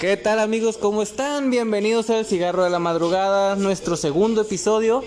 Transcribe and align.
¿Qué 0.00 0.16
tal 0.16 0.38
amigos? 0.38 0.76
¿Cómo 0.76 1.02
están? 1.02 1.50
Bienvenidos 1.50 2.10
al 2.10 2.26
Cigarro 2.26 2.64
de 2.64 2.70
la 2.70 2.78
Madrugada, 2.78 3.56
nuestro 3.56 3.96
segundo 3.96 4.42
episodio. 4.42 5.02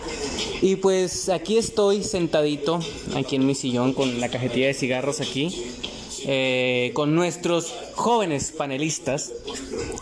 Y 0.61 0.77
pues 0.77 1.29
aquí 1.29 1.57
estoy 1.57 2.03
sentadito, 2.03 2.79
aquí 3.15 3.35
en 3.35 3.45
mi 3.45 3.55
sillón, 3.55 3.93
con 3.93 4.19
la 4.19 4.29
cajetilla 4.29 4.67
de 4.67 4.73
cigarros 4.73 5.21
aquí, 5.21 5.55
eh, 6.25 6.91
con 6.93 7.15
nuestros 7.15 7.73
jóvenes 7.93 8.51
panelistas, 8.51 9.31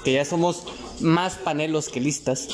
que 0.03 0.13
ya 0.13 0.25
somos 0.25 0.63
más 0.99 1.35
panelos 1.35 1.89
que 1.89 1.99
listas. 1.99 2.47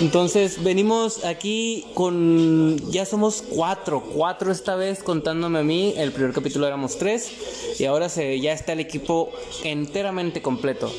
Entonces 0.00 0.62
venimos 0.64 1.26
aquí 1.26 1.84
con, 1.92 2.78
ya 2.90 3.04
somos 3.04 3.44
cuatro, 3.46 4.02
cuatro 4.02 4.50
esta 4.50 4.74
vez 4.74 5.02
contándome 5.02 5.58
a 5.58 5.62
mí, 5.62 5.92
el 5.94 6.10
primer 6.10 6.32
capítulo 6.32 6.66
éramos 6.66 6.96
tres 6.96 7.30
y 7.78 7.84
ahora 7.84 8.08
se, 8.08 8.40
ya 8.40 8.54
está 8.54 8.72
el 8.72 8.80
equipo 8.80 9.30
enteramente 9.62 10.40
completo. 10.40 10.90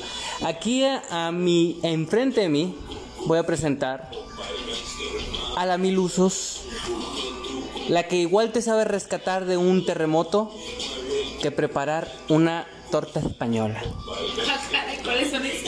Aquí 0.43 0.83
a, 0.83 1.01
a 1.09 1.31
mi, 1.31 1.79
enfrente 1.81 2.41
de 2.41 2.49
mí 2.49 2.75
voy 3.25 3.39
a 3.39 3.43
presentar 3.43 4.11
a 5.57 5.65
la 5.65 5.79
Mil 5.79 5.97
Usos, 5.97 6.61
la 7.89 8.07
que 8.07 8.17
igual 8.17 8.51
te 8.51 8.61
sabe 8.61 8.83
rescatar 8.83 9.45
de 9.45 9.57
un 9.57 9.83
terremoto 9.83 10.51
que 11.41 11.49
preparar 11.49 12.07
una 12.29 12.67
torta 12.91 13.21
española. 13.21 13.81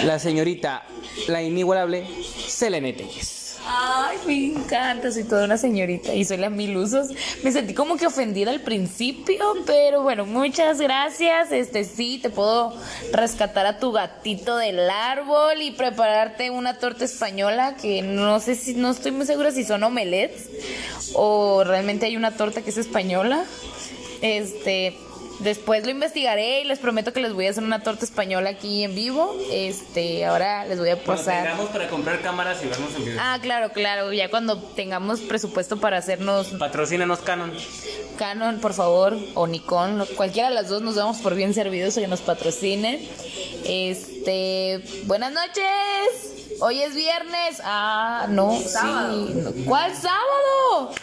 La 0.04 0.20
señorita, 0.20 0.84
la 1.28 1.42
inigualable 1.42 2.06
Selene 2.48 2.94
Telles. 2.94 3.40
Ay, 3.66 4.18
me 4.28 4.60
encanta, 4.60 5.10
soy 5.10 5.24
toda 5.24 5.46
una 5.46 5.58
señorita 5.58 6.14
y 6.14 6.26
soy 6.26 6.36
la 6.36 6.50
mil 6.50 6.76
usos. 6.76 7.08
Me 7.44 7.52
sentí 7.54 7.74
como 7.74 7.96
que 7.96 8.08
ofendida 8.08 8.52
al 8.52 8.60
principio, 8.60 9.54
pero 9.66 10.04
bueno, 10.04 10.26
muchas 10.26 10.82
gracias. 10.82 11.54
Este 11.54 11.86
sí, 11.86 12.20
te 12.22 12.30
puedo 12.30 12.74
rescatar 13.14 13.66
a 13.66 13.80
tu 13.80 13.94
gatito 13.94 14.58
del 14.58 14.90
árbol 14.90 15.62
y 15.62 15.72
prepararte 15.72 16.50
una 16.50 16.78
torta 16.78 17.06
española 17.06 17.76
que 17.82 18.02
no 18.02 18.42
sé 18.42 18.56
si, 18.56 18.74
no 18.74 18.92
estoy 18.92 19.12
muy 19.12 19.26
segura 19.26 19.52
si 19.52 19.64
son 19.64 19.84
omelets 19.84 20.50
o 21.14 21.64
realmente 21.64 22.06
hay 22.06 22.18
una 22.18 22.32
torta 22.32 22.62
que 22.62 22.70
es 22.70 22.78
española. 22.78 23.46
Este, 24.22 24.98
después 25.40 25.84
lo 25.86 25.92
investigaré 25.92 26.62
y 26.62 26.64
les 26.66 26.80
prometo 26.80 27.14
que 27.14 27.20
les 27.22 27.34
voy 27.34 27.48
a 27.48 27.50
hacer 27.52 27.64
una 27.64 27.82
torta 27.84 28.06
española 28.06 28.52
aquí 28.52 28.84
en 28.84 28.96
vivo. 28.96 29.36
Este, 29.52 30.26
ahora 30.26 30.66
les 30.66 30.80
voy 30.80 30.90
a 30.90 31.04
pasar. 31.04 31.56
para 31.72 31.90
comprar 31.90 32.22
cámaras 32.22 32.64
y 32.64 32.68
vernos 32.68 32.96
en 32.96 33.06
video. 33.06 33.20
Ah, 33.22 33.38
claro, 33.42 33.72
claro. 33.72 34.14
Ya 34.14 34.30
cuando 34.30 34.58
tengamos 34.62 35.20
presupuesto 35.22 35.78
para 35.78 35.98
hacernos 35.98 36.48
Patrocínanos 36.60 37.20
Canon. 37.20 37.52
Canon, 38.18 38.60
por 38.60 38.74
favor, 38.74 39.18
o 39.34 39.48
Nikon, 39.48 40.06
cualquiera 40.16 40.50
de 40.50 40.56
las 40.56 40.70
dos 40.70 40.82
nos 40.82 40.96
damos 40.96 41.18
por 41.18 41.34
bien 41.36 41.54
servidos 41.54 41.98
o 41.98 42.02
que 42.02 42.08
nos 42.08 42.22
patrocinen. 42.22 43.00
Este, 43.66 44.84
buenas 45.06 45.32
noches. 45.34 46.58
Hoy 46.60 46.82
es 46.82 46.94
viernes. 46.96 47.62
Ah, 47.64 48.28
no, 48.30 48.58
Sábado. 48.60 49.28
sí. 49.28 49.34
no. 49.36 49.66
¿Cuál 49.66 49.94
sábado? 49.96 50.94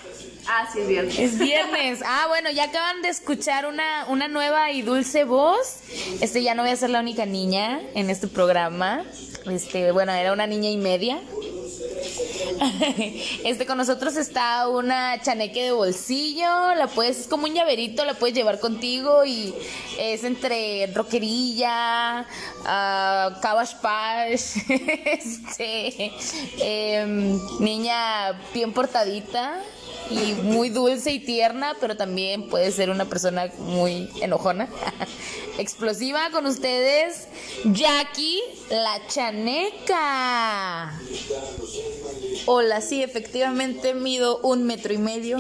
Ah, 0.53 0.69
sí, 0.73 0.81
es 0.81 0.89
viernes. 0.89 1.19
Es 1.19 1.39
viernes. 1.39 2.01
Ah, 2.05 2.25
bueno, 2.27 2.51
ya 2.51 2.65
acaban 2.65 3.03
de 3.03 3.09
escuchar 3.09 3.67
una, 3.67 4.07
una 4.09 4.27
nueva 4.27 4.73
y 4.73 4.83
dulce 4.83 5.23
voz. 5.23 5.77
Este, 6.21 6.43
ya 6.43 6.57
no 6.57 6.63
voy 6.63 6.73
a 6.73 6.77
ser 6.77 6.91
la 6.91 6.99
única 6.99 7.25
niña 7.25 7.81
en 7.95 8.11
este 8.11 8.27
programa. 8.27 9.05
Este, 9.49 9.93
bueno, 9.93 10.11
era 10.13 10.33
una 10.33 10.49
niña 10.49 10.69
y 10.69 10.77
media. 10.77 11.21
Este, 13.45 13.67
con 13.67 13.79
nosotros 13.79 14.17
está 14.17 14.69
una 14.69 15.21
chaneque 15.23 15.63
de 15.65 15.73
bolsillo, 15.73 16.75
la 16.75 16.87
puedes, 16.89 17.21
es 17.21 17.27
como 17.27 17.45
un 17.45 17.55
llaverito, 17.55 18.05
la 18.05 18.15
puedes 18.15 18.37
llevar 18.37 18.61
contigo 18.61 19.25
y 19.25 19.55
es 19.99 20.25
entre 20.25 20.87
rockerilla, 20.89 22.27
ah, 22.65 23.39
cabash 23.41 23.75
este, 25.07 26.13
em, 26.59 27.41
niña 27.61 28.39
bien 28.53 28.73
portadita 28.73 29.61
y 30.11 30.35
muy 30.35 30.71
dulce 30.71 31.13
y 31.13 31.21
tierna, 31.21 31.77
pero 31.81 31.97
también 31.97 32.49
puede 32.49 32.73
ser 32.73 32.91
una 32.91 33.05
persona 33.05 33.49
muy 33.59 34.11
enojona. 34.21 34.69
Explosiva 35.59 36.31
con 36.31 36.47
ustedes, 36.47 37.29
Jackie 37.65 38.41
la 38.71 39.01
Chaneca. 39.07 40.93
Hola, 42.53 42.81
sí, 42.81 43.01
efectivamente 43.01 43.95
mido 43.95 44.39
un 44.39 44.65
metro 44.65 44.93
y 44.93 44.99
medio. 44.99 45.39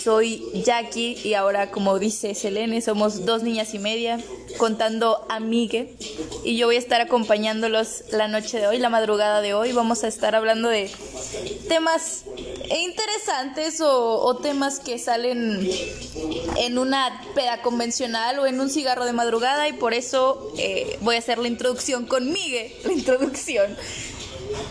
Soy 0.00 0.48
Jackie 0.64 1.18
y 1.24 1.34
ahora, 1.34 1.72
como 1.72 1.98
dice 1.98 2.36
Selene, 2.36 2.80
somos 2.82 3.26
dos 3.26 3.42
niñas 3.42 3.74
y 3.74 3.80
media 3.80 4.20
contando 4.56 5.26
amigue. 5.28 5.96
Y 6.44 6.56
yo 6.56 6.68
voy 6.68 6.76
a 6.76 6.78
estar 6.78 7.00
acompañándolos 7.00 8.04
la 8.12 8.28
noche 8.28 8.60
de 8.60 8.68
hoy, 8.68 8.78
la 8.78 8.90
madrugada 8.90 9.40
de 9.40 9.54
hoy. 9.54 9.72
Vamos 9.72 10.04
a 10.04 10.06
estar 10.06 10.36
hablando 10.36 10.68
de 10.68 10.88
temas 11.68 12.22
interesantes 12.70 13.80
o, 13.80 14.20
o 14.20 14.36
temas 14.36 14.78
que 14.78 15.00
salen 15.00 15.68
en 16.58 16.78
una 16.78 17.22
peda 17.34 17.60
convencional 17.60 18.38
o 18.38 18.46
en 18.46 18.60
un 18.60 18.70
cigarro 18.70 19.04
de 19.04 19.12
madrugada 19.12 19.68
y 19.68 19.72
por 19.72 19.94
eso 19.94 20.52
eh, 20.58 20.96
voy 21.00 21.16
a 21.16 21.18
hacer 21.18 21.38
la 21.38 21.48
introducción 21.48 22.06
con 22.06 22.32
Migue, 22.32 22.72
la 22.84 22.92
introducción. 22.92 23.76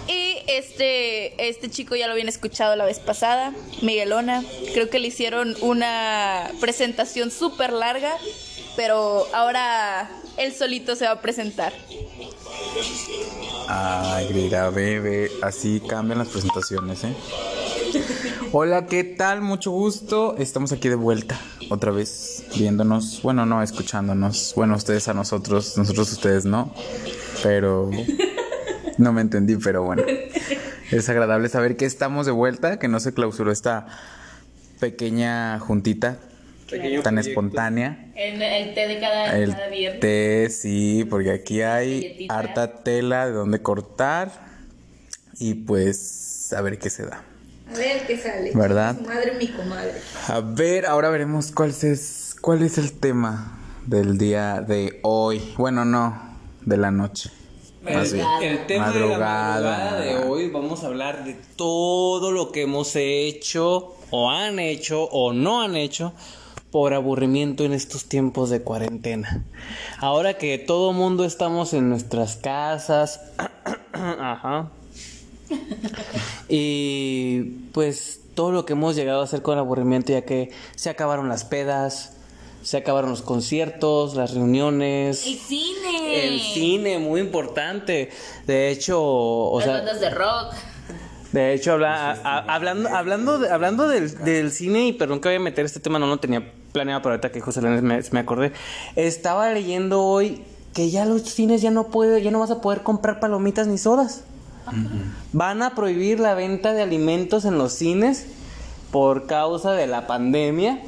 Y 0.08 0.38
este, 0.48 1.50
este 1.50 1.70
chico 1.70 1.96
ya 1.96 2.08
lo 2.08 2.14
habían 2.14 2.30
escuchado 2.30 2.76
la 2.76 2.86
vez 2.86 3.00
pasada, 3.00 3.54
Miguelona. 3.82 4.44
Creo 4.74 4.90
que 4.90 5.00
le 5.00 5.08
hicieron 5.08 5.56
una 5.62 6.52
presentación 6.60 7.32
súper 7.32 7.74
larga, 7.74 8.14
pero 8.76 9.28
ahora 9.34 10.10
él 10.38 10.54
solito 10.54 10.96
se 10.96 11.06
va 11.06 11.12
a 11.12 11.22
presentar. 11.22 11.74
Ay, 13.68 14.28
grita, 14.28 14.70
bebé. 14.70 15.32
Así 15.42 15.80
cambian 15.80 16.20
las 16.20 16.28
presentaciones, 16.30 17.04
¿eh? 17.04 17.16
Hola, 18.52 18.86
¿qué 18.88 19.04
tal? 19.04 19.42
Mucho 19.42 19.72
gusto. 19.72 20.36
Estamos 20.38 20.72
aquí 20.72 20.90
de 20.90 20.96
vuelta, 20.96 21.40
otra 21.70 21.92
vez, 21.92 22.46
viéndonos. 22.56 23.22
Bueno, 23.22 23.46
no, 23.46 23.62
escuchándonos. 23.62 24.54
Bueno, 24.56 24.76
ustedes 24.76 25.08
a 25.08 25.14
nosotros, 25.14 25.78
nosotros 25.78 26.12
ustedes 26.12 26.46
no. 26.46 26.74
Pero. 27.44 27.90
No 28.98 29.14
me 29.14 29.22
entendí, 29.22 29.56
pero 29.58 29.84
bueno. 29.84 30.04
Es 30.92 31.10
agradable 31.10 31.50
saber 31.50 31.78
que 31.78 31.86
estamos 31.86 32.28
de 32.28 32.32
vuelta, 32.32 32.78
que 32.78 32.88
no 32.88 33.00
se 33.00 33.12
clausuró 33.12 33.52
esta 33.52 33.88
pequeña 34.80 35.60
juntita 35.60 36.18
Pequeño 36.70 37.02
tan 37.02 37.16
proyecto. 37.16 37.30
espontánea. 37.32 38.12
El, 38.16 38.40
el 38.42 38.74
té 38.76 38.88
de 38.88 39.00
cada, 39.00 39.36
El 39.38 39.52
cada 39.52 39.68
viernes. 39.70 40.00
té, 40.00 40.48
sí, 40.52 41.06
porque 41.10 41.32
aquí 41.32 41.62
hay 41.64 42.28
harta 42.30 42.84
tela 42.84 43.26
de 43.26 43.32
donde 43.34 43.62
cortar 43.64 44.32
y 45.40 45.56
pues 45.56 46.54
a 46.56 46.62
ver 46.62 46.78
qué 46.78 46.90
se 46.92 47.06
da. 47.06 47.24
A 47.72 47.78
ver 47.78 48.06
qué 48.06 48.18
sale. 48.18 48.52
¿Verdad? 48.54 48.96
Madre 49.02 49.34
mi 49.40 49.48
comadre. 49.48 49.94
A 50.28 50.40
ver, 50.40 50.86
ahora 50.86 51.10
veremos 51.10 51.52
cuál 51.52 51.72
es, 51.72 52.36
cuál 52.42 52.62
es 52.62 52.78
el 52.78 52.94
tema 52.94 53.58
del 53.88 54.18
día 54.20 54.62
de 54.62 55.00
hoy. 55.02 55.54
Bueno, 55.58 55.84
no, 55.84 56.38
de 56.64 56.78
la 56.78 56.92
noche. 56.92 57.32
Bien. 57.86 58.00
El 58.42 58.66
tema 58.66 58.92
de 58.92 59.00
la 59.00 59.06
madrugada 59.06 60.00
de 60.00 60.18
hoy 60.18 60.50
vamos 60.50 60.84
a 60.84 60.88
hablar 60.88 61.24
de 61.24 61.36
todo 61.56 62.32
lo 62.32 62.52
que 62.52 62.64
hemos 62.64 62.96
hecho 62.96 63.96
o 64.10 64.32
han 64.32 64.58
hecho 64.58 65.04
o 65.04 65.34
no 65.34 65.62
han 65.62 65.76
hecho 65.76 66.14
por 66.72 66.94
aburrimiento 66.96 67.64
en 67.64 67.74
estos 67.74 68.06
tiempos 68.06 68.50
de 68.50 68.62
cuarentena. 68.62 69.46
Ahora 70.00 70.38
que 70.38 70.58
todo 70.58 70.94
mundo 70.94 71.26
estamos 71.26 71.74
en 71.74 71.90
nuestras 71.90 72.38
casas, 72.38 73.22
ajá. 73.94 74.72
Y 76.50 77.44
pues 77.72 78.22
todo 78.34 78.52
lo 78.52 78.66
que 78.66 78.74
hemos 78.74 78.96
llegado 78.96 79.22
a 79.22 79.26
hacer 79.26 79.44
con 79.44 79.60
aburrimiento 79.60 80.12
ya 80.12 80.24
que 80.24 80.52
se 80.76 80.90
acabaron 80.90 81.30
las 81.30 81.46
pedas, 81.46 82.15
se 82.66 82.78
acabaron 82.78 83.12
los 83.12 83.22
conciertos, 83.22 84.16
las 84.16 84.34
reuniones. 84.34 85.26
El 85.28 85.38
cine. 85.38 86.26
El 86.28 86.40
cine, 86.42 86.98
muy 87.00 87.22
importante. 87.22 88.10
De 88.48 88.70
hecho, 88.72 89.00
o 89.02 89.60
Las 89.60 89.66
sea, 89.66 89.78
bandas 89.78 90.00
de 90.00 90.10
rock. 90.10 90.54
de 91.32 91.54
hecho, 91.54 91.74
habla- 91.74 92.12
a- 92.12 92.38
a- 92.40 92.56
hablando, 92.56 92.90
hablando, 92.90 93.38
de- 93.40 93.52
hablando 93.52 93.88
del, 93.88 94.18
del 94.26 94.52
cine, 94.52 94.88
y 94.88 94.94
perdón 94.94 95.20
que 95.22 95.30
voy 95.30 95.36
a 95.36 95.40
meter 95.40 95.64
este 95.66 95.80
tema, 95.80 96.00
no 96.00 96.08
lo 96.08 96.18
tenía 96.18 96.52
planeado, 96.72 97.02
pero 97.04 97.14
ahorita 97.14 97.32
que 97.32 97.40
José 97.40 97.62
León 97.62 97.84
me, 97.86 98.02
me 98.12 98.20
acordé. 98.20 98.52
Estaba 98.96 99.52
leyendo 99.52 100.02
hoy 100.04 100.42
que 100.74 100.90
ya 100.90 101.06
los 101.06 101.22
cines 101.22 101.62
ya 101.62 101.70
no 101.72 101.88
puede, 101.90 102.22
ya 102.24 102.32
no 102.32 102.40
vas 102.40 102.50
a 102.52 102.62
poder 102.62 102.82
comprar 102.82 103.20
palomitas 103.20 103.68
ni 103.68 103.78
sodas. 103.78 104.24
Van 105.34 105.62
a 105.62 105.76
prohibir 105.76 106.20
la 106.20 106.34
venta 106.34 106.74
de 106.74 106.82
alimentos 106.82 107.46
en 107.46 107.58
los 107.60 107.74
cines 107.74 108.26
por 108.92 109.28
causa 109.28 109.74
de 109.74 109.86
la 109.88 110.08
pandemia. 110.08 110.82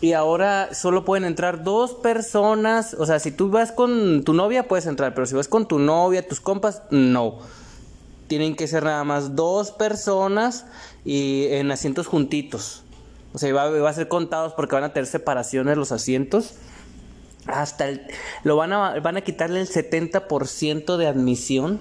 Y 0.00 0.12
ahora 0.12 0.74
solo 0.74 1.04
pueden 1.04 1.24
entrar 1.24 1.64
dos 1.64 1.94
personas. 1.94 2.94
O 2.94 3.06
sea, 3.06 3.18
si 3.18 3.30
tú 3.30 3.50
vas 3.50 3.72
con 3.72 4.22
tu 4.24 4.34
novia, 4.34 4.68
puedes 4.68 4.86
entrar. 4.86 5.14
Pero 5.14 5.26
si 5.26 5.34
vas 5.34 5.48
con 5.48 5.66
tu 5.66 5.78
novia, 5.78 6.26
tus 6.26 6.40
compas, 6.40 6.82
no. 6.90 7.38
tienen 8.26 8.56
que 8.56 8.66
ser 8.66 8.84
nada 8.84 9.04
más 9.04 9.36
dos 9.36 9.70
personas 9.70 10.66
y 11.04 11.46
en 11.50 11.70
asientos 11.70 12.06
juntitos. 12.06 12.82
O 13.32 13.38
sea, 13.38 13.52
va, 13.54 13.68
va 13.70 13.90
a 13.90 13.94
ser 13.94 14.08
contados 14.08 14.52
porque 14.54 14.74
van 14.74 14.84
a 14.84 14.92
tener 14.92 15.06
separaciones 15.06 15.76
los 15.76 15.92
asientos. 15.92 16.54
Hasta 17.46 17.88
el, 17.88 18.06
lo 18.42 18.56
van 18.56 18.72
a, 18.72 19.00
van 19.00 19.16
a 19.16 19.20
quitarle 19.20 19.60
el 19.60 19.68
70% 19.68 20.96
de 20.96 21.06
admisión 21.06 21.80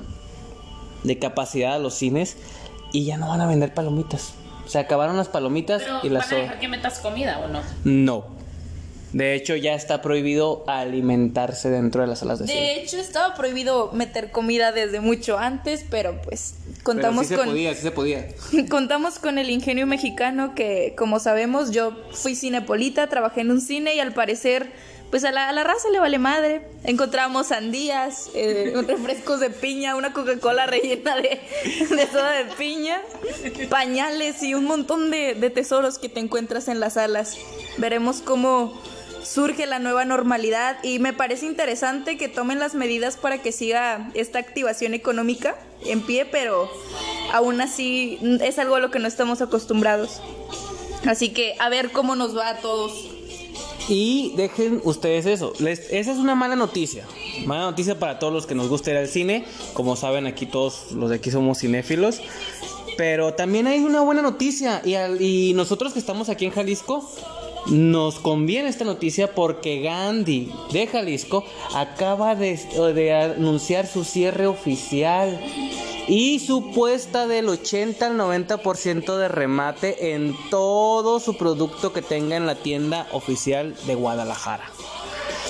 de 1.04 1.20
capacidad 1.20 1.76
a 1.76 1.80
los 1.80 1.94
cines 1.94 2.38
y 2.92 3.06
ya 3.06 3.18
no 3.18 3.30
van 3.30 3.42
a 3.42 3.48
vender 3.48 3.74
palomitas. 3.74 4.34
Se 4.68 4.80
acabaron 4.80 5.18
las 5.18 5.30
palomitas 5.30 5.82
Pero 5.84 6.00
y 6.04 6.10
las 6.10 6.30
van 6.30 6.40
a 6.40 6.42
dejar 6.42 6.60
que 6.60 6.68
metas 6.68 7.00
comida 7.00 7.40
o 7.40 7.48
no. 7.48 7.62
no. 7.84 8.44
De 9.14 9.36
hecho, 9.36 9.56
ya 9.56 9.76
está 9.76 10.02
prohibido 10.02 10.64
alimentarse 10.68 11.70
dentro 11.70 12.02
de 12.02 12.08
las 12.08 12.20
salas 12.20 12.40
de, 12.40 12.48
cine. 12.48 12.60
De 12.60 12.82
hecho, 12.82 12.98
estaba 12.98 13.36
prohibido 13.36 13.92
meter 13.94 14.32
comida 14.32 14.72
desde 14.72 15.02
mucho 15.02 15.38
antes, 15.38 15.86
pero 15.88 16.20
pues 16.24 16.56
contamos 16.82 17.28
Pero 17.28 17.30
sí 17.30 17.36
con 17.36 17.46
se 17.46 17.52
podía, 17.52 17.76
sí 17.76 17.82
se 17.84 17.92
podía. 17.92 18.28
contamos 18.72 19.20
con 19.20 19.38
el 19.38 19.52
ingenio 19.52 19.86
mexicano 19.86 20.56
que, 20.56 20.96
como 20.98 21.20
sabemos, 21.20 21.70
yo 21.70 21.96
fui 22.12 22.36
cinepolita, 22.36 23.08
trabajé 23.08 23.42
en 23.42 23.52
un 23.52 23.62
cine 23.62 23.94
y 23.94 24.00
al 24.00 24.14
parecer, 24.14 24.72
pues 25.14 25.26
a 25.26 25.32
la, 25.32 25.64
raza 25.64 25.92
le 25.92 26.00
vale 26.00 26.18
madre. 26.18 26.64
Encontramos 26.86 27.46
sandías, 27.46 28.32
eh, 28.34 28.74
refrescos 28.88 29.40
de 29.40 29.52
piña, 29.52 29.96
una 29.96 30.12
Coca-Cola 30.12 30.66
rellena 30.66 31.16
de, 31.16 31.40
de 31.96 32.08
soda 32.08 32.32
de 32.32 32.46
piña, 32.56 33.00
pañales 33.70 34.42
y 34.42 34.56
un 34.56 34.66
montón 34.66 35.12
de, 35.12 35.36
de 35.36 35.52
tesoros 35.52 36.00
que 36.00 36.10
te 36.10 36.20
encuentras 36.20 36.68
en 36.68 36.80
las 36.80 36.94
salas. 36.94 37.38
Veremos 37.78 38.22
cómo 38.22 38.74
surge 39.22 39.68
la 39.68 39.78
nueva 39.78 40.04
normalidad 40.04 40.78
y 40.82 40.98
me 40.98 41.14
parece 41.14 41.46
interesante 41.46 42.18
que 42.18 42.28
tomen 42.28 42.58
las 42.58 42.74
medidas 42.74 43.16
para 43.16 43.40
que 43.40 43.52
siga 43.52 44.10
esta 44.16 44.40
activación 44.40 44.96
económica 44.96 45.56
en 45.86 46.02
pie, 46.02 46.26
pero 46.26 46.72
aún 47.32 47.62
así 47.62 48.18
es 48.42 48.58
algo 48.58 48.78
a 48.78 48.80
lo 48.80 48.90
que 48.90 48.98
no 48.98 49.08
estamos 49.08 49.44
acostumbrados. 49.44 50.24
Así 51.06 51.30
que 51.34 51.56
a 51.60 51.70
ver 51.70 51.92
cómo 51.92 52.16
nos 52.16 52.36
va 52.36 52.50
a 52.50 52.58
todos. 52.62 53.13
Y 53.90 54.34
dejen 54.36 54.82
ustedes 54.84 55.26
eso. 55.26 55.54
Esa 55.60 56.12
es 56.12 56.18
una 56.18 56.36
mala 56.36 56.56
noticia. 56.56 57.06
Mala 57.46 57.64
noticia 57.64 58.00
para 58.00 58.20
todos 58.20 58.32
los 58.32 58.46
que 58.46 58.56
nos 58.56 58.70
gusta 58.70 58.92
ir 58.92 58.98
al 58.98 59.08
cine. 59.08 59.46
Como 59.74 59.96
saben, 59.96 60.28
aquí 60.28 60.46
todos 60.46 60.92
los 60.92 61.10
de 61.10 61.18
aquí 61.18 61.32
somos 61.32 61.60
cinéfilos. 61.60 62.22
Pero 62.98 63.34
también 63.34 63.68
hay 63.68 63.80
una 63.80 64.02
buena 64.02 64.22
noticia. 64.22 64.82
Y, 64.86 65.54
nosotros 65.56 65.94
que 65.94 66.00
estamos 66.00 66.30
aquí 66.30 66.46
en 66.46 66.52
Jalisco, 66.52 67.10
nos 67.68 68.20
conviene 68.20 68.70
esta 68.70 68.86
noticia 68.86 69.34
porque 69.34 69.82
Gandhi 69.82 70.52
de 70.72 70.88
Jalisco 70.88 71.46
acaba 71.74 72.36
de 72.36 73.14
anunciar 73.14 73.88
su 73.88 74.04
cierre 74.04 74.48
oficial. 74.48 75.40
Y 76.08 76.40
su 76.40 76.72
puesta 76.72 77.28
del 77.28 77.48
80 77.48 78.06
al 78.06 78.18
90% 78.18 79.18
de 79.18 79.28
remate 79.30 80.14
en 80.14 80.36
todo 80.50 81.22
su 81.22 81.38
producto 81.38 81.94
que 81.94 82.02
tenga 82.02 82.36
en 82.36 82.46
la 82.46 82.56
tienda 82.56 83.08
oficial 83.14 83.76
de 83.88 83.96
Guadalajara. 83.96 84.66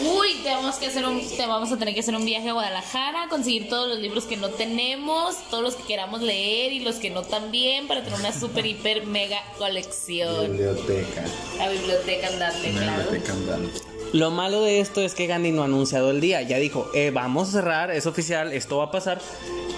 Uy, 0.02 0.40
tenemos 0.44 0.76
que 0.78 0.88
hacer 0.88 1.06
un, 1.06 1.20
te 1.20 1.46
vamos 1.46 1.72
a 1.72 1.78
tener 1.78 1.94
que 1.94 2.00
hacer 2.00 2.16
un 2.16 2.26
viaje 2.26 2.50
a 2.50 2.54
Guadalajara, 2.54 3.28
conseguir 3.30 3.70
todos 3.70 3.88
los 3.88 4.00
libros 4.00 4.24
que 4.26 4.38
no 4.38 4.50
tenemos, 4.50 5.38
todos 5.50 5.64
los 5.64 5.76
que 5.76 5.84
queramos 5.84 6.22
leer 6.22 6.72
y 6.72 6.80
los 6.80 6.96
que 6.96 7.12
no 7.12 7.22
también, 7.22 7.88
para 7.88 8.04
tener 8.04 8.20
una 8.20 8.32
super, 8.32 8.66
hiper, 8.66 9.06
mega 9.06 9.38
colección. 9.58 10.52
Biblioteca. 10.52 11.24
La 11.60 11.70
biblioteca 11.70 12.28
andante, 12.28 12.72
claro. 12.72 13.04
Biblioteca 13.04 13.34
andante. 13.34 13.80
Lo 14.14 14.32
malo 14.32 14.62
de 14.62 14.80
esto 14.80 15.02
es 15.02 15.16
que 15.16 15.28
Gandhi 15.28 15.52
no 15.52 15.62
ha 15.64 15.66
anunciado 15.66 16.12
el 16.12 16.22
día. 16.22 16.42
Ya 16.42 16.58
dijo, 16.58 16.90
eh, 16.94 17.12
vamos 17.12 17.50
a 17.50 17.52
cerrar, 17.52 17.92
es 17.92 18.06
oficial, 18.06 18.52
esto 18.52 18.78
va 18.78 18.86
a 18.86 18.92
pasar. 18.92 19.20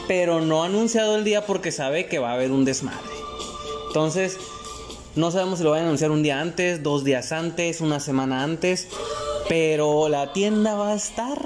Pero 0.07 0.41
no 0.41 0.63
ha 0.63 0.67
anunciado 0.67 1.15
el 1.15 1.23
día 1.23 1.45
porque 1.45 1.71
sabe 1.71 2.07
que 2.07 2.19
va 2.19 2.31
a 2.31 2.33
haber 2.33 2.51
un 2.51 2.65
desmadre. 2.65 2.99
Entonces, 3.87 4.37
no 5.15 5.31
sabemos 5.31 5.59
si 5.59 5.63
lo 5.63 5.71
van 5.71 5.81
a 5.81 5.83
anunciar 5.83 6.11
un 6.11 6.21
día 6.21 6.41
antes, 6.41 6.83
dos 6.83 7.05
días 7.05 7.31
antes, 7.31 7.79
una 7.79 8.01
semana 8.01 8.43
antes. 8.43 8.89
Pero 9.47 10.09
la 10.09 10.33
tienda 10.33 10.75
va 10.75 10.89
a 10.91 10.95
estar 10.95 11.37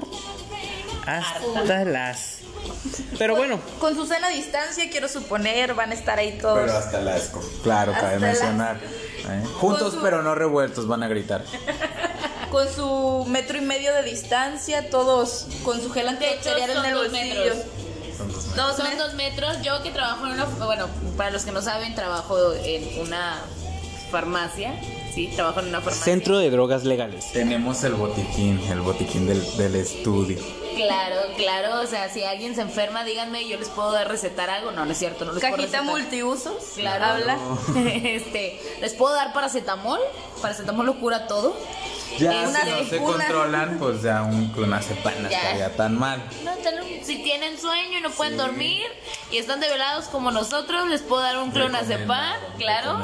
hasta 1.06 1.84
las... 1.84 2.38
Pero 3.18 3.36
bueno, 3.36 3.58
Con 3.78 3.94
su 3.94 4.06
sana 4.06 4.28
distancia, 4.30 4.88
quiero 4.90 5.08
suponer, 5.08 5.74
van 5.74 5.90
a 5.90 5.94
estar 5.94 6.18
ahí 6.18 6.38
todos. 6.38 6.60
Pero 6.60 6.72
hasta 6.76 7.00
la 7.00 7.16
esco. 7.16 7.42
Claro, 7.62 7.92
cabe 7.92 8.06
Hasta 8.14 8.18
la- 8.20 8.26
mencionar. 8.26 8.76
¿eh? 8.76 9.44
Juntos 9.60 9.94
su- 9.94 10.00
pero 10.02 10.22
no 10.22 10.34
revueltos 10.34 10.86
van 10.86 11.02
a 11.02 11.08
gritar. 11.08 11.44
Con 12.50 12.68
su 12.72 13.24
metro 13.28 13.58
y 13.58 13.60
medio 13.60 13.94
de 13.94 14.02
distancia, 14.02 14.90
todos 14.90 15.46
con 15.62 15.80
su 15.80 15.88
gel 15.92 16.08
antibacterial 16.08 16.68
en 16.70 16.84
el 16.84 16.94
dos 16.94 17.08
bolsillo. 17.08 17.44
dos 17.44 17.56
metros. 17.56 18.56
Dos 18.56 18.76
Son 18.76 18.98
dos 18.98 19.14
metros. 19.14 19.62
Yo 19.62 19.80
que 19.84 19.90
trabajo 19.92 20.26
en 20.26 20.32
una, 20.32 20.46
bueno, 20.46 20.88
para 21.16 21.30
los 21.30 21.44
que 21.44 21.52
no 21.52 21.62
saben, 21.62 21.94
trabajo 21.94 22.52
en 22.54 23.02
una 23.06 23.38
farmacia, 24.10 24.74
sí, 25.14 25.28
trabajo 25.34 25.60
en 25.60 25.68
una 25.68 25.80
farmacia. 25.80 26.04
centro 26.04 26.38
de 26.38 26.50
drogas 26.50 26.84
legales. 26.84 27.32
Tenemos 27.32 27.82
el 27.84 27.94
botiquín, 27.94 28.60
el 28.70 28.80
botiquín 28.80 29.26
del, 29.26 29.56
del 29.56 29.76
estudio. 29.76 30.38
Claro, 30.76 31.16
claro, 31.36 31.80
o 31.82 31.86
sea, 31.86 32.08
si 32.08 32.22
alguien 32.24 32.54
se 32.54 32.62
enferma, 32.62 33.04
díganme, 33.04 33.46
yo 33.46 33.58
les 33.58 33.68
puedo 33.68 33.92
dar 33.92 34.08
recetar 34.08 34.48
algo. 34.48 34.70
No, 34.72 34.84
no 34.86 34.92
es 34.92 34.98
cierto, 34.98 35.24
no 35.24 35.32
les 35.32 35.42
puedo 35.42 35.56
Cajita 35.56 35.82
multiusos. 35.82 36.54
Claro. 36.76 37.04
Habla. 37.04 37.38
Este, 38.02 38.60
les 38.80 38.94
puedo 38.94 39.14
dar 39.14 39.32
paracetamol. 39.32 40.00
Paracetamol 40.40 40.86
lo 40.86 40.98
cura 40.98 41.26
todo. 41.26 41.54
Ya 42.18 42.32
si 42.46 42.52
no 42.52 42.88
se 42.88 42.98
una- 42.98 43.12
controlan, 43.24 43.78
pues 43.78 44.02
ya 44.02 44.22
un 44.22 44.48
clonazepam 44.52 45.22
no 45.22 45.28
estaría 45.28 45.76
tan 45.76 45.96
mal. 45.96 46.20
No, 46.44 46.50
si 47.04 47.22
tienen 47.22 47.56
sueño 47.58 47.98
y 47.98 48.00
no 48.00 48.10
pueden 48.10 48.36
dormir 48.36 48.82
y 49.30 49.36
están 49.38 49.60
develados 49.60 50.06
como 50.06 50.30
nosotros, 50.32 50.88
les 50.88 51.02
puedo 51.02 51.22
dar 51.22 51.38
un 51.38 51.50
clonazepam, 51.52 52.34
claro. 52.58 52.98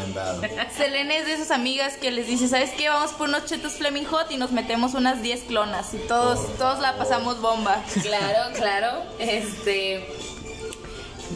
Selene 0.76 1.18
es 1.18 1.26
de 1.26 1.34
esas 1.34 1.50
amigas 1.52 1.95
que 2.00 2.10
les 2.10 2.26
dice, 2.26 2.48
¿sabes 2.48 2.70
qué? 2.70 2.88
Vamos 2.88 3.12
por 3.12 3.28
unos 3.28 3.46
chetos 3.46 3.74
Fleming 3.74 4.04
Hot 4.04 4.30
y 4.30 4.36
nos 4.36 4.52
metemos 4.52 4.94
unas 4.94 5.22
10 5.22 5.44
clonas 5.44 5.94
y 5.94 5.98
todos, 5.98 6.56
todos 6.58 6.80
la 6.80 6.96
pasamos 6.96 7.40
bomba. 7.40 7.82
Claro, 8.02 8.54
claro. 8.54 9.02
Este. 9.18 10.06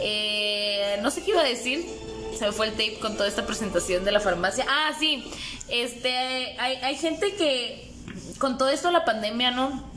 eh, 0.00 0.98
no 1.02 1.10
sé 1.10 1.22
qué 1.22 1.30
iba 1.32 1.40
a 1.40 1.44
decir. 1.44 1.84
Se 2.38 2.46
me 2.46 2.52
fue 2.52 2.66
el 2.68 2.72
tape 2.72 2.98
con 3.00 3.16
toda 3.16 3.28
esta 3.28 3.44
presentación 3.46 4.04
de 4.04 4.12
la 4.12 4.20
farmacia. 4.20 4.64
Ah, 4.68 4.92
sí. 4.98 5.24
Este. 5.68 6.56
Hay, 6.58 6.76
hay 6.76 6.96
gente 6.96 7.34
que. 7.34 7.90
Con 8.38 8.56
todo 8.56 8.70
esto 8.70 8.88
de 8.88 8.94
la 8.94 9.04
pandemia, 9.04 9.50
¿no? 9.50 9.90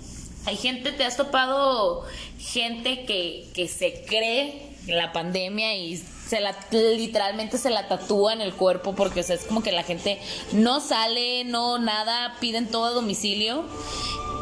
Hay 0.45 0.57
gente, 0.57 0.91
te 0.91 1.05
has 1.05 1.15
topado 1.15 2.03
gente 2.37 3.05
que, 3.05 3.47
que 3.53 3.69
se 3.69 4.03
cree 4.05 4.75
en 4.87 4.97
la 4.97 5.13
pandemia 5.13 5.75
y 5.75 6.03
se 6.27 6.39
la 6.39 6.55
literalmente 6.71 7.57
se 7.57 7.69
la 7.69 7.87
tatúa 7.87 8.33
en 8.33 8.41
el 8.41 8.53
cuerpo 8.53 8.95
porque 8.95 9.21
o 9.21 9.23
sea, 9.23 9.35
es 9.35 9.43
como 9.43 9.61
que 9.61 9.71
la 9.71 9.83
gente 9.83 10.19
no 10.51 10.79
sale, 10.79 11.43
no 11.45 11.79
nada, 11.79 12.35
piden 12.39 12.67
todo 12.67 12.85
a 12.85 12.91
domicilio 12.91 13.65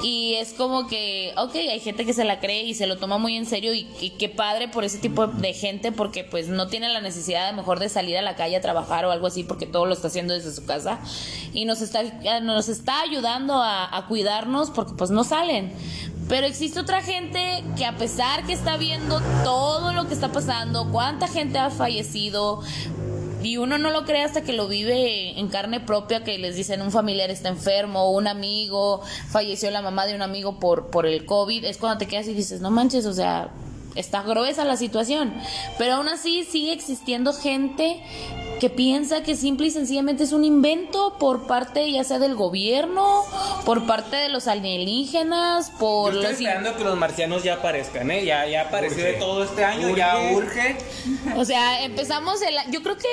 y 0.04 0.36
es 0.36 0.54
como 0.54 0.88
que, 0.88 1.34
ok, 1.38 1.54
hay 1.56 1.80
gente 1.80 2.06
que 2.06 2.14
se 2.14 2.24
la 2.24 2.40
cree 2.40 2.64
y 2.64 2.74
se 2.74 2.88
lo 2.88 2.98
toma 2.98 3.18
muy 3.18 3.38
en 3.38 3.46
serio 3.46 3.74
y, 3.74 3.88
y 4.00 4.12
qué 4.12 4.30
padre 4.30 4.68
por 4.68 4.84
ese 4.84 4.98
tipo 4.98 5.28
de 5.28 5.54
gente 5.54 5.92
porque 5.92 6.24
pues 6.24 6.48
no 6.48 6.68
tiene 6.68 6.90
la 6.90 7.02
necesidad 7.02 7.48
a 7.48 7.52
lo 7.52 7.58
mejor 7.58 7.80
de 7.80 7.90
salir 7.90 8.18
a 8.18 8.22
la 8.22 8.36
calle 8.36 8.56
a 8.56 8.62
trabajar 8.62 9.06
o 9.06 9.12
algo 9.12 9.28
así 9.28 9.44
porque 9.44 9.68
todo 9.68 9.86
lo 9.86 9.94
está 9.94 10.08
haciendo 10.08 10.34
desde 10.34 10.52
su 10.54 10.66
casa 10.66 11.00
y 11.54 11.66
nos 11.66 11.82
está, 11.82 12.04
nos 12.42 12.70
está 12.70 13.02
ayudando 13.02 13.56
a, 13.56 13.96
a 13.96 14.08
cuidarnos 14.08 14.72
porque 14.72 14.94
pues 14.98 15.12
no 15.12 15.24
salen. 15.24 15.72
Pero 16.32 16.48
existe 16.48 16.80
otra 16.80 17.02
gente 17.02 17.62
que 17.76 17.86
a 17.86 17.98
pesar 17.98 18.46
que 18.46 18.54
está 18.54 18.78
viendo 18.78 19.20
todo 19.44 19.92
lo 19.92 20.08
que 20.08 20.14
está 20.14 20.32
pasando, 20.32 20.90
cuánta 20.90 21.28
gente 21.28 21.60
ha 21.60 21.70
fallecido, 21.70 22.62
y 23.44 23.58
uno 23.58 23.78
no 23.78 23.90
lo 23.90 24.06
cree 24.06 24.24
hasta 24.24 24.42
que 24.42 24.54
lo 24.54 24.70
vive 24.70 25.38
en 25.38 25.50
carne 25.50 25.82
propia, 25.82 26.24
que 26.24 26.38
les 26.38 26.56
dicen 26.56 26.82
un 26.82 26.90
familiar 26.90 27.30
está 27.30 27.50
enfermo, 27.50 28.12
un 28.12 28.30
amigo, 28.30 29.02
falleció 29.28 29.70
la 29.72 29.82
mamá 29.82 30.06
de 30.06 30.16
un 30.16 30.22
amigo 30.22 30.58
por, 30.58 30.90
por 30.90 31.06
el 31.06 31.26
COVID, 31.26 31.66
es 31.66 31.78
cuando 31.78 31.98
te 31.98 32.08
quedas 32.08 32.30
y 32.30 32.34
dices, 32.34 32.62
no 32.62 32.72
manches, 32.72 33.06
o 33.08 33.14
sea, 33.14 33.50
está 33.96 34.22
gruesa 34.22 34.64
la 34.64 34.78
situación. 34.78 35.34
Pero 35.78 35.96
aún 35.96 36.08
así 36.08 36.46
sigue 36.46 36.72
existiendo 36.72 37.34
gente 37.34 38.02
que 38.62 38.70
piensa 38.70 39.24
que 39.24 39.36
simple 39.36 39.66
y 39.66 39.72
sencillamente 39.72 40.24
es 40.24 40.34
un 40.34 40.46
invento 40.46 41.18
por 41.18 41.48
parte 41.48 41.92
ya 41.92 42.04
sea 42.04 42.20
del 42.20 42.36
gobierno, 42.36 43.24
por 43.66 43.88
parte 43.88 44.18
de 44.18 44.30
los 44.30 44.48
alienígenas, 44.48 45.72
por 45.72 46.14
Yo 46.14 46.20
estoy 46.20 46.34
los... 46.34 46.42
esperando 46.42 46.78
que 46.78 46.84
los 46.84 46.96
marcianos 46.96 47.42
ya 47.44 47.56
aparezcan, 47.56 48.12
¿eh? 48.12 48.24
Ya, 48.24 48.46
ya 48.46 48.68
apareció 48.68 49.04
de 49.04 49.14
todo 49.14 49.44
este 49.46 49.66
año, 49.66 49.98
ya 49.98 50.16
urge. 50.36 50.78
O 51.38 51.44
sea, 51.44 51.84
empezamos 51.84 52.40
el... 52.44 52.54
Yo 52.72 52.84
creo 52.84 52.98
que 52.98 53.08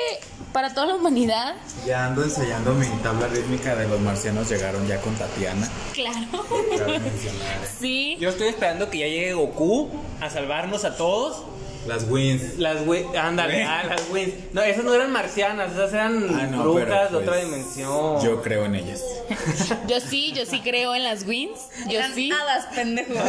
para 0.53 0.71
toda 0.75 0.85
la 0.85 0.95
humanidad, 0.95 1.55
Ya 1.83 2.05
ando 2.05 2.23
ensayando 2.23 2.75
mi 2.75 2.85
tabla 3.01 3.25
rítmica 3.25 3.75
de 3.75 3.87
los 3.87 3.99
marcianos. 4.01 4.47
Llegaron 4.49 4.87
ya 4.87 5.01
con 5.01 5.15
Tatiana. 5.15 5.67
claro, 5.95 6.45
mencionar. 6.87 7.59
sí. 7.79 8.17
Yo 8.19 8.29
estoy 8.29 8.49
esperando 8.49 8.91
que 8.91 8.99
ya 8.99 9.07
llegue 9.07 9.33
Goku 9.33 9.89
a 10.21 10.29
salvarnos 10.29 10.85
a 10.85 10.95
todos. 10.95 11.41
Las 11.87 12.03
wins. 12.09 12.57
Las 12.59 12.85
we 12.85 13.05
ándale, 13.17 13.63
ah, 13.63 13.83
las 13.83 14.09
wins. 14.11 14.33
No, 14.53 14.61
esas 14.61 14.83
no 14.83 14.93
eran 14.93 15.11
marcianas, 15.11 15.71
esas 15.71 15.93
eran 15.93 16.27
Ah, 16.39 16.47
no, 16.47 16.73
brujas 16.73 17.11
de 17.11 17.17
otra 17.17 17.33
pues, 17.33 17.45
dimensión. 17.45 18.21
Yo 18.21 18.41
creo 18.41 18.65
en 18.65 18.75
ellas. 18.75 19.01
Yo 19.87 19.99
sí, 19.99 20.33
yo 20.33 20.45
sí 20.45 20.61
creo 20.61 20.93
en 20.95 21.03
las 21.03 21.23
wins. 21.25 21.59
Yo 21.87 21.99
Eran 21.99 22.13
sí. 22.13 22.31
hadas, 22.31 22.65
pendejo. 22.75 23.13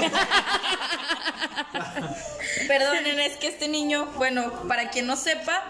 Perdonen, 2.68 3.20
es 3.20 3.36
que 3.36 3.48
este 3.48 3.68
niño, 3.68 4.06
bueno, 4.16 4.50
para 4.66 4.90
quien 4.90 5.06
no 5.06 5.16
sepa, 5.16 5.62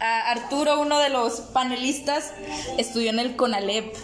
Arturo, 0.00 0.80
uno 0.80 0.98
de 0.98 1.08
los 1.08 1.40
panelistas, 1.40 2.32
estudió 2.78 3.10
en 3.10 3.18
el 3.18 3.36
CONALEP. 3.36 3.94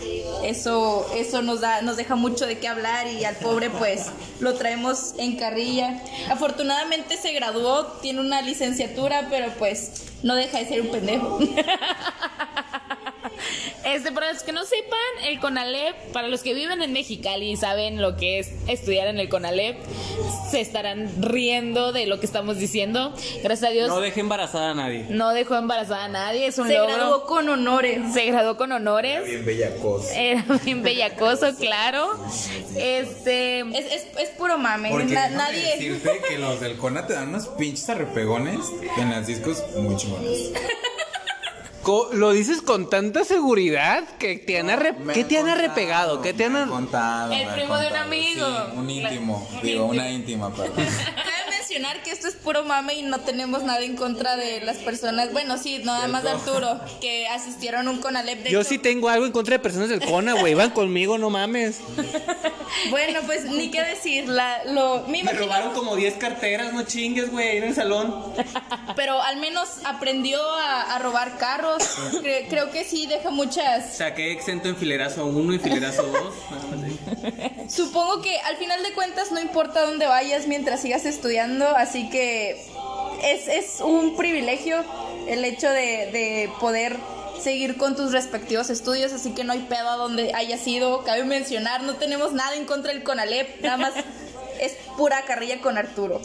Eso, 0.45 1.07
eso 1.15 1.43
nos 1.43 1.61
da, 1.61 1.83
nos 1.83 1.97
deja 1.97 2.15
mucho 2.15 2.47
de 2.47 2.59
qué 2.59 2.69
hablar 2.69 3.07
y 3.07 3.25
al 3.25 3.37
pobre 3.37 3.71
pues 3.71 4.07
lo 4.41 4.55
traemos 4.55 5.15
en 5.19 5.37
carrilla. 5.37 6.01
Afortunadamente 6.31 7.17
se 7.17 7.33
graduó, 7.33 7.87
tiene 8.01 8.21
una 8.21 8.43
licenciatura, 8.43 9.27
pero 9.31 9.53
pues 9.59 10.05
no 10.23 10.35
deja 10.35 10.59
de 10.59 10.69
ser 10.69 10.81
un 10.81 10.89
pendejo. 10.89 11.39
Este, 13.85 14.13
para 14.13 14.33
los 14.33 14.43
que 14.43 14.53
no 14.53 14.65
sepan, 14.65 14.99
el 15.27 15.41
CONALEP, 15.41 16.13
para 16.13 16.29
los 16.29 16.43
que 16.43 16.55
viven 16.55 16.83
en 16.83 16.93
Mexicali 16.93 17.51
y 17.51 17.57
saben 17.57 18.01
lo 18.01 18.17
que 18.17 18.39
es 18.39 18.51
estudiar 18.69 19.09
en 19.09 19.19
el 19.19 19.29
CONALEP, 19.29 19.77
se 20.51 20.61
estarán 20.61 21.11
riendo 21.21 21.93
de 21.93 22.07
lo 22.07 22.21
que 22.21 22.27
estamos 22.27 22.59
diciendo. 22.59 23.13
Gracias 23.43 23.71
a 23.71 23.73
Dios, 23.73 23.89
No 23.89 23.97
no, 23.97 24.01
deje 24.01 24.21
embarazada 24.21 24.71
a 24.71 24.75
nadie. 24.75 25.07
dejó 25.33 25.57
embarazada 25.57 26.05
a 26.05 26.09
nadie, 26.09 26.47
es 26.47 26.59
un 26.59 26.69
Se 26.69 26.75
logro. 26.79 26.95
graduó 26.95 27.25
con 27.27 27.49
honores. 27.49 28.01
Se 28.13 28.27
graduó 28.27 28.57
con 28.57 28.71
honores. 28.73 29.25
Bien 29.27 29.45
bellacos. 29.45 30.07
Era 30.13 30.45
bien 30.65 30.83
bellacoso, 30.83 31.55
claro. 31.57 32.09
Este. 32.77 33.61
Es, 33.61 33.93
es, 33.93 34.07
es 34.19 34.29
puro 34.31 34.59
mame. 34.59 34.91
Porque 34.91 35.07
na- 35.15 35.29
nadie. 35.31 35.73
decirte 35.73 36.21
que 36.29 36.39
los 36.39 36.61
del 36.61 36.77
Cona 36.77 37.07
te 37.07 37.15
dan 37.15 37.29
unos 37.31 37.49
pinches 37.49 37.89
arrepegones 37.89 38.59
en 38.99 39.11
las 39.11 39.27
discos 39.27 39.63
muy 39.77 39.97
chingones. 39.97 40.53
Co- 41.83 42.11
Lo 42.13 42.31
dices 42.33 42.63
con 42.63 42.89
tanta 42.89 43.25
seguridad 43.25 44.05
que 44.19 44.37
te 44.39 44.59
han, 44.59 44.69
arre- 44.71 44.97
Me 44.97 45.13
¿qué 45.15 45.25
te 45.25 45.37
han 45.39 45.47
contado, 45.47 45.65
arrepegado? 45.65 46.23
¿Qué 46.23 46.33
te 46.33 46.45
han 46.45 46.69
contado, 46.69 47.33
El 47.33 47.49
primo 47.49 47.77
de 47.77 47.89
un 47.89 47.97
amigo. 47.97 48.47
Sí, 48.47 48.77
un 48.79 48.91
íntimo. 48.91 49.49
Digo, 49.51 49.63
íntimo. 49.65 49.87
una 49.87 50.11
íntima, 50.11 50.55
perdón. 50.55 50.75
Mencionar 51.73 52.03
que 52.03 52.11
esto 52.11 52.29
es 52.29 52.35
puro 52.35 52.65
mame 52.65 52.97
y 52.97 53.03
no 53.03 53.21
tenemos 53.21 53.63
nada 53.63 53.81
en 53.83 53.97
contra 53.97 54.37
de 54.37 54.61
las 54.61 54.77
personas. 54.77 55.33
Bueno, 55.33 55.57
sí, 55.57 55.79
nada 55.83 56.07
más 56.07 56.23
de 56.23 56.29
Arturo, 56.29 56.79
que 57.01 57.27
asistieron 57.29 57.89
a 57.89 57.91
un 57.93 57.99
CONALEP. 57.99 58.43
De 58.45 58.51
Yo 58.51 58.61
hecho, 58.61 58.69
sí 58.69 58.79
tengo 58.79 59.09
algo 59.09 59.25
en 59.25 59.33
contra 59.33 59.55
de 59.57 59.59
personas 59.59 59.89
del 59.89 60.01
CONA, 60.05 60.35
güey. 60.35 60.53
Van 60.53 60.71
conmigo, 60.71 61.17
no 61.17 61.31
mames. 61.31 61.81
Bueno, 62.89 63.21
pues 63.27 63.45
ni 63.45 63.71
qué 63.71 63.83
decir. 63.83 64.27
La, 64.31 64.65
lo, 64.65 65.05
me 65.07 65.23
Me 65.23 65.33
robaron 65.35 65.73
como 65.75 65.95
10 65.95 66.15
carteras, 66.15 66.73
no 66.73 66.83
chingues, 66.85 67.31
güey, 67.31 67.59
en 67.59 67.65
el 67.65 67.75
salón. 67.75 68.33
pero 68.97 69.21
al 69.21 69.37
menos 69.37 69.69
aprendió 69.85 70.43
a, 70.43 70.95
a 70.95 70.99
robar 70.99 71.37
carros. 71.37 71.83
Cre- 72.23 72.47
creo 72.49 72.71
que 72.71 72.85
sí 72.85 73.07
deja 73.07 73.29
muchas. 73.31 73.95
Saqué 73.97 74.33
exento 74.33 74.69
en 74.71 74.77
filerazo 74.77 75.27
1 75.27 75.55
y 75.55 75.59
filerazo 75.59 76.03
2. 76.03 76.35
Supongo 77.69 78.23
que 78.23 78.39
al 78.41 78.57
final 78.57 78.83
de 78.83 78.93
cuentas 78.95 79.31
no 79.33 79.41
importa 79.41 79.83
dónde 79.83 80.07
vayas 80.07 80.47
mientras 80.47 80.81
sigas 80.81 81.05
estudiando, 81.05 81.62
así 81.69 82.09
que 82.11 82.67
es, 83.23 83.49
es 83.49 83.81
un 83.81 84.17
privilegio 84.17 84.85
el 85.29 85.45
hecho 85.45 85.69
de, 85.71 86.11
de 86.13 86.51
poder 86.61 86.97
seguir 87.43 87.77
con 87.77 87.97
tus 87.97 88.13
respectivos 88.13 88.71
estudios, 88.71 89.13
así 89.13 89.33
que 89.33 89.45
no 89.45 89.53
hay 89.53 89.61
pedo 89.61 89.89
a 89.89 89.97
donde 89.97 90.33
hayas 90.35 90.67
ido. 90.67 91.03
Cabe 91.05 91.25
mencionar, 91.25 91.83
no 91.83 91.97
tenemos 91.97 92.33
nada 92.33 92.57
en 92.57 92.65
contra 92.65 92.93
del 92.93 93.03
CONALEP, 93.03 93.63
nada 93.63 93.77
más 93.77 93.93
es 94.61 94.77
pura 94.97 95.25
carrilla 95.25 95.61
con 95.61 95.77
Arturo. 95.77 96.21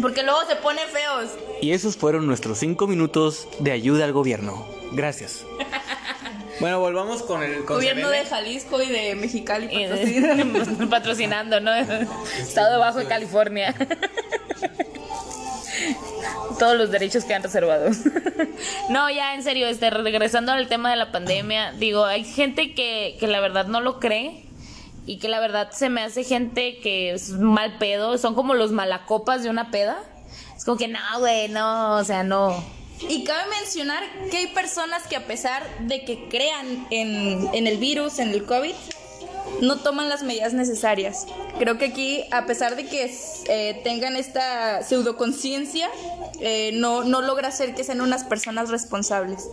Porque 0.00 0.22
luego 0.22 0.40
se 0.48 0.56
pone 0.56 0.80
feos. 0.86 1.30
Y 1.60 1.72
esos 1.72 1.96
fueron 1.96 2.26
nuestros 2.26 2.58
5 2.58 2.86
minutos 2.86 3.46
de 3.60 3.72
ayuda 3.72 4.04
al 4.04 4.12
gobierno. 4.12 4.66
Gracias. 4.92 5.44
Bueno, 6.62 6.78
volvamos 6.78 7.24
con 7.24 7.42
el 7.42 7.64
con 7.64 7.78
Gobierno 7.78 8.08
de. 8.08 8.24
Jalisco 8.24 8.80
y 8.80 8.86
de 8.86 9.16
Mexicali 9.16 9.68
patrocinando, 10.90 11.58
¿no? 11.58 11.74
Estado 11.74 12.78
Bajo 12.78 13.00
de 13.00 13.06
California. 13.06 13.74
Todos 16.60 16.78
los 16.78 16.92
derechos 16.92 17.24
quedan 17.24 17.42
reservados. 17.42 17.96
No, 18.90 19.10
ya 19.10 19.34
en 19.34 19.42
serio, 19.42 19.66
este, 19.66 19.90
regresando 19.90 20.52
al 20.52 20.68
tema 20.68 20.90
de 20.90 20.96
la 20.96 21.10
pandemia, 21.10 21.72
digo, 21.72 22.04
hay 22.04 22.22
gente 22.24 22.74
que, 22.74 23.16
que 23.18 23.26
la 23.26 23.40
verdad 23.40 23.66
no 23.66 23.80
lo 23.80 23.98
cree 23.98 24.44
y 25.04 25.18
que 25.18 25.28
la 25.28 25.40
verdad 25.40 25.72
se 25.72 25.88
me 25.88 26.02
hace 26.02 26.22
gente 26.22 26.78
que 26.78 27.12
es 27.12 27.30
mal 27.30 27.78
pedo, 27.78 28.18
son 28.18 28.36
como 28.36 28.54
los 28.54 28.70
malacopas 28.70 29.42
de 29.42 29.50
una 29.50 29.72
peda. 29.72 29.98
Es 30.56 30.64
como 30.64 30.78
que 30.78 30.86
no, 30.86 31.00
güey, 31.18 31.48
no, 31.48 31.96
o 31.96 32.04
sea, 32.04 32.22
no. 32.22 32.62
Y 33.08 33.24
cabe 33.24 33.50
mencionar 33.50 34.02
que 34.30 34.38
hay 34.38 34.46
personas 34.48 35.06
que 35.06 35.16
a 35.16 35.26
pesar 35.26 35.62
de 35.80 36.04
que 36.04 36.28
crean 36.28 36.86
en, 36.90 37.48
en 37.52 37.66
el 37.66 37.78
virus, 37.78 38.18
en 38.18 38.30
el 38.30 38.44
COVID, 38.44 38.74
no 39.60 39.78
toman 39.78 40.08
las 40.08 40.22
medidas 40.22 40.52
necesarias. 40.52 41.26
Creo 41.58 41.78
que 41.78 41.86
aquí, 41.86 42.24
a 42.30 42.46
pesar 42.46 42.76
de 42.76 42.86
que 42.86 43.14
eh, 43.46 43.80
tengan 43.84 44.16
esta 44.16 44.82
pseudoconciencia, 44.82 45.90
eh, 46.40 46.70
no, 46.74 47.04
no 47.04 47.20
logra 47.22 47.48
hacer 47.48 47.74
que 47.74 47.84
sean 47.84 48.00
unas 48.00 48.24
personas 48.24 48.70
responsables. 48.70 49.48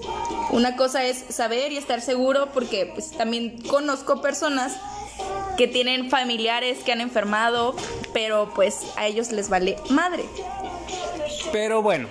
Una 0.52 0.76
cosa 0.76 1.04
es 1.06 1.26
saber 1.30 1.72
y 1.72 1.78
estar 1.78 2.02
seguro, 2.02 2.50
porque 2.54 2.88
pues, 2.88 3.12
también 3.12 3.62
conozco 3.64 4.22
personas 4.22 4.78
que 5.58 5.68
tienen 5.68 6.10
familiares 6.10 6.80
que 6.80 6.92
han 6.92 7.02
enfermado, 7.02 7.76
pero 8.14 8.52
pues 8.56 8.78
a 8.96 9.08
ellos 9.08 9.32
les 9.32 9.50
vale 9.50 9.78
madre. 9.90 10.24
Pero 11.52 11.82
bueno, 11.82 12.08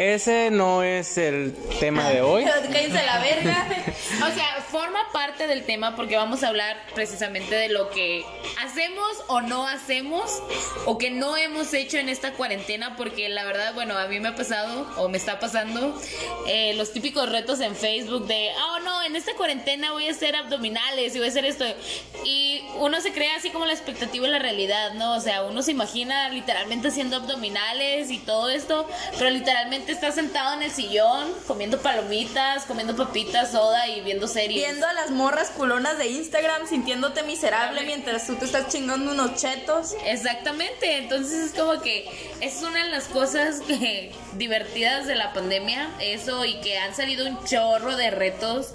ese 0.00 0.50
no 0.50 0.82
es 0.82 1.18
el 1.18 1.54
tema 1.78 2.08
de 2.08 2.22
hoy. 2.22 2.44
Cállense 2.72 3.04
la 3.04 3.18
verga. 3.20 3.66
O 4.16 4.34
sea, 4.34 4.64
forma 4.70 5.00
parte 5.12 5.46
del 5.46 5.64
tema 5.64 5.96
porque 5.96 6.16
vamos 6.16 6.42
a 6.42 6.48
hablar 6.48 6.76
precisamente 6.94 7.54
de 7.54 7.68
lo 7.68 7.90
que 7.90 8.24
hacemos 8.62 9.24
o 9.28 9.40
no 9.40 9.66
hacemos 9.66 10.42
o 10.86 10.98
que 10.98 11.10
no 11.10 11.36
hemos 11.36 11.72
hecho 11.74 11.96
en 11.98 12.08
esta 12.08 12.32
cuarentena 12.32 12.96
porque 12.96 13.28
la 13.28 13.44
verdad, 13.44 13.74
bueno, 13.74 13.96
a 13.98 14.06
mí 14.06 14.20
me 14.20 14.28
ha 14.28 14.34
pasado 14.34 14.86
o 14.96 15.08
me 15.08 15.18
está 15.18 15.40
pasando 15.40 16.00
eh, 16.46 16.74
los 16.74 16.92
típicos 16.92 17.28
retos 17.30 17.60
en 17.60 17.74
Facebook 17.74 18.26
de, 18.26 18.50
oh 18.70 18.80
no, 18.80 19.02
en 19.02 19.16
esta 19.16 19.34
cuarentena 19.34 19.92
voy 19.92 20.08
a 20.08 20.12
hacer 20.12 20.36
abdominales 20.36 21.14
y 21.14 21.18
voy 21.18 21.28
a 21.28 21.30
hacer 21.30 21.44
esto. 21.44 21.64
Y 22.24 22.62
uno 22.78 23.00
se 23.00 23.12
crea 23.12 23.36
así 23.36 23.50
como 23.50 23.66
la 23.66 23.72
expectativa 23.72 24.26
y 24.26 24.30
la 24.30 24.38
realidad, 24.38 24.94
¿no? 24.94 25.14
O 25.14 25.20
sea, 25.20 25.42
uno 25.42 25.62
se 25.62 25.72
imagina 25.72 26.28
literalmente 26.28 26.88
haciendo 26.88 27.16
abdominales 27.16 28.10
y 28.10 28.18
todo 28.18 28.50
esto, 28.50 28.88
pero 29.18 29.30
literalmente 29.30 29.92
está 29.92 30.12
sentado 30.12 30.54
en 30.54 30.62
el 30.62 30.70
sillón 30.70 31.28
comiendo 31.46 31.80
palomitas, 31.80 32.64
comiendo 32.64 32.96
papitas, 32.96 33.52
soda 33.52 33.88
y 33.96 34.00
viendo 34.00 34.26
series. 34.28 34.66
Viendo 34.66 34.86
a 34.86 34.92
las 34.92 35.10
morras 35.10 35.50
culonas 35.50 35.98
de 35.98 36.08
Instagram 36.08 36.66
sintiéndote 36.68 37.22
miserable 37.22 37.82
mientras 37.84 38.26
tú 38.26 38.34
te 38.36 38.44
estás 38.44 38.68
chingando 38.68 39.12
unos 39.12 39.34
chetos. 39.40 39.94
Exactamente, 40.06 40.98
entonces 40.98 41.50
es 41.52 41.58
como 41.60 41.80
que 41.82 42.08
es 42.40 42.62
una 42.62 42.84
de 42.84 42.90
las 42.90 43.04
cosas 43.04 43.60
que, 43.66 44.12
divertidas 44.34 45.06
de 45.06 45.14
la 45.14 45.32
pandemia, 45.32 45.90
eso 46.00 46.44
y 46.44 46.60
que 46.60 46.78
han 46.78 46.94
salido 46.94 47.26
un 47.26 47.42
chorro 47.44 47.96
de 47.96 48.10
retos 48.10 48.68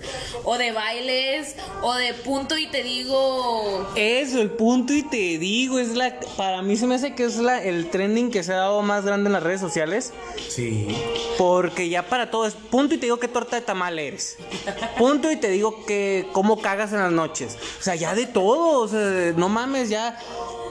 o 0.43 0.57
de 0.57 0.71
bailes 0.71 1.55
o 1.81 1.93
de 1.95 2.13
punto 2.13 2.57
y 2.57 2.67
te 2.67 2.83
digo 2.83 3.87
Eso, 3.95 4.41
el 4.41 4.51
punto 4.51 4.93
y 4.93 5.03
te 5.03 5.37
digo, 5.37 5.79
es 5.79 5.89
la 5.95 6.19
para 6.37 6.61
mí 6.61 6.75
se 6.77 6.87
me 6.87 6.95
hace 6.95 7.15
que 7.15 7.23
es 7.25 7.37
la 7.37 7.63
el 7.63 7.89
trending 7.89 8.31
que 8.31 8.43
se 8.43 8.53
ha 8.53 8.57
dado 8.57 8.81
más 8.81 9.05
grande 9.05 9.27
en 9.27 9.33
las 9.33 9.43
redes 9.43 9.61
sociales, 9.61 10.13
Sí. 10.49 10.87
porque 11.37 11.89
ya 11.89 12.03
para 12.03 12.29
todo 12.31 12.45
es 12.45 12.53
punto 12.53 12.95
y 12.95 12.97
te 12.97 13.05
digo 13.05 13.19
qué 13.19 13.27
torta 13.27 13.55
de 13.55 13.61
tamal 13.61 13.97
eres. 13.99 14.37
Punto 15.05 15.31
y 15.31 15.35
te 15.35 15.49
digo 15.49 15.85
que 15.85 16.25
cómo 16.31 16.59
cagas 16.63 16.91
en 16.91 16.97
las 16.97 17.11
noches. 17.11 17.59
O 17.79 17.83
sea, 17.83 17.93
ya 17.93 18.15
de 18.15 18.25
todo, 18.25 18.79
o 18.79 18.87
sea, 18.87 19.33
no 19.37 19.49
mames 19.49 19.89
ya. 19.89 20.17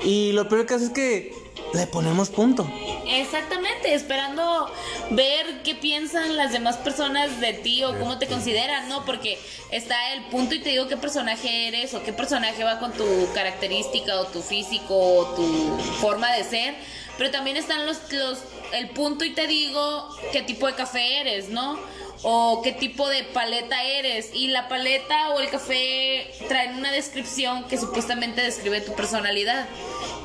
Y 0.02 0.32
lo 0.32 0.48
peor 0.48 0.66
que 0.66 0.74
hace 0.74 0.86
es 0.86 0.90
que 0.90 1.32
le 1.72 1.86
ponemos 1.86 2.30
punto. 2.30 2.68
Exactamente, 3.06 3.94
esperando 3.94 4.68
ver 5.10 5.62
qué 5.62 5.76
piensan 5.76 6.36
las 6.36 6.50
demás 6.50 6.78
personas 6.78 7.40
de 7.40 7.52
ti 7.52 7.84
o 7.84 7.96
cómo 7.96 8.18
te 8.18 8.26
consideran, 8.26 8.88
¿no? 8.88 9.04
Porque 9.04 9.38
está 9.70 10.14
el 10.14 10.24
punto 10.24 10.56
y 10.56 10.58
te 10.60 10.70
digo 10.70 10.88
qué 10.88 10.96
personaje 10.96 11.68
eres 11.68 11.94
o 11.94 12.02
qué 12.02 12.12
personaje 12.12 12.64
va 12.64 12.80
con 12.80 12.90
tu 12.90 13.04
característica 13.34 14.18
o 14.18 14.26
tu 14.26 14.42
físico 14.42 14.96
o 14.96 15.26
tu 15.36 15.78
forma 16.00 16.32
de 16.32 16.42
ser, 16.42 16.74
pero 17.18 17.30
también 17.30 17.56
están 17.56 17.86
los, 17.86 17.98
los 18.10 18.38
el 18.72 18.90
punto 18.90 19.24
y 19.24 19.30
te 19.32 19.46
digo 19.46 20.08
qué 20.32 20.42
tipo 20.42 20.66
de 20.66 20.74
café 20.74 21.20
eres, 21.20 21.50
¿no? 21.50 21.78
O 22.22 22.62
qué 22.62 22.72
tipo 22.72 23.08
de 23.08 23.24
paleta 23.24 23.82
eres. 23.84 24.30
Y 24.32 24.48
la 24.48 24.68
paleta 24.68 25.30
o 25.30 25.40
el 25.40 25.48
café 25.50 26.30
traen 26.48 26.76
una 26.76 26.90
descripción 26.92 27.64
que 27.64 27.76
supuestamente 27.76 28.40
describe 28.40 28.80
tu 28.80 28.92
personalidad. 28.94 29.66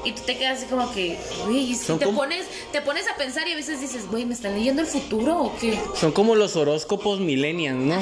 Y 0.05 0.13
tú 0.13 0.21
te 0.25 0.37
quedas 0.37 0.59
así 0.59 0.67
como 0.67 0.89
que, 0.93 1.17
güey, 1.45 1.75
si 1.75 1.93
te 1.97 2.05
como- 2.05 2.19
pones, 2.19 2.45
te 2.71 2.81
pones 2.81 3.05
a 3.09 3.15
pensar 3.17 3.45
y 3.49 3.51
a 3.51 3.55
veces 3.57 3.81
dices, 3.81 4.07
güey, 4.09 4.23
¿me 4.25 4.33
están 4.33 4.53
leyendo 4.55 4.81
el 4.81 4.87
futuro 4.87 5.37
o 5.43 5.57
qué? 5.57 5.77
Son 5.99 6.13
como 6.13 6.35
los 6.35 6.55
horóscopos 6.55 7.19
millennials, 7.19 7.79
¿no? 7.79 7.99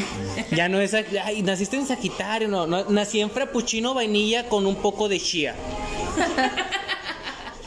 Ya 0.52 0.70
no 0.70 0.80
es, 0.80 0.94
ay, 0.94 1.42
naciste 1.42 1.76
en 1.76 1.88
Sagitario, 1.88 2.48
no, 2.50 2.68
no, 2.68 2.84
nací 2.86 3.20
en 3.20 3.32
frappuccino 3.32 3.96
vainilla 3.96 4.48
con 4.48 4.68
un 4.68 4.76
poco 4.76 5.10
de 5.10 5.20
chía. 5.20 5.56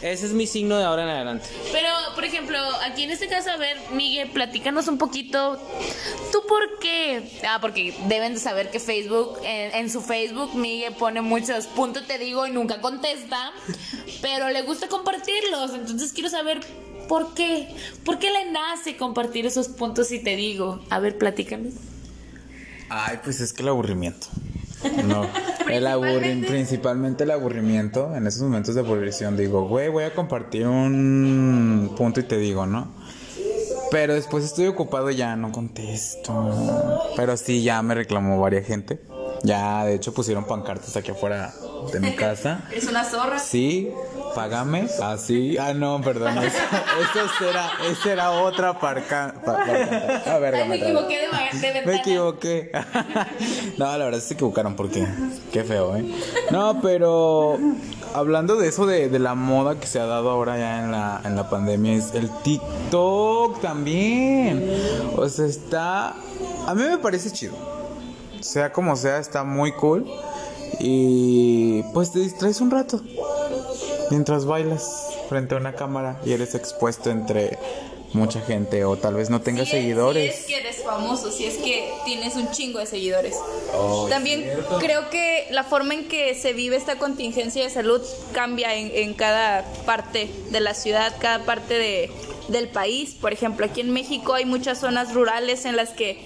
Ese 0.02 0.26
es 0.26 0.32
mi 0.32 0.46
signo 0.46 0.78
de 0.78 0.84
ahora 0.84 1.02
en 1.02 1.08
adelante. 1.10 1.46
Pero, 1.72 1.88
por 2.14 2.24
ejemplo, 2.24 2.58
aquí 2.84 3.02
en 3.04 3.10
este 3.10 3.28
caso, 3.28 3.50
a 3.50 3.56
ver, 3.56 3.76
Miguel, 3.92 4.30
platícanos 4.30 4.88
un 4.88 4.98
poquito. 4.98 5.60
¿Tú 6.32 6.42
por 6.48 6.78
qué? 6.78 7.30
Ah, 7.46 7.58
porque 7.60 7.94
deben 8.06 8.34
de 8.34 8.40
saber 8.40 8.70
que 8.70 8.80
Facebook, 8.80 9.38
en, 9.42 9.74
en 9.74 9.90
su 9.90 10.00
Facebook, 10.00 10.54
Miguel 10.54 10.94
pone 10.94 11.20
muchos 11.20 11.66
puntos, 11.66 12.06
te 12.06 12.18
digo, 12.18 12.46
y 12.46 12.50
nunca 12.50 12.80
contesta. 12.80 13.52
Pero 14.22 14.48
le 14.48 14.62
gusta 14.62 14.88
compartirlos. 14.88 15.74
Entonces 15.74 16.12
quiero 16.12 16.30
saber 16.30 16.60
¿por 17.10 17.34
qué? 17.34 17.68
¿Por 18.04 18.20
qué 18.20 18.30
le 18.30 18.52
nace 18.52 18.96
compartir 18.96 19.44
esos 19.44 19.68
puntos 19.68 20.12
y 20.12 20.20
te 20.20 20.36
digo? 20.36 20.80
A 20.90 21.00
ver, 21.00 21.18
platícame. 21.18 21.70
Ay, 22.88 23.18
pues 23.24 23.40
es 23.40 23.52
que 23.52 23.62
el 23.62 23.68
aburrimiento. 23.68 24.28
No, 25.04 25.26
el 25.70 25.86
aburrimiento, 25.86 26.48
principalmente 26.48 27.24
el 27.24 27.30
aburrimiento 27.30 28.14
en 28.16 28.26
esos 28.26 28.42
momentos 28.42 28.74
de 28.74 28.80
aburrición. 28.80 29.36
Digo, 29.36 29.68
güey, 29.68 29.88
voy 29.88 30.04
a 30.04 30.14
compartir 30.14 30.66
un 30.66 31.94
punto 31.96 32.20
y 32.20 32.24
te 32.24 32.38
digo, 32.38 32.66
¿no? 32.66 32.88
Pero 33.90 34.14
después 34.14 34.44
estoy 34.44 34.66
ocupado 34.66 35.10
ya 35.10 35.34
no 35.36 35.50
contesto. 35.50 36.52
Pero 37.16 37.36
sí, 37.36 37.62
ya 37.62 37.82
me 37.82 37.94
reclamó 37.94 38.40
varias 38.40 38.66
gente. 38.66 39.00
Ya, 39.42 39.84
de 39.86 39.94
hecho, 39.94 40.12
pusieron 40.12 40.44
pancartas 40.44 40.94
aquí 40.96 41.10
afuera 41.12 41.52
de 41.92 42.00
mi 42.00 42.14
casa. 42.14 42.62
Es 42.74 42.86
una 42.86 43.04
zorra. 43.04 43.38
Sí, 43.38 43.90
págame. 44.34 44.86
Así. 45.02 45.56
Ah, 45.58 45.72
no, 45.72 46.00
perdón. 46.02 46.36
Eso, 46.38 47.24
eso 47.24 47.48
era, 47.48 47.70
esa 47.90 48.12
era 48.12 48.30
otra 48.32 48.78
parca. 48.78 49.34
pa- 49.44 49.56
parca- 49.56 50.22
A 50.34 50.38
ver, 50.38 50.54
Ay, 50.56 50.68
me 50.68 50.76
equivoqué 50.76 51.18
de, 51.20 51.58
de 51.58 51.72
ventana. 51.72 51.86
me 51.86 51.96
equivoqué. 51.96 52.70
no, 53.78 53.96
la 53.96 54.04
verdad 54.04 54.20
se 54.20 54.34
equivocaron 54.34 54.76
porque 54.76 55.06
qué 55.52 55.64
feo, 55.64 55.96
¿eh? 55.96 56.04
No, 56.50 56.80
pero 56.82 57.58
hablando 58.14 58.56
de 58.56 58.68
eso 58.68 58.84
de, 58.86 59.08
de 59.08 59.18
la 59.18 59.34
moda 59.34 59.80
que 59.80 59.86
se 59.86 59.98
ha 60.00 60.04
dado 60.06 60.28
ahora 60.30 60.58
ya 60.58 60.84
en 60.84 60.92
la, 60.92 61.22
en 61.24 61.34
la 61.36 61.48
pandemia, 61.48 61.94
es 61.94 62.14
el 62.14 62.28
TikTok 62.42 63.60
también. 63.62 64.70
O 65.16 65.26
sea, 65.28 65.46
está... 65.46 66.14
A 66.66 66.74
mí 66.74 66.82
me 66.82 66.98
parece 66.98 67.30
chido. 67.30 67.54
Sea 68.40 68.72
como 68.72 68.96
sea, 68.96 69.18
está 69.18 69.44
muy 69.44 69.72
cool. 69.72 70.06
Y 70.78 71.82
pues 71.94 72.12
te 72.12 72.20
distraes 72.20 72.60
un 72.60 72.70
rato. 72.70 73.00
Mientras 74.10 74.44
bailas 74.44 75.06
frente 75.28 75.54
a 75.54 75.58
una 75.58 75.74
cámara 75.74 76.20
y 76.24 76.32
eres 76.32 76.54
expuesto 76.54 77.10
entre 77.10 77.58
mucha 78.12 78.40
gente 78.40 78.84
o 78.84 78.96
tal 78.96 79.14
vez 79.14 79.30
no 79.30 79.40
tengas 79.40 79.68
seguidores. 79.68 80.34
Si 80.34 80.40
es 80.40 80.46
que 80.46 80.56
eres 80.56 80.82
famoso, 80.82 81.30
si 81.30 81.44
es 81.46 81.56
que 81.58 81.92
tienes 82.04 82.34
un 82.34 82.50
chingo 82.50 82.78
de 82.78 82.86
seguidores. 82.86 83.36
Oh, 83.74 84.06
También 84.08 84.44
creo 84.80 85.10
que 85.10 85.46
la 85.50 85.64
forma 85.64 85.94
en 85.94 86.08
que 86.08 86.34
se 86.34 86.52
vive 86.52 86.76
esta 86.76 86.98
contingencia 86.98 87.62
de 87.62 87.70
salud 87.70 88.02
cambia 88.32 88.74
en, 88.74 88.90
en 88.92 89.14
cada 89.14 89.64
parte 89.86 90.30
de 90.50 90.60
la 90.60 90.74
ciudad, 90.74 91.14
cada 91.20 91.44
parte 91.44 91.74
de, 91.74 92.10
del 92.48 92.68
país. 92.68 93.14
Por 93.14 93.32
ejemplo, 93.32 93.66
aquí 93.66 93.80
en 93.80 93.90
México 93.92 94.34
hay 94.34 94.44
muchas 94.44 94.78
zonas 94.78 95.14
rurales 95.14 95.64
en 95.64 95.76
las 95.76 95.90
que 95.90 96.18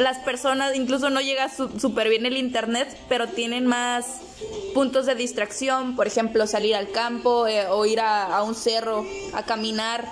las 0.00 0.18
personas 0.18 0.74
incluso 0.74 1.10
no 1.10 1.20
llega 1.20 1.48
su- 1.48 1.78
súper 1.78 2.08
bien 2.08 2.26
el 2.26 2.36
internet, 2.36 2.88
pero 3.08 3.28
tienen 3.28 3.66
más 3.66 4.06
puntos 4.74 5.06
de 5.06 5.14
distracción, 5.14 5.96
por 5.96 6.06
ejemplo, 6.06 6.46
salir 6.46 6.74
al 6.74 6.90
campo 6.90 7.46
eh, 7.46 7.66
o 7.68 7.84
ir 7.86 8.00
a, 8.00 8.36
a 8.36 8.42
un 8.42 8.54
cerro 8.54 9.04
a 9.34 9.42
caminar. 9.44 10.04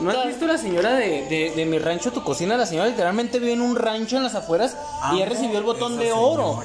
¿No 0.00 0.10
has 0.10 0.16
Todo- 0.16 0.26
visto 0.26 0.46
la 0.46 0.58
señora 0.58 0.94
de, 0.94 1.26
de, 1.28 1.52
de 1.54 1.64
mi 1.66 1.78
rancho, 1.78 2.10
tu 2.12 2.22
cocina? 2.24 2.56
La 2.56 2.66
señora 2.66 2.88
literalmente 2.88 3.38
vive 3.38 3.52
en 3.52 3.60
un 3.62 3.76
rancho 3.76 4.16
en 4.16 4.22
las 4.24 4.34
afueras 4.34 4.76
y 5.12 5.18
ya 5.18 5.26
recibió 5.26 5.58
el 5.58 5.64
botón 5.64 5.96
de 5.98 6.12
oro. 6.12 6.60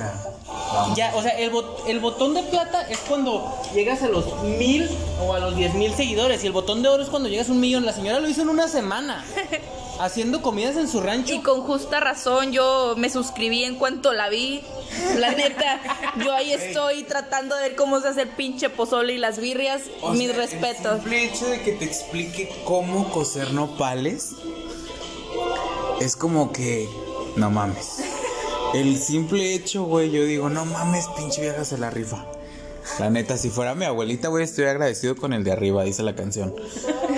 Ya, 0.96 1.12
o 1.16 1.22
sea, 1.22 1.32
el, 1.40 1.52
bot- 1.52 1.84
el 1.88 2.00
botón 2.00 2.34
de 2.34 2.44
plata 2.44 2.82
es 2.90 2.98
cuando 3.08 3.56
llegas 3.74 4.02
a 4.04 4.08
los 4.08 4.26
mil 4.44 4.88
o 5.22 5.34
a 5.34 5.40
los 5.40 5.56
diez 5.56 5.74
mil 5.74 5.94
seguidores 5.94 6.44
y 6.44 6.48
el 6.48 6.54
botón 6.54 6.82
de 6.82 6.90
oro 6.90 7.04
es 7.04 7.10
cuando 7.10 7.30
llegas 7.30 7.50
a 7.50 7.52
un 7.52 7.60
millón. 7.60 7.86
La 7.86 7.94
señora 7.94 8.20
lo 8.20 8.28
hizo 8.30 8.42
en 8.42 8.50
una 8.50 8.68
semana, 8.68 9.24
haciendo 10.00 10.42
comidas 10.42 10.76
en 10.78 10.88
su 10.88 11.02
rancho. 11.02 11.34
Y 11.34 11.42
con 11.42 11.62
justa 11.62 12.00
razón 12.00 12.52
yo 12.52 12.96
me 12.98 13.10
suscribí 13.10 13.64
en 13.64 13.76
cuanto 13.76 14.14
la 14.14 14.30
vi. 14.30 14.62
La 15.18 15.32
neta, 15.32 15.80
yo 16.24 16.34
ahí 16.34 16.52
estoy 16.52 17.04
tratando 17.04 17.56
de 17.56 17.70
ver 17.70 17.76
cómo 17.76 18.00
se 18.00 18.08
hace 18.08 18.24
el 18.24 18.30
pinche 18.30 18.70
pozole 18.70 19.14
y 19.14 19.18
las 19.18 19.40
birrias. 19.40 19.84
O 20.02 20.12
Mis 20.12 20.30
sea, 20.30 20.38
respetos. 20.38 20.94
El 20.94 21.02
simple 21.02 21.24
hecho 21.26 21.46
de 21.48 21.62
que 21.62 21.74
te 21.74 21.86
explique 21.86 22.50
cómo 22.66 23.10
coser 23.12 23.54
nopales 23.54 24.32
es 26.00 26.16
como 26.16 26.52
que 26.52 26.88
no 27.36 27.52
mames. 27.52 27.98
El 28.74 28.98
simple 29.00 29.54
hecho, 29.54 29.84
güey, 29.84 30.12
yo 30.12 30.24
digo, 30.24 30.50
no 30.50 30.66
mames, 30.66 31.08
pinche 31.18 31.42
vieja 31.42 31.66
se 31.66 31.78
la 31.78 31.90
rifa. 31.90 32.26
La 32.98 33.10
neta, 33.10 33.38
si 33.38 33.50
fuera 33.50 33.76
mi 33.76 33.86
abuelita, 33.86 34.28
güey, 34.28 34.44
estoy 34.44 34.66
agradecido 34.66 35.16
con 35.16 35.32
el 35.34 35.44
de 35.44 35.52
arriba, 35.52 35.84
dice 35.84 36.04
la 36.04 36.16
canción. 36.16 36.54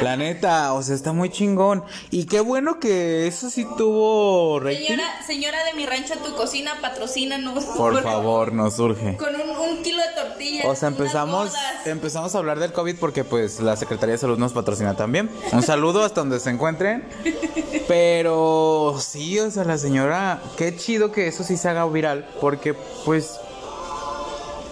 La 0.02 0.18
neta, 0.18 0.74
o 0.74 0.84
sea, 0.84 0.96
está 0.96 1.14
muy 1.14 1.30
chingón. 1.30 1.84
Y 2.12 2.26
qué 2.26 2.40
bueno 2.40 2.80
que 2.80 3.28
eso 3.28 3.50
sí 3.50 3.66
tuvo 3.78 4.60
rating. 4.60 4.88
Señora, 4.88 5.24
señora 5.26 5.64
de 5.66 5.74
mi 5.74 5.86
rancho 5.86 6.16
tu 6.24 6.36
cocina, 6.36 6.74
patrocínanos. 6.82 7.64
Por 7.66 8.02
favor, 8.04 8.54
nos 8.54 8.76
surge. 8.76 9.18
Con 9.18 9.36
un, 9.36 9.50
un 9.50 9.84
kilo 9.84 10.02
de 10.02 10.22
tortillas. 10.22 10.66
O 10.66 10.76
sea, 10.76 10.90
empezamos, 10.90 11.52
empezamos 11.86 12.36
a 12.36 12.38
hablar 12.38 12.60
del 12.60 12.74
COVID 12.74 12.98
porque 12.98 13.24
pues 13.24 13.60
la 13.60 13.76
Secretaría 13.76 14.14
de 14.14 14.20
Salud 14.20 14.38
nos 14.38 14.54
patrocina 14.54 14.96
también. 14.96 15.30
Un 15.52 15.64
saludo 15.64 16.04
hasta 16.04 16.22
donde 16.22 16.40
se 16.40 16.50
encuentren. 16.52 17.04
Pero 17.88 18.98
sí, 19.00 19.40
o 19.40 19.50
sea, 19.52 19.64
la 19.64 19.78
señora, 19.78 20.42
qué 20.58 20.76
chido 20.76 21.12
que 21.12 21.28
eso 21.28 21.44
sí 21.44 21.58
se 21.58 21.70
haga 21.70 21.86
viral 21.86 22.28
porque 22.40 22.74
pues 23.06 23.40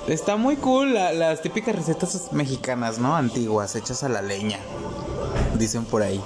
está 0.09 0.35
muy 0.35 0.55
cool 0.57 0.93
la- 0.93 1.13
las 1.13 1.41
típicas 1.41 1.75
recetas 1.75 2.31
mexicanas, 2.31 2.99
¿no? 2.99 3.15
Antiguas, 3.15 3.75
hechas 3.75 4.03
a 4.03 4.09
la 4.09 4.21
leña. 4.21 4.59
Dicen 5.55 5.85
por 5.85 6.01
ahí. 6.03 6.19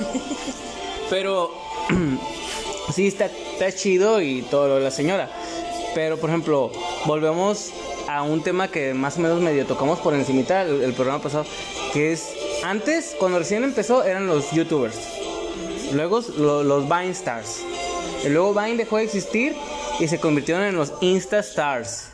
Pero 1.10 1.50
sí 2.94 3.06
está, 3.06 3.30
chido 3.72 4.20
y 4.20 4.42
todo 4.42 4.68
lo 4.68 4.74
de 4.76 4.80
la 4.82 4.90
señora. 4.90 5.30
Pero 5.94 6.18
por 6.18 6.30
ejemplo, 6.30 6.72
volvemos 7.06 7.70
a 8.08 8.22
un 8.22 8.42
tema 8.42 8.68
que 8.68 8.94
más 8.94 9.16
o 9.16 9.20
menos 9.20 9.40
medio 9.40 9.66
tocamos 9.66 9.98
por 10.00 10.14
encimita 10.14 10.62
el, 10.62 10.92
programa 10.94 11.22
pasado, 11.22 11.44
que 11.92 12.12
es 12.12 12.28
antes, 12.64 13.14
cuando 13.18 13.38
recién 13.38 13.62
empezó, 13.64 14.02
eran 14.04 14.26
los 14.26 14.50
youtubers. 14.50 14.96
Luego 15.92 16.20
lo- 16.38 16.64
los 16.64 16.84
Vine 16.88 17.10
Stars. 17.10 17.60
Luego 18.28 18.54
Vine 18.54 18.76
dejó 18.76 18.96
de 18.96 19.04
existir 19.04 19.54
y 20.00 20.08
se 20.08 20.18
convirtieron 20.18 20.64
en 20.64 20.74
los 20.76 20.92
Insta 21.00 21.38
Stars. 21.40 22.08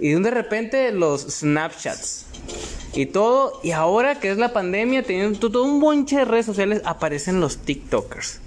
Y 0.00 0.14
de 0.14 0.30
repente 0.30 0.90
los 0.92 1.22
Snapchats. 1.22 2.26
Y 2.92 3.06
todo, 3.06 3.60
y 3.62 3.70
ahora 3.70 4.18
que 4.18 4.30
es 4.30 4.38
la 4.38 4.52
pandemia, 4.52 5.02
teniendo 5.02 5.38
todo 5.38 5.62
un 5.62 5.78
bonche 5.78 6.16
de 6.16 6.24
redes 6.24 6.46
sociales, 6.46 6.82
aparecen 6.84 7.40
los 7.40 7.58
TikTokers. 7.58 8.40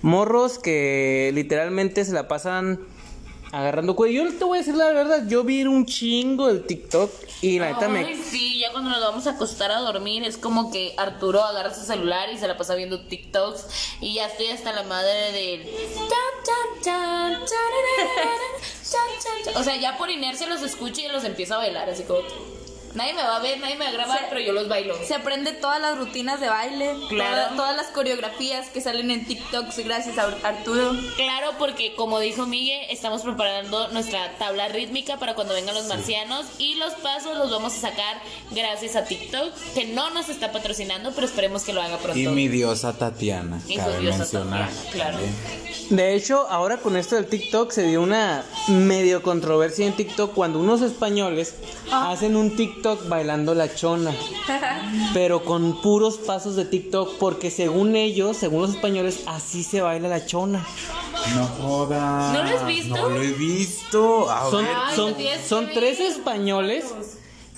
Morros 0.00 0.58
que 0.58 1.30
literalmente 1.34 2.04
se 2.04 2.12
la 2.12 2.28
pasan 2.28 2.80
agarrando 3.54 3.94
cuello. 3.94 4.24
Yo 4.24 4.34
te 4.36 4.44
voy 4.44 4.58
a 4.58 4.60
decir 4.60 4.74
la 4.74 4.92
verdad, 4.92 5.28
yo 5.28 5.44
vi 5.44 5.62
un 5.62 5.86
chingo 5.86 6.48
del 6.48 6.64
TikTok 6.64 7.10
y 7.40 7.60
la 7.60 7.72
neta 7.72 7.88
me... 7.88 8.16
Sí, 8.16 8.58
ya 8.58 8.72
cuando 8.72 8.90
nos 8.90 9.00
vamos 9.00 9.26
a 9.28 9.30
acostar 9.32 9.70
a 9.70 9.78
dormir 9.78 10.24
es 10.24 10.36
como 10.36 10.72
que 10.72 10.92
Arturo 10.96 11.44
agarra 11.44 11.72
su 11.72 11.84
celular 11.84 12.30
y 12.32 12.38
se 12.38 12.48
la 12.48 12.56
pasa 12.56 12.74
viendo 12.74 13.06
TikToks 13.06 13.66
y 14.00 14.14
ya 14.14 14.26
estoy 14.26 14.48
hasta 14.48 14.72
la 14.72 14.82
madre 14.82 15.32
del... 15.32 15.68
O 19.54 19.62
sea, 19.62 19.76
ya 19.76 19.96
por 19.98 20.10
inercia 20.10 20.48
los 20.48 20.62
escucho 20.62 21.00
y 21.00 21.08
los 21.08 21.22
empiezo 21.22 21.54
a 21.54 21.58
bailar, 21.58 21.88
así 21.88 22.02
como... 22.02 22.22
Nadie 22.94 23.12
me 23.14 23.22
va 23.22 23.36
a 23.36 23.40
ver, 23.40 23.58
nadie 23.60 23.74
me 23.76 23.84
va 23.86 23.90
a 23.90 23.94
grabar, 23.94 24.18
Sí. 24.18 24.24
pero 24.28 24.40
yo 24.40 24.52
los 24.52 24.68
bailo. 24.68 24.94
Se 25.04 25.14
aprende 25.14 25.52
todas 25.52 25.80
las 25.80 25.98
rutinas 25.98 26.40
de 26.40 26.48
baile, 26.48 26.94
Claro. 27.08 27.34
toda- 27.48 27.56
todas 27.56 27.76
las 27.76 27.86
coreografías 27.88 28.68
que 28.68 28.80
salen 28.80 29.10
en 29.10 29.26
TikToks 29.26 29.78
gracias 29.84 30.16
a 30.18 30.26
Arturo. 30.44 30.92
Claro, 31.16 31.52
porque 31.58 31.94
como 31.96 32.20
dijo 32.20 32.46
Miguel, 32.46 32.86
estamos 32.90 33.22
preparando 33.22 33.88
nuestra 33.88 34.36
tabla 34.38 34.68
rítmica 34.68 35.16
para 35.18 35.34
cuando 35.34 35.54
vengan 35.54 35.74
los 35.74 35.86
marcianos 35.86 36.46
y 36.58 36.76
los 36.76 36.92
pasos 36.94 37.36
los 37.36 37.50
vamos 37.50 37.74
a 37.74 37.80
sacar 37.80 38.16
gracias 38.52 38.94
a 38.94 39.04
TikTok, 39.04 39.52
que 39.74 39.86
no 39.86 40.10
nos 40.10 40.28
está 40.28 40.52
patrocinando, 40.52 41.12
pero 41.14 41.26
esperemos 41.26 41.64
que 41.64 41.72
lo 41.72 41.82
haga 41.82 41.98
pronto. 41.98 42.18
Y 42.18 42.28
mi 42.28 42.46
diosa 42.48 42.92
Tatiana, 42.96 43.60
Y 43.66 43.76
cabe 43.76 43.98
diosa 43.98 44.18
mencionar. 44.18 44.68
Tatiana, 44.70 44.90
claro. 44.92 45.18
De 45.90 46.14
hecho, 46.14 46.46
ahora 46.48 46.78
con 46.78 46.96
esto 46.96 47.16
del 47.16 47.26
TikTok 47.26 47.70
se 47.70 47.82
dio 47.82 48.00
una 48.02 48.44
medio 48.68 49.22
controversia 49.22 49.84
en 49.86 49.92
TikTok 49.94 50.32
cuando 50.32 50.58
unos 50.58 50.80
españoles 50.80 51.54
hacen 51.92 52.36
un 52.36 52.56
TikTok 52.56 52.83
bailando 53.08 53.54
la 53.54 53.74
chona, 53.74 54.14
pero 55.12 55.44
con 55.44 55.80
puros 55.80 56.18
pasos 56.18 56.56
de 56.56 56.64
TikTok, 56.64 57.16
porque 57.18 57.50
según 57.50 57.96
ellos, 57.96 58.36
según 58.36 58.62
los 58.62 58.70
españoles, 58.74 59.22
así 59.26 59.62
se 59.62 59.80
baila 59.80 60.08
la 60.08 60.26
chona. 60.26 60.64
No 61.34 61.46
jodas. 61.46 62.34
¿No 62.34 62.42
lo 62.42 62.58
has 62.58 62.66
visto? 62.66 62.96
No 62.96 63.08
lo 63.08 63.22
he 63.22 63.32
visto. 63.32 64.30
A 64.30 64.50
Son, 64.50 64.64
ver. 65.16 65.26
Ay, 65.66 65.74
tres 65.74 66.00
españoles 66.00 66.84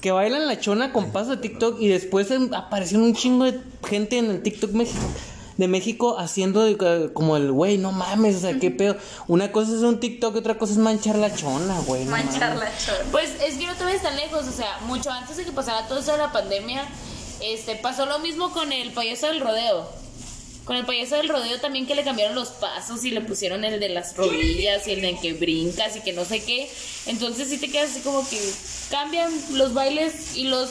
que 0.00 0.12
bailan 0.12 0.46
la 0.46 0.60
chona 0.60 0.92
con 0.92 1.10
pasos 1.10 1.30
de 1.30 1.36
TikTok 1.38 1.80
y 1.80 1.88
después 1.88 2.28
aparecieron 2.52 3.06
un 3.06 3.14
chingo 3.14 3.44
de 3.44 3.60
gente 3.84 4.18
en 4.18 4.30
el 4.30 4.42
TikTok 4.42 4.70
México. 4.72 5.04
De 5.56 5.68
México 5.68 6.18
haciendo 6.18 6.64
de- 6.64 7.12
como 7.12 7.36
el 7.36 7.50
güey, 7.50 7.78
no 7.78 7.92
mames, 7.92 8.36
o 8.36 8.40
sea, 8.40 8.58
qué 8.58 8.70
pedo. 8.70 8.96
Una 9.26 9.52
cosa 9.52 9.72
es 9.74 9.80
un 9.82 10.00
TikTok 10.00 10.34
y 10.36 10.38
otra 10.38 10.58
cosa 10.58 10.72
es 10.72 10.78
manchar 10.78 11.16
la 11.16 11.34
chona, 11.34 11.78
güey. 11.86 12.04
no 12.04 12.10
Manchar 12.10 12.54
mames. 12.54 12.60
la 12.70 12.78
chora. 12.78 13.04
Pues 13.10 13.30
es 13.42 13.54
que 13.56 13.66
no 13.66 13.74
te 13.74 13.84
ves 13.84 14.02
tan 14.02 14.16
lejos, 14.16 14.46
o 14.46 14.52
sea, 14.52 14.78
mucho 14.86 15.10
antes 15.10 15.36
de 15.36 15.44
que 15.44 15.52
pasara 15.52 15.88
todo 15.88 15.98
eso 16.00 16.12
de 16.12 16.18
la 16.18 16.30
pandemia, 16.32 16.84
este, 17.40 17.76
pasó 17.76 18.04
lo 18.06 18.18
mismo 18.18 18.52
con 18.52 18.70
el 18.72 18.92
payaso 18.92 19.26
del 19.28 19.40
rodeo. 19.40 19.88
Con 20.66 20.74
el 20.76 20.84
payaso 20.84 21.14
del 21.14 21.28
rodeo 21.28 21.60
también 21.60 21.86
que 21.86 21.94
le 21.94 22.02
cambiaron 22.02 22.34
los 22.34 22.48
pasos 22.48 23.04
y 23.04 23.10
le 23.12 23.20
pusieron 23.20 23.64
el 23.64 23.78
de 23.78 23.88
las 23.88 24.16
rodillas 24.16 24.86
y 24.88 24.92
el 24.92 25.00
de 25.00 25.16
que 25.20 25.32
brincas 25.34 25.94
y 25.96 26.00
que 26.00 26.12
no 26.12 26.24
sé 26.24 26.42
qué. 26.42 26.68
Entonces 27.06 27.48
sí 27.48 27.58
te 27.58 27.70
quedas 27.70 27.90
así 27.92 28.00
como 28.00 28.28
que 28.28 28.38
cambian 28.90 29.30
los 29.52 29.74
bailes 29.74 30.36
y 30.36 30.44
los 30.48 30.68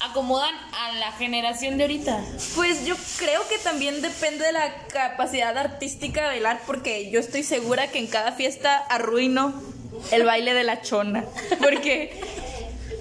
acomodan 0.00 0.54
a 0.72 0.92
la 0.94 1.12
generación 1.12 1.76
de 1.76 1.84
ahorita? 1.84 2.20
Pues 2.54 2.84
yo 2.84 2.94
creo 3.18 3.46
que 3.48 3.58
también 3.58 4.00
depende 4.02 4.44
de 4.44 4.52
la 4.52 4.86
capacidad 4.86 5.56
artística 5.56 6.22
de 6.22 6.26
bailar, 6.28 6.60
porque 6.66 7.10
yo 7.10 7.20
estoy 7.20 7.42
segura 7.42 7.88
que 7.88 7.98
en 7.98 8.06
cada 8.06 8.32
fiesta 8.32 8.76
arruino 8.76 9.54
el 10.10 10.24
baile 10.24 10.54
de 10.54 10.64
la 10.64 10.80
chona. 10.82 11.24
Porque 11.58 12.20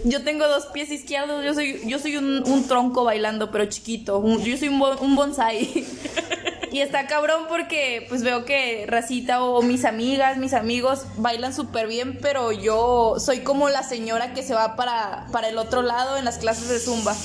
yo 0.03 0.23
tengo 0.23 0.47
dos 0.47 0.67
pies 0.67 0.89
izquierdos, 0.89 1.43
yo 1.43 1.53
soy, 1.53 1.81
yo 1.85 1.99
soy 1.99 2.17
un, 2.17 2.67
tronco 2.67 3.03
bailando, 3.03 3.51
pero 3.51 3.65
chiquito. 3.65 4.23
yo 4.39 4.57
soy 4.57 4.69
un, 4.69 4.81
un 4.81 5.15
bonsai. 5.15 5.85
Y 6.71 6.81
está 6.81 7.07
cabrón 7.07 7.45
porque 7.47 8.05
pues 8.09 8.23
veo 8.23 8.43
que 8.45 8.85
Racita 8.87 9.43
o 9.43 9.61
mis 9.61 9.85
amigas, 9.85 10.37
mis 10.37 10.53
amigos 10.53 11.03
bailan 11.15 11.53
súper 11.53 11.87
bien, 11.87 12.19
pero 12.21 12.51
yo 12.51 13.15
soy 13.19 13.39
como 13.39 13.69
la 13.69 13.83
señora 13.83 14.33
que 14.33 14.43
se 14.43 14.53
va 14.53 14.75
para, 14.75 15.27
para 15.31 15.49
el 15.49 15.57
otro 15.57 15.81
lado 15.81 16.17
en 16.17 16.25
las 16.25 16.37
clases 16.37 16.67
de 16.67 16.79
zumba. 16.79 17.15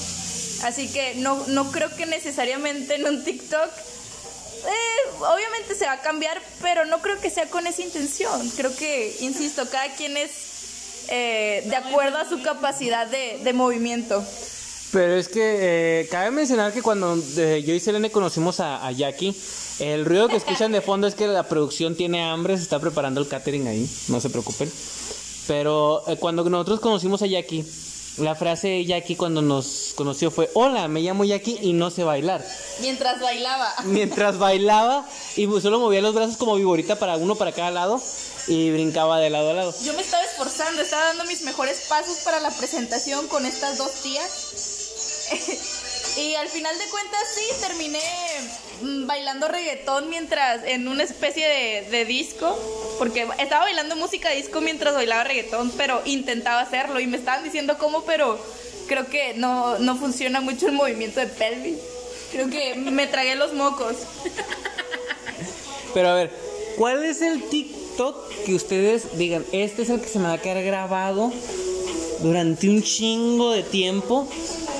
Así 0.64 0.92
que 0.92 1.16
no, 1.16 1.44
no 1.48 1.72
creo 1.72 1.94
que 1.96 2.06
necesariamente 2.06 2.94
en 2.94 3.06
un 3.06 3.24
TikTok 3.24 3.68
eh, 4.64 5.10
obviamente 5.18 5.74
se 5.74 5.86
va 5.86 5.92
a 5.92 6.00
cambiar, 6.00 6.40
pero 6.60 6.84
no 6.84 7.00
creo 7.00 7.20
que 7.20 7.30
sea 7.30 7.46
con 7.46 7.66
esa 7.66 7.82
intención. 7.82 8.48
Creo 8.50 8.74
que, 8.76 9.16
insisto, 9.20 9.68
cada 9.68 9.88
quien 9.94 10.16
es 10.16 10.30
eh, 11.08 11.64
de 11.66 11.76
acuerdo 11.76 12.18
a 12.18 12.28
su 12.28 12.42
capacidad 12.42 13.06
de, 13.06 13.40
de 13.42 13.52
movimiento. 13.52 14.24
Pero 14.92 15.16
es 15.16 15.28
que 15.28 15.40
eh, 16.02 16.08
cabe 16.10 16.30
mencionar 16.30 16.72
que 16.72 16.82
cuando 16.82 17.16
eh, 17.38 17.64
yo 17.66 17.74
y 17.74 17.80
Selene 17.80 18.10
conocimos 18.10 18.60
a, 18.60 18.86
a 18.86 18.92
Jackie, 18.92 19.34
el 19.78 20.04
ruido 20.04 20.28
que 20.28 20.36
escuchan 20.36 20.70
de 20.70 20.82
fondo 20.82 21.06
es 21.06 21.14
que 21.14 21.26
la 21.26 21.48
producción 21.48 21.96
tiene 21.96 22.22
hambre, 22.22 22.58
se 22.58 22.62
está 22.62 22.78
preparando 22.78 23.20
el 23.20 23.26
catering 23.26 23.66
ahí, 23.68 23.90
no 24.08 24.20
se 24.20 24.28
preocupen. 24.28 24.70
Pero 25.46 26.04
eh, 26.06 26.16
cuando 26.16 26.44
nosotros 26.44 26.80
conocimos 26.80 27.22
a 27.22 27.26
Jackie, 27.26 27.64
la 28.18 28.34
frase 28.34 28.68
de 28.68 28.84
Jackie 28.84 29.16
cuando 29.16 29.40
nos 29.40 29.92
conoció 29.94 30.30
fue, 30.30 30.50
hola, 30.52 30.86
me 30.88 31.00
llamo 31.00 31.24
Jackie 31.24 31.58
y 31.62 31.72
no 31.72 31.90
sé 31.90 32.04
bailar. 32.04 32.44
Mientras 32.80 33.18
bailaba. 33.20 33.72
Mientras 33.84 34.38
bailaba 34.38 35.08
y 35.36 35.46
solo 35.60 35.80
movía 35.80 36.02
los 36.02 36.14
brazos 36.14 36.36
como 36.36 36.56
viborita 36.56 36.96
para 36.96 37.16
uno 37.16 37.34
para 37.36 37.52
cada 37.52 37.70
lado 37.70 38.02
y 38.46 38.70
brincaba 38.70 39.18
de 39.18 39.30
lado 39.30 39.50
a 39.50 39.54
lado. 39.54 39.74
Yo 39.82 39.94
me 39.94 40.02
estaba 40.02 40.22
esforzando, 40.24 40.82
estaba 40.82 41.06
dando 41.06 41.24
mis 41.24 41.42
mejores 41.42 41.86
pasos 41.88 42.18
para 42.18 42.40
la 42.40 42.50
presentación 42.50 43.28
con 43.28 43.46
estas 43.46 43.78
dos 43.78 43.90
tías. 44.02 44.71
y 46.16 46.34
al 46.34 46.48
final 46.48 46.76
de 46.78 46.84
cuentas 46.86 47.20
sí, 47.34 47.42
terminé 47.60 48.00
mm, 48.82 49.06
bailando 49.06 49.48
reggaetón 49.48 50.10
mientras 50.10 50.64
en 50.64 50.88
una 50.88 51.02
especie 51.02 51.46
de, 51.90 52.04
disco. 52.04 52.58
Porque 52.98 53.26
estaba 53.38 53.64
bailando 53.64 53.96
música 53.96 54.30
disco 54.30 54.60
mientras 54.60 54.94
bailaba 54.94 55.24
reggaetón, 55.24 55.72
pero 55.76 56.02
intentaba 56.04 56.60
hacerlo 56.60 57.00
y 57.00 57.06
me 57.06 57.16
estaban 57.16 57.42
diciendo 57.44 57.76
cómo, 57.78 58.04
pero 58.04 58.38
creo 58.86 59.06
que 59.06 59.34
no, 59.34 59.78
no 59.78 59.96
funciona 59.96 60.40
mucho 60.40 60.66
el 60.66 60.72
movimiento 60.72 61.20
de 61.20 61.26
pelvis. 61.26 61.78
Creo 62.30 62.48
que 62.48 62.74
me 62.74 63.06
tragué 63.06 63.36
los 63.36 63.52
mocos. 63.52 63.96
Pero 65.94 66.08
a 66.08 66.14
ver, 66.14 66.30
¿cuál 66.76 67.04
es 67.04 67.20
el 67.20 67.42
TikTok 67.42 68.44
que 68.46 68.54
ustedes 68.54 69.18
digan, 69.18 69.44
este 69.52 69.82
es 69.82 69.90
el 69.90 70.00
que 70.00 70.08
se 70.08 70.18
me 70.18 70.28
va 70.28 70.34
a 70.34 70.40
quedar 70.40 70.62
grabado 70.62 71.32
durante 72.20 72.68
un 72.68 72.82
chingo 72.82 73.50
de 73.50 73.62
tiempo? 73.62 74.28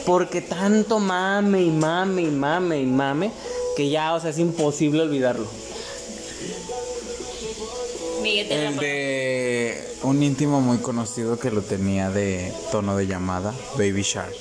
Porque 0.04 0.40
tanto 0.40 0.98
mame 0.98 1.62
y 1.62 1.70
mame 1.70 2.22
y 2.22 2.30
mame 2.30 2.80
y 2.80 2.86
mame 2.86 3.30
que 3.76 3.88
ya, 3.88 4.14
o 4.14 4.20
sea, 4.20 4.30
es 4.30 4.38
imposible 4.38 5.02
olvidarlo. 5.02 5.46
El 8.24 8.76
de 8.76 9.84
un 10.02 10.22
íntimo 10.22 10.60
muy 10.60 10.78
conocido 10.78 11.38
que 11.38 11.50
lo 11.50 11.62
tenía 11.62 12.10
de 12.10 12.52
tono 12.70 12.96
de 12.96 13.06
llamada, 13.06 13.52
Baby 13.76 14.02
Shark. 14.02 14.36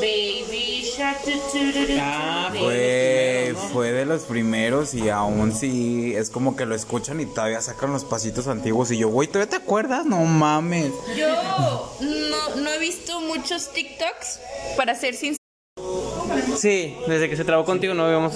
Baby 0.00 0.79
Ah, 1.02 2.50
Fue, 2.58 3.54
fue 3.72 3.92
de 3.92 4.04
los 4.04 4.22
primeros 4.22 4.92
y 4.94 5.08
aún 5.08 5.52
sí 5.54 6.12
es 6.14 6.30
como 6.30 6.56
que 6.56 6.66
lo 6.66 6.74
escuchan 6.74 7.20
y 7.20 7.26
todavía 7.26 7.60
sacan 7.60 7.92
los 7.92 8.04
pasitos 8.04 8.46
antiguos 8.48 8.90
y 8.90 8.98
yo, 8.98 9.08
güey, 9.08 9.28
¿todavía 9.28 9.50
te 9.50 9.56
acuerdas? 9.56 10.04
No 10.04 10.18
mames. 10.24 10.92
Yo 11.16 11.28
no, 12.00 12.56
no 12.56 12.70
he 12.70 12.78
visto 12.78 13.20
muchos 13.20 13.72
TikToks, 13.72 14.40
para 14.76 14.94
ser 14.94 15.14
sincera. 15.14 15.36
Sí, 16.56 16.96
desde 17.06 17.30
que 17.30 17.36
se 17.36 17.44
trabó 17.44 17.64
contigo 17.64 17.94
no 17.94 18.04
habíamos 18.04 18.34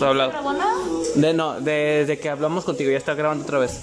hablado. 0.00 0.32
De, 1.14 1.32
no, 1.34 1.60
desde 1.60 2.18
que 2.18 2.28
hablamos 2.28 2.64
contigo, 2.64 2.90
ya 2.90 2.98
está 2.98 3.14
grabando 3.14 3.44
otra 3.44 3.58
vez. 3.58 3.80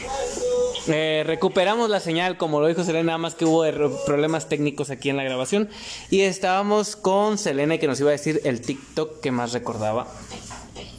Eh, 0.90 1.24
recuperamos 1.26 1.90
la 1.90 2.00
señal, 2.00 2.38
como 2.38 2.60
lo 2.60 2.68
dijo 2.68 2.84
Selena, 2.84 3.08
nada 3.08 3.18
más 3.18 3.36
que 3.36 3.46
hubo 3.46 3.64
problemas 4.06 4.50
técnicos 4.50 4.90
aquí 4.90 5.10
en 5.10 5.18
la 5.18 5.24
grabación. 5.24 5.70
Y 6.10 6.22
estábamos 6.22 6.96
con 6.96 7.38
Selena 7.38 7.78
que 7.78 7.88
nos 7.88 8.00
iba 8.00 8.10
a 8.10 8.14
decir 8.14 8.42
el 8.44 8.62
TikTok 8.62 9.22
que 9.22 9.32
más 9.32 9.54
recordaba. 9.54 10.08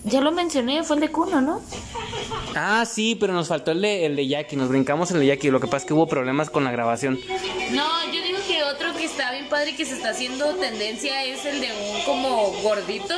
Ya 0.04 0.20
lo 0.20 0.32
mencioné, 0.32 0.82
fue 0.82 0.96
el 0.96 1.00
de 1.02 1.08
Kuno, 1.10 1.40
¿no? 1.42 1.60
Ah, 2.54 2.84
sí, 2.86 3.16
pero 3.20 3.34
nos 3.34 3.48
faltó 3.48 3.72
el 3.72 3.82
de, 3.82 4.06
el 4.06 4.16
de 4.16 4.26
Jackie, 4.26 4.56
nos 4.56 4.68
brincamos 4.68 5.10
el 5.10 5.20
de 5.20 5.26
Jackie. 5.26 5.50
Lo 5.50 5.60
que 5.60 5.66
pasa 5.66 5.78
es 5.78 5.84
que 5.84 5.94
hubo 5.94 6.06
problemas 6.06 6.48
con 6.48 6.64
la 6.64 6.70
grabación. 6.70 7.18
No, 7.72 8.04
yo 8.06 8.22
digo 8.22 8.38
que 8.48 8.62
otro 8.64 8.94
que 8.94 9.04
está 9.04 9.30
bien 9.32 9.48
padre 9.48 9.70
y 9.70 9.76
que 9.76 9.84
se 9.84 9.94
está 9.96 10.10
haciendo 10.10 10.46
tendencia 10.54 11.24
es 11.24 11.44
el 11.44 11.60
de 11.60 11.68
un 11.68 12.02
como 12.04 12.50
gordito. 12.62 13.14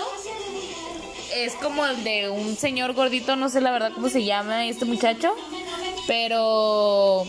Es 1.36 1.54
como 1.54 1.86
el 1.86 2.02
de 2.04 2.28
un 2.28 2.56
señor 2.56 2.92
gordito, 2.94 3.36
no 3.36 3.48
sé 3.48 3.60
la 3.60 3.70
verdad 3.70 3.92
cómo 3.94 4.08
se 4.10 4.24
llama 4.24 4.66
este 4.66 4.84
muchacho, 4.84 5.34
pero 6.06 7.26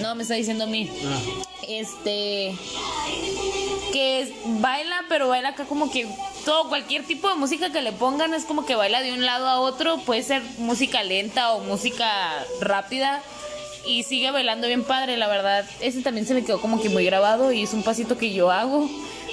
no 0.00 0.14
me 0.14 0.22
está 0.22 0.34
diciendo 0.34 0.64
a 0.64 0.66
mí. 0.66 0.90
Este 1.68 2.54
que 3.92 4.32
baila, 4.60 5.04
pero 5.08 5.28
baila 5.28 5.50
acá 5.50 5.64
como 5.64 5.90
que 5.90 6.06
todo 6.44 6.68
cualquier 6.68 7.04
tipo 7.04 7.28
de 7.28 7.34
música 7.34 7.70
que 7.70 7.82
le 7.82 7.92
pongan 7.92 8.34
es 8.34 8.44
como 8.44 8.64
que 8.64 8.74
baila 8.74 9.02
de 9.02 9.12
un 9.12 9.24
lado 9.24 9.46
a 9.46 9.60
otro, 9.60 9.98
puede 9.98 10.22
ser 10.22 10.42
música 10.58 11.02
lenta 11.02 11.52
o 11.52 11.60
música 11.60 12.44
rápida 12.60 13.22
y 13.86 14.02
sigue 14.02 14.30
bailando 14.30 14.66
bien 14.66 14.84
padre, 14.84 15.16
la 15.16 15.28
verdad. 15.28 15.64
Ese 15.80 16.02
también 16.02 16.26
se 16.26 16.34
me 16.34 16.44
quedó 16.44 16.60
como 16.60 16.80
que 16.80 16.88
muy 16.88 17.04
grabado 17.04 17.52
y 17.52 17.62
es 17.62 17.72
un 17.72 17.82
pasito 17.82 18.18
que 18.18 18.32
yo 18.32 18.50
hago. 18.50 18.88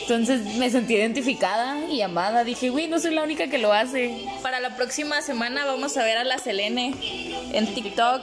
Entonces 0.10 0.56
me 0.56 0.70
sentí 0.70 0.96
identificada 0.96 1.86
y 1.90 2.02
amada. 2.02 2.46
Dije, 2.46 2.70
güey, 2.70 2.88
no 2.88 2.98
soy 2.98 3.14
la 3.14 3.24
única 3.24 3.50
que 3.50 3.58
lo 3.58 3.74
hace. 3.74 4.26
Para 4.42 4.62
la 4.62 4.74
próxima 4.78 5.22
semana 5.22 5.66
vamos 5.66 5.98
a 5.98 6.04
ver 6.06 6.18
a 6.18 6.24
la 6.24 6.38
Selene 6.38 6.94
en 7.52 7.74
TikTok. 7.74 8.22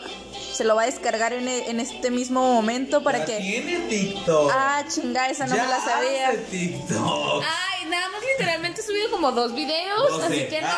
Se 0.55 0.65
lo 0.65 0.77
va 0.77 0.85
a 0.85 0.87
descargar 0.87 1.35
en, 1.35 1.47
e- 1.47 1.69
en 1.69 1.81
este 1.81 2.11
mismo 2.11 2.55
momento 2.55 3.03
para 3.03 3.27
que... 3.27 3.37
Tiene 3.37 3.81
TikTok. 3.81 4.51
Ah, 4.55 4.83
chinga, 4.89 5.29
esa 5.29 5.47
no 5.47 5.57
me 5.57 5.67
la 5.67 5.81
sabía. 5.81 6.31
TikTok. 6.51 7.43
Ay, 7.45 7.89
nada 7.91 8.09
más 8.09 8.21
literalmente 8.33 8.81
he 8.81 8.85
subido 8.85 9.11
como 9.11 9.33
dos 9.33 9.55
videos, 9.55 10.23
así 10.23 10.47
que 10.49 10.63
no. 10.63 10.69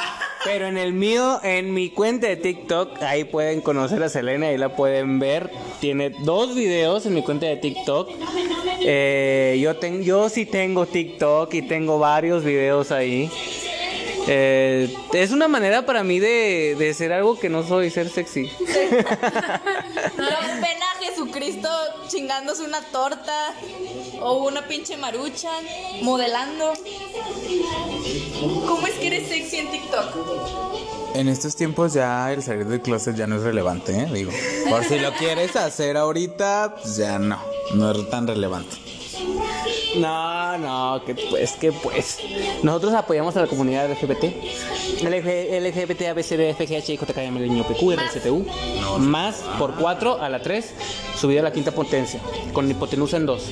Pero 0.45 0.67
en 0.67 0.77
el 0.79 0.93
mío, 0.93 1.41
en 1.45 1.73
mi 1.75 1.91
cuenta 1.91 2.27
de 2.27 2.37
TikTok, 2.37 3.03
ahí 3.03 3.25
pueden 3.25 3.61
conocer 3.61 4.03
a 4.03 4.09
Selena, 4.09 4.49
ahí 4.49 4.57
la 4.59 4.75
pueden 4.75 5.19
ver. 5.21 5.51
Tiene 5.81 6.11
dos 6.11 6.55
videos 6.55 7.05
en 7.07 7.15
mi 7.15 7.23
cuenta 7.23 7.47
de 7.47 7.57
TikTok. 7.57 8.11
Eh, 8.81 9.59
yo, 9.61 9.77
ten- 9.77 10.03
yo 10.03 10.29
sí 10.29 10.47
tengo 10.47 10.87
TikTok 10.87 11.53
y 11.55 11.63
tengo 11.63 11.99
varios 11.99 12.45
videos 12.45 12.91
ahí. 12.93 13.31
Eh, 14.29 14.93
es 15.13 15.31
una 15.31 15.47
manera 15.49 15.87
para 15.87 16.03
mí 16.03 16.19
de, 16.19 16.75
de 16.77 16.95
ser 16.95 17.13
algo 17.13 17.39
que 17.39 17.49
no 17.49 17.63
soy, 17.67 17.91
ser 17.91 18.09
sexy. 18.09 18.51
No, 20.17 20.25
ven 20.25 20.79
a 20.83 20.99
Jesucristo 21.17 21.69
chingándose 22.09 22.63
una 22.63 22.83
torta 22.93 23.55
o 24.21 24.45
una 24.47 24.69
pinche 24.69 24.99
marucha, 24.99 25.49
modelando. 26.03 26.75
¿Cómo 28.67 28.87
es 28.87 28.95
que 28.95 29.07
eres 29.07 29.29
sexy 29.29 29.57
en 29.57 29.71
TikTok? 29.71 31.15
En 31.15 31.29
estos 31.29 31.57
tiempos 31.57 31.95
ya 31.95 32.31
el 32.33 32.43
salir 32.43 32.67
del 32.67 32.83
closet 32.83 33.17
ya 33.17 33.27
no 33.27 33.37
es 33.37 33.43
relevante, 33.43 33.99
¿eh? 33.99 34.09
Digo, 34.13 34.31
por 34.69 34.85
si 34.85 34.99
lo 34.99 35.15
quieres 35.15 35.57
hacer 35.57 35.97
ahorita, 35.97 36.77
pues 36.83 36.97
ya 36.97 37.19
no, 37.19 37.41
no 37.75 37.93
es 37.93 38.11
tan 38.11 38.27
relevante. 38.27 38.77
No, 39.99 40.59
no, 40.59 41.05
que 41.05 41.15
pues, 41.15 41.53
que 41.53 41.73
pues. 41.73 42.19
Nosotros 42.63 42.95
apoyamos 42.95 43.37
a 43.37 43.43
la 43.43 43.47
comunidad 43.47 43.91
LGBT. 43.91 44.25
LG 45.03 45.61
LGBT, 45.61 46.03
ABCD, 46.11 46.55
FGH, 46.55 46.99
JKM, 46.99 47.63
PQ, 47.65 47.93
RCTU. 47.93 48.47
Más 48.99 49.37
por 49.59 49.75
4 49.75 50.21
a 50.21 50.29
la 50.29 50.41
3, 50.41 50.75
subido 51.19 51.41
a 51.41 51.45
la 51.45 51.53
quinta 51.53 51.73
potencia. 51.73 52.21
Con 52.53 52.71
hipotenusa 52.71 53.17
en 53.17 53.27
2. 53.27 53.43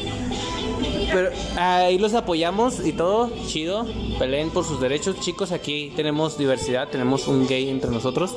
Pero 1.13 1.31
ahí 1.57 1.99
los 1.99 2.15
apoyamos 2.15 2.85
y 2.85 2.93
todo, 2.93 3.31
chido. 3.47 3.87
Peleen 4.19 4.51
por 4.51 4.65
sus 4.65 4.81
derechos. 4.81 5.21
Chicos, 5.21 5.53
aquí 5.53 5.93
tenemos 5.95 6.37
diversidad, 6.39 6.89
tenemos 6.89 7.29
un 7.29 7.47
gay 7.47 7.69
entre 7.69 7.91
nosotros, 7.91 8.35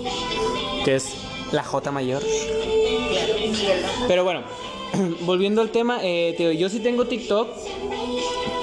que 0.86 0.96
es 0.96 1.13
la 1.52 1.63
J 1.63 1.91
mayor. 1.91 2.22
Pero 4.08 4.24
bueno, 4.24 4.43
volviendo 5.22 5.62
al 5.62 5.70
tema, 5.70 6.00
eh, 6.04 6.56
yo 6.58 6.70
sí 6.70 6.80
tengo 6.80 7.06
TikTok. 7.06 7.50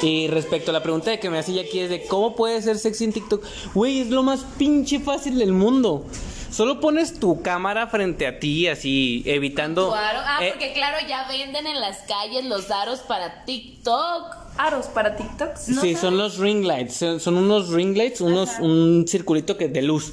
Y 0.05 0.29
respecto 0.29 0.71
a 0.71 0.75
la 0.75 0.83
pregunta 0.83 1.11
de 1.11 1.19
que 1.19 1.31
me 1.31 1.39
hace 1.39 1.59
aquí 1.59 1.81
es 1.81 1.89
de 1.89 2.07
cómo 2.07 2.37
puede 2.37 2.61
ser 2.61 2.79
sexy 2.79 3.05
en 3.05 3.13
TikTok, 3.13 3.45
güey, 3.75 4.01
es 4.01 4.11
lo 4.11 4.23
más 4.23 4.45
pinche 4.59 5.01
fácil 5.01 5.39
del 5.39 5.53
mundo. 5.53 6.05
Solo 6.51 6.79
pones 6.79 7.19
tu 7.19 7.43
cámara 7.43 7.89
frente 7.89 8.29
a 8.29 8.39
ti, 8.39 8.69
así, 8.69 9.25
evitando. 9.27 9.89
Tu 9.89 9.95
aro. 9.95 10.21
Ah, 10.23 10.39
eh, 10.41 10.51
porque 10.51 10.73
claro, 10.73 10.99
ya 11.09 11.27
venden 11.27 11.67
en 11.67 11.81
las 11.81 12.03
calles 12.03 12.45
los 12.45 12.71
aros 12.71 13.01
para 13.01 13.45
TikTok. 13.45 14.37
Aros 14.57 14.87
para 14.87 15.17
TikTok. 15.17 15.57
sí, 15.57 15.97
son 15.97 16.17
los 16.17 16.39
ring 16.39 16.65
lights. 16.65 16.95
Son, 16.95 17.19
son 17.19 17.39
unos 17.39 17.71
ring 17.71 17.97
lights, 17.97 18.21
unos, 18.21 18.51
un 18.61 19.05
circulito 19.09 19.57
que 19.57 19.67
de 19.67 19.83
luz. 19.83 20.13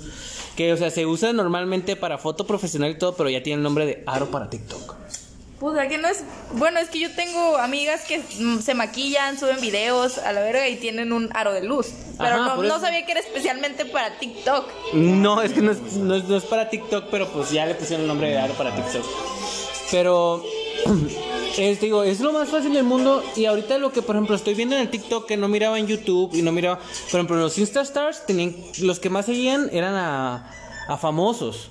Que, 0.55 0.73
o 0.73 0.77
sea, 0.77 0.89
se 0.89 1.05
usa 1.05 1.31
normalmente 1.31 1.95
para 1.95 2.17
foto 2.17 2.47
profesional 2.47 2.89
y 2.89 2.97
todo, 2.97 3.13
pero 3.15 3.29
ya 3.29 3.43
tiene 3.43 3.57
el 3.57 3.63
nombre 3.63 3.85
de 3.85 4.03
aro 4.07 4.31
para 4.31 4.49
TikTok. 4.49 4.95
Puta, 5.61 5.87
que 5.87 5.99
no 5.99 6.07
es. 6.07 6.23
Bueno, 6.53 6.79
es 6.79 6.89
que 6.89 6.99
yo 6.99 7.13
tengo 7.13 7.55
amigas 7.57 8.01
que 8.01 8.17
mm, 8.39 8.59
se 8.61 8.73
maquillan, 8.73 9.37
suben 9.39 9.61
videos 9.61 10.17
a 10.17 10.33
la 10.33 10.41
verga 10.41 10.67
y 10.67 10.77
tienen 10.77 11.13
un 11.13 11.29
aro 11.35 11.53
de 11.53 11.61
luz. 11.61 11.89
Pero 12.17 12.35
Ajá, 12.35 12.55
no, 12.55 12.79
sabía 12.79 13.05
que 13.05 13.11
era 13.11 13.21
especialmente 13.21 13.85
para 13.85 14.17
TikTok. 14.17 14.65
No, 14.93 15.39
es 15.43 15.53
que 15.53 15.61
no 15.61 15.71
es, 15.71 15.79
no 15.93 16.15
es- 16.15 16.23
no 16.23 16.35
es 16.35 16.43
para 16.45 16.67
TikTok, 16.69 17.05
pero 17.11 17.27
pues 17.31 17.51
ya 17.51 17.67
le 17.67 17.75
pusieron 17.75 18.01
el 18.01 18.07
nombre 18.07 18.29
de 18.29 18.39
aro 18.39 18.55
para 18.55 18.75
TikTok. 18.75 19.05
Pero, 19.91 20.43
es, 21.59 21.79
digo, 21.79 22.03
es 22.03 22.19
lo 22.21 22.33
más 22.33 22.49
fácil 22.49 22.73
del 22.73 22.83
mundo. 22.83 23.23
Y 23.35 23.45
ahorita 23.45 23.77
lo 23.77 23.91
que, 23.91 24.01
por 24.01 24.15
ejemplo, 24.15 24.35
estoy 24.35 24.55
viendo 24.55 24.75
en 24.75 24.81
el 24.81 24.89
TikTok 24.89 25.27
que 25.27 25.37
no 25.37 25.47
miraba 25.47 25.77
en 25.77 25.85
YouTube 25.85 26.33
y 26.33 26.41
no 26.41 26.51
miraba. 26.51 26.79
Por 26.79 27.19
ejemplo, 27.19 27.35
los 27.35 27.57
Insta 27.59 27.81
Stars 27.81 28.25
tenían. 28.25 28.55
Los 28.79 28.99
que 28.99 29.11
más 29.11 29.27
seguían 29.27 29.69
eran 29.71 29.93
a, 29.93 30.51
a 30.87 30.97
famosos. 30.97 31.69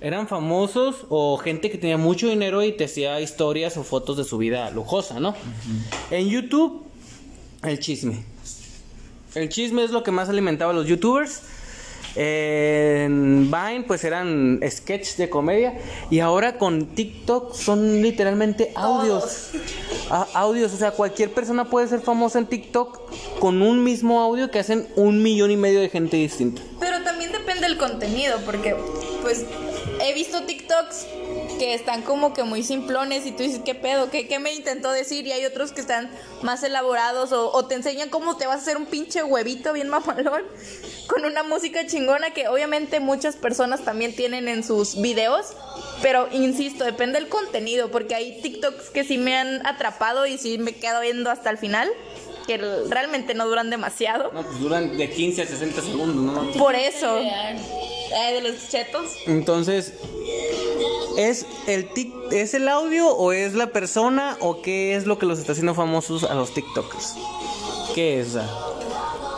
Eran 0.00 0.28
famosos 0.28 1.04
o 1.10 1.36
gente 1.36 1.70
que 1.70 1.76
tenía 1.78 1.98
mucho 1.98 2.26
dinero 2.28 2.62
y 2.62 2.72
te 2.72 2.84
hacía 2.84 3.20
historias 3.20 3.76
o 3.76 3.84
fotos 3.84 4.16
de 4.16 4.24
su 4.24 4.38
vida 4.38 4.70
lujosa, 4.70 5.20
¿no? 5.20 5.34
En 6.10 6.28
YouTube, 6.28 6.82
el 7.62 7.78
chisme. 7.80 8.24
El 9.34 9.48
chisme 9.50 9.84
es 9.84 9.90
lo 9.90 10.02
que 10.02 10.10
más 10.10 10.28
alimentaba 10.28 10.72
a 10.72 10.74
los 10.74 10.86
youtubers. 10.86 11.42
En 12.16 13.50
Vine, 13.50 13.84
pues 13.86 14.02
eran 14.04 14.60
sketches 14.68 15.16
de 15.16 15.28
comedia. 15.30 15.78
Y 16.10 16.20
ahora 16.20 16.58
con 16.58 16.86
TikTok 16.86 17.54
son 17.54 18.02
literalmente 18.02 18.72
audios. 18.74 19.50
A- 20.10 20.26
audios, 20.34 20.72
o 20.72 20.76
sea, 20.76 20.90
cualquier 20.92 21.30
persona 21.32 21.66
puede 21.70 21.86
ser 21.88 22.00
famosa 22.00 22.38
en 22.38 22.46
TikTok 22.46 23.38
con 23.38 23.62
un 23.62 23.84
mismo 23.84 24.20
audio 24.20 24.50
que 24.50 24.58
hacen 24.58 24.88
un 24.96 25.22
millón 25.22 25.50
y 25.50 25.56
medio 25.56 25.78
de 25.80 25.88
gente 25.88 26.16
distinta. 26.16 26.62
Pero 26.80 27.02
también 27.04 27.30
depende 27.32 27.68
del 27.68 27.76
contenido, 27.78 28.38
porque 28.44 28.74
pues 29.22 29.44
he 30.02 30.12
visto 30.14 30.42
TikToks 30.42 31.06
que 31.58 31.74
están 31.74 32.02
como 32.02 32.32
que 32.32 32.42
muy 32.42 32.62
simplones 32.62 33.26
y 33.26 33.32
tú 33.32 33.42
dices, 33.42 33.60
¿qué 33.64 33.74
pedo? 33.74 34.10
¿Qué, 34.10 34.26
qué 34.26 34.38
me 34.38 34.52
intentó 34.54 34.90
decir? 34.90 35.26
Y 35.26 35.32
hay 35.32 35.44
otros 35.44 35.72
que 35.72 35.80
están 35.80 36.10
más 36.42 36.62
elaborados 36.62 37.32
o, 37.32 37.52
o 37.52 37.66
te 37.66 37.74
enseñan 37.74 38.08
cómo 38.08 38.36
te 38.36 38.46
vas 38.46 38.56
a 38.56 38.60
hacer 38.62 38.76
un 38.76 38.86
pinche 38.86 39.22
huevito 39.22 39.72
bien 39.72 39.88
mamalón 39.88 40.42
con 41.06 41.24
una 41.24 41.42
música 41.42 41.86
chingona 41.86 42.30
que 42.30 42.48
obviamente 42.48 43.00
muchas 43.00 43.36
personas 43.36 43.84
también 43.84 44.14
tienen 44.14 44.48
en 44.48 44.62
sus 44.62 45.00
videos. 45.00 45.46
Pero 46.02 46.28
insisto, 46.32 46.84
depende 46.84 47.18
del 47.20 47.28
contenido, 47.28 47.90
porque 47.90 48.14
hay 48.14 48.40
TikToks 48.40 48.90
que 48.90 49.04
sí 49.04 49.18
me 49.18 49.36
han 49.36 49.66
atrapado 49.66 50.26
y 50.26 50.38
sí 50.38 50.56
me 50.56 50.72
quedo 50.72 51.00
viendo 51.00 51.30
hasta 51.30 51.50
el 51.50 51.58
final, 51.58 51.90
que 52.46 52.56
realmente 52.88 53.34
no 53.34 53.46
duran 53.46 53.68
demasiado. 53.68 54.30
No, 54.32 54.42
pues 54.42 54.60
duran 54.60 54.96
de 54.96 55.10
15 55.10 55.42
a 55.42 55.46
60 55.46 55.82
segundos, 55.82 56.16
¿no? 56.16 56.52
Por 56.52 56.74
eso. 56.74 57.20
Eh, 58.10 58.34
de 58.34 58.40
los 58.42 58.68
chetos. 58.68 59.12
Entonces, 59.26 59.94
¿es 61.16 61.46
el 61.66 61.92
tic 61.92 62.12
es 62.32 62.54
el 62.54 62.68
audio 62.68 63.08
o 63.08 63.32
es 63.32 63.54
la 63.54 63.68
persona 63.68 64.36
o 64.40 64.62
qué 64.62 64.94
es 64.96 65.06
lo 65.06 65.18
que 65.18 65.26
los 65.26 65.38
está 65.38 65.52
haciendo 65.52 65.74
famosos 65.74 66.24
a 66.24 66.34
los 66.34 66.52
TikTokers? 66.52 67.14
¿Qué 67.94 68.20
es? 68.20 68.34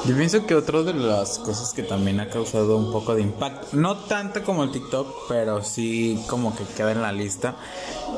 Yo 0.04 0.16
pienso 0.16 0.46
que 0.46 0.54
otra 0.54 0.82
de 0.82 0.94
las 0.94 1.38
cosas 1.38 1.72
que 1.72 1.82
también 1.82 2.18
ha 2.20 2.28
causado 2.28 2.76
un 2.76 2.90
poco 2.90 3.14
de 3.14 3.22
impacto, 3.22 3.68
no 3.72 3.96
tanto 3.96 4.42
como 4.42 4.64
el 4.64 4.72
TikTok, 4.72 5.28
pero 5.28 5.62
sí 5.62 6.20
como 6.28 6.56
que 6.56 6.64
queda 6.76 6.92
en 6.92 7.02
la 7.02 7.12
lista, 7.12 7.54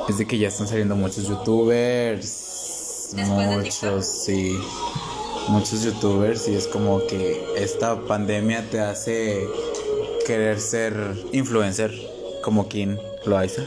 es 0.09 0.19
de 0.19 0.27
que 0.27 0.39
ya 0.39 0.49
están 0.49 0.67
saliendo 0.67 0.97
muchos 0.97 1.29
youtubers, 1.29 2.55
Después 3.13 3.47
muchos, 3.49 4.07
sí, 4.07 4.59
muchos 5.49 5.83
youtubers 5.83 6.49
y 6.49 6.55
es 6.55 6.67
como 6.67 7.07
que 7.07 7.45
esta 7.57 8.01
pandemia 8.01 8.69
te 8.71 8.81
hace 8.81 9.47
querer 10.27 10.61
ser 10.61 10.95
influencer 11.33 11.93
como 12.43 12.69
Kim 12.69 12.99
Loaiza. 13.25 13.63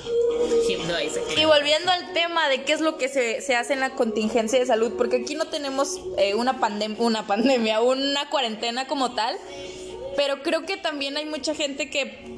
Y 1.37 1.45
volviendo 1.45 1.91
al 1.91 2.13
tema 2.13 2.49
de 2.49 2.63
qué 2.63 2.73
es 2.73 2.81
lo 2.81 2.97
que 2.97 3.07
se, 3.07 3.41
se 3.41 3.55
hace 3.55 3.73
en 3.73 3.79
la 3.79 3.91
contingencia 3.91 4.59
de 4.59 4.65
salud, 4.65 4.93
porque 4.97 5.17
aquí 5.17 5.35
no 5.35 5.45
tenemos 5.45 5.99
eh, 6.17 6.35
una, 6.35 6.59
pandem 6.59 6.95
una 6.99 7.25
pandemia, 7.25 7.81
una 7.81 8.29
cuarentena 8.29 8.87
como 8.87 9.13
tal, 9.13 9.37
pero 10.17 10.41
creo 10.41 10.65
que 10.65 10.77
también 10.77 11.15
hay 11.15 11.25
mucha 11.25 11.53
gente 11.53 11.91
que 11.91 12.35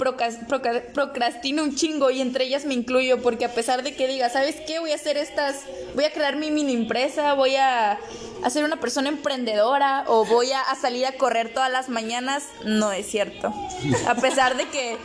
procrastina 0.93 1.63
un 1.63 1.75
chingo 1.75 2.11
y 2.11 2.19
entre 2.19 2.43
ellas 2.43 2.65
me 2.65 2.73
incluyo, 2.73 3.21
porque 3.21 3.45
a 3.45 3.53
pesar 3.53 3.83
de 3.83 3.95
que 3.95 4.05
diga, 4.05 4.29
¿sabes 4.29 4.57
qué? 4.67 4.79
Voy 4.79 4.91
a 4.91 4.95
hacer 4.95 5.15
estas, 5.15 5.63
voy 5.95 6.03
a 6.03 6.11
crear 6.11 6.35
mi 6.35 6.51
mini 6.51 6.73
empresa, 6.73 7.33
voy 7.35 7.55
a, 7.55 7.97
a 8.43 8.49
ser 8.49 8.65
una 8.65 8.81
persona 8.81 9.07
emprendedora 9.07 10.03
o 10.07 10.25
voy 10.25 10.51
a 10.51 10.75
salir 10.75 11.05
a 11.05 11.13
correr 11.13 11.53
todas 11.53 11.71
las 11.71 11.87
mañanas, 11.87 12.43
no 12.65 12.91
es 12.91 13.07
cierto. 13.07 13.53
A 14.07 14.15
pesar 14.15 14.57
de 14.57 14.67
que 14.67 14.97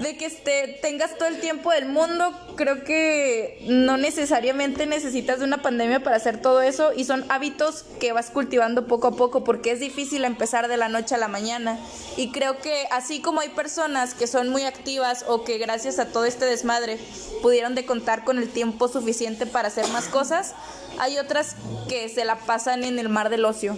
de 0.00 0.16
que 0.16 0.26
este, 0.26 0.78
tengas 0.80 1.16
todo 1.16 1.28
el 1.28 1.40
tiempo 1.40 1.72
del 1.72 1.86
mundo, 1.86 2.32
creo 2.56 2.84
que 2.84 3.64
no 3.66 3.96
necesariamente 3.96 4.86
necesitas 4.86 5.40
de 5.40 5.44
una 5.44 5.60
pandemia 5.60 6.00
para 6.00 6.16
hacer 6.16 6.40
todo 6.40 6.62
eso 6.62 6.92
y 6.94 7.04
son 7.04 7.24
hábitos 7.28 7.84
que 7.98 8.12
vas 8.12 8.30
cultivando 8.30 8.86
poco 8.86 9.08
a 9.08 9.16
poco 9.16 9.42
porque 9.42 9.72
es 9.72 9.80
difícil 9.80 10.24
empezar 10.24 10.68
de 10.68 10.76
la 10.76 10.88
noche 10.88 11.16
a 11.16 11.18
la 11.18 11.28
mañana 11.28 11.78
y 12.16 12.30
creo 12.30 12.58
que 12.58 12.86
así 12.92 13.20
como 13.20 13.40
hay 13.40 13.48
personas 13.48 14.14
que 14.14 14.26
son 14.26 14.48
muy 14.48 14.64
activas 14.64 15.24
o 15.26 15.44
que 15.44 15.58
gracias 15.58 15.98
a 15.98 16.06
todo 16.06 16.24
este 16.24 16.44
desmadre 16.44 16.98
pudieron 17.42 17.74
de 17.74 17.84
contar 17.84 18.24
con 18.24 18.38
el 18.38 18.48
tiempo 18.48 18.88
suficiente 18.88 19.46
para 19.46 19.68
hacer 19.68 19.88
más 19.88 20.06
cosas, 20.06 20.54
hay 20.98 21.18
otras 21.18 21.56
que 21.88 22.08
se 22.08 22.24
la 22.24 22.38
pasan 22.38 22.84
en 22.84 22.98
el 22.98 23.08
mar 23.08 23.30
del 23.30 23.44
ocio. 23.44 23.76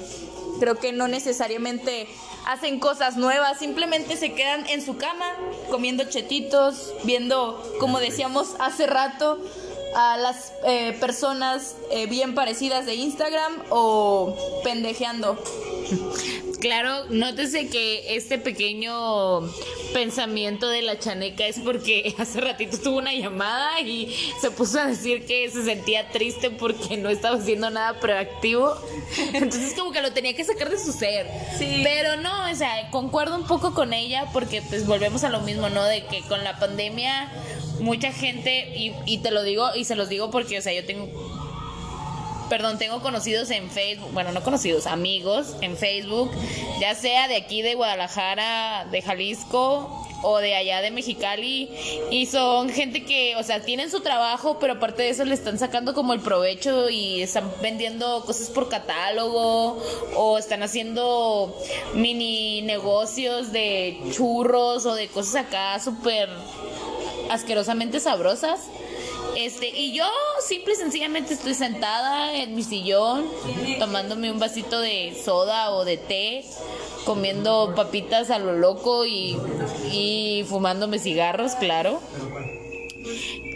Creo 0.59 0.77
que 0.77 0.93
no 0.93 1.09
necesariamente 1.09 2.07
hacen 2.47 2.81
cosas 2.81 3.17
nuevas, 3.17 3.59
simplemente 3.59 4.17
se 4.17 4.33
quedan 4.35 4.67
en 4.69 4.85
su 4.85 4.97
cama 4.97 5.27
comiendo 5.71 6.05
chetitos, 6.05 6.93
viendo, 7.05 7.63
como 7.81 8.01
decíamos 8.01 8.55
hace 8.59 8.87
rato, 8.87 9.39
a 9.95 10.17
las 10.17 10.53
eh, 10.65 10.97
personas 11.01 11.75
eh, 11.91 12.07
bien 12.07 12.35
parecidas 12.35 12.87
de 12.87 12.95
Instagram 12.95 13.53
o 13.71 14.37
pendejeando. 14.63 15.39
Claro, 16.61 17.07
nótese 17.09 17.69
que 17.69 18.17
este 18.17 18.37
pequeño 18.37 19.41
pensamiento 19.95 20.69
de 20.69 20.83
la 20.83 20.99
chaneca 20.99 21.47
es 21.47 21.59
porque 21.59 22.15
hace 22.19 22.41
ratito 22.41 22.77
tuvo 22.79 22.99
una 22.99 23.15
llamada 23.15 23.81
y 23.81 24.15
se 24.41 24.51
puso 24.51 24.79
a 24.79 24.87
decir 24.87 25.25
que 25.25 25.49
se 25.51 25.65
sentía 25.65 26.11
triste 26.11 26.51
porque 26.51 26.99
no 26.99 27.09
estaba 27.09 27.39
haciendo 27.39 27.71
nada 27.71 27.99
proactivo. 27.99 28.75
Entonces 29.33 29.73
como 29.75 29.91
que 29.91 30.03
lo 30.03 30.13
tenía 30.13 30.35
que 30.35 30.45
sacar 30.45 30.69
de 30.69 30.79
su 30.79 30.93
ser. 30.93 31.27
Sí. 31.59 31.81
Pero 31.83 32.17
no, 32.17 32.51
o 32.51 32.55
sea, 32.55 32.91
concuerdo 32.91 33.37
un 33.37 33.47
poco 33.47 33.73
con 33.73 33.95
ella 33.95 34.27
porque 34.33 34.61
pues 34.61 34.87
volvemos 34.87 35.25
a 35.25 35.31
lo 35.31 35.41
mismo, 35.41 35.71
¿no? 35.71 35.83
De 35.85 36.05
que 36.05 36.21
con 36.23 36.45
la 36.45 36.59
pandemia 36.59 37.33
mucha 37.81 38.13
gente, 38.13 38.77
y, 38.77 38.93
y 39.07 39.19
te 39.19 39.31
lo 39.31 39.43
digo 39.43 39.75
y 39.75 39.85
se 39.85 39.97
los 39.97 40.11
digo 40.11 40.31
porque, 40.31 40.59
o 40.59 40.63
sea, 40.63 40.75
yo 40.75 40.85
tengo 40.85 41.09
perdón, 42.51 42.79
tengo 42.79 43.01
conocidos 43.01 43.51
en 43.51 43.71
Facebook, 43.71 44.11
bueno, 44.13 44.33
no 44.33 44.43
conocidos, 44.43 44.87
amigos 44.89 45.55
en 45.61 45.77
Facebook, 45.77 46.33
ya 46.81 46.95
sea 46.97 47.29
de 47.29 47.37
aquí 47.37 47.63
de 47.63 47.77
Guadalajara, 47.77 48.87
de 48.91 49.01
Jalisco 49.01 50.05
o 50.23 50.39
de 50.39 50.55
allá 50.57 50.83
de 50.83 50.91
Mexicali 50.91 51.71
y 52.11 52.27
son 52.27 52.69
gente 52.69 53.05
que, 53.05 53.37
o 53.37 53.43
sea, 53.45 53.61
tienen 53.61 53.89
su 53.91 54.01
trabajo, 54.01 54.59
pero 54.59 54.75
aparte 54.75 55.03
de 55.03 55.11
eso 55.11 55.25
le 55.25 55.35
están 55.35 55.59
sacando 55.59 55.95
como 55.95 56.13
el 56.13 56.21
provecho 56.21 56.91
y 56.91 57.23
están 57.23 57.51
vendiendo 57.63 58.25
cosas 58.27 58.51
por 58.51 58.69
catálogo 58.69 59.81
o 60.17 60.37
están 60.37 60.65
haciendo 60.65 61.57
mini 61.95 62.63
negocios 62.63 63.53
de 63.53 63.97
churros 64.11 64.85
o 64.87 64.95
de 64.95 65.07
cosas 65.07 65.47
acá 65.47 65.79
súper 65.79 66.29
asquerosamente 67.31 68.01
sabrosas. 68.01 68.61
Este, 69.37 69.69
y 69.69 69.93
yo 69.93 70.05
simple 70.47 70.75
y 70.75 70.77
sencillamente 70.77 71.35
estoy 71.35 71.55
sentada 71.55 72.35
en 72.35 72.55
mi 72.55 72.63
sillón, 72.63 73.27
tomándome 73.79 74.31
un 74.31 74.39
vasito 74.39 74.81
de 74.81 75.17
soda 75.25 75.71
o 75.71 75.85
de 75.85 75.97
té, 75.97 76.45
comiendo 77.05 77.75
papitas 77.75 78.31
a 78.31 78.39
lo 78.39 78.53
loco 78.53 79.07
y, 79.07 79.37
y 79.91 80.45
fumándome 80.49 80.99
cigarros, 80.99 81.55
claro. 81.55 82.01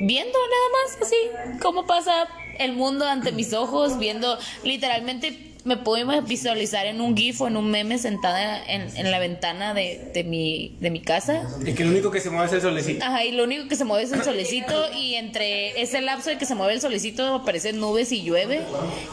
Viendo 0.01 0.39
nada 0.39 0.69
más 0.73 1.03
así 1.03 1.17
cómo 1.61 1.87
pasa 1.87 2.29
el 2.59 2.73
mundo 2.73 3.07
ante 3.07 3.33
mis 3.33 3.53
ojos, 3.53 3.99
viendo 3.99 4.39
literalmente 4.63 5.54
me 5.65 5.79
puedo 5.79 6.23
visualizar 6.23 6.87
en 6.87 7.01
un 7.01 7.17
GIF 7.17 7.41
o 7.41 7.49
en 7.49 7.57
un 7.57 7.71
meme 7.71 7.99
sentada 7.99 8.63
en, 8.67 8.95
en 8.97 9.11
la 9.11 9.19
ventana 9.19 9.73
de, 9.73 10.11
de, 10.13 10.23
mi, 10.23 10.77
de 10.81 10.91
mi 10.91 11.01
casa. 11.01 11.49
Y 11.65 11.73
que 11.73 11.85
lo 11.85 11.91
único 11.91 12.11
que 12.11 12.21
se 12.21 12.29
mueve 12.29 12.47
es 12.47 12.53
el 12.53 12.61
solecito. 12.61 13.05
Ajá, 13.05 13.25
y 13.25 13.33
lo 13.33 13.45
único 13.45 13.67
que 13.67 13.77
se 13.77 13.85
mueve 13.85 14.05
es 14.05 14.13
el 14.13 14.23
solecito 14.23 14.75
y 14.93 15.15
entre 15.15 15.81
ese 15.81 16.03
lapso 16.03 16.31
de 16.31 16.39
que 16.39 16.45
se 16.45 16.55
mueve 16.55 16.75
el 16.75 16.81
solecito 16.81 17.35
aparecen 17.35 17.81
nubes 17.81 18.13
y 18.13 18.23
llueve 18.23 18.61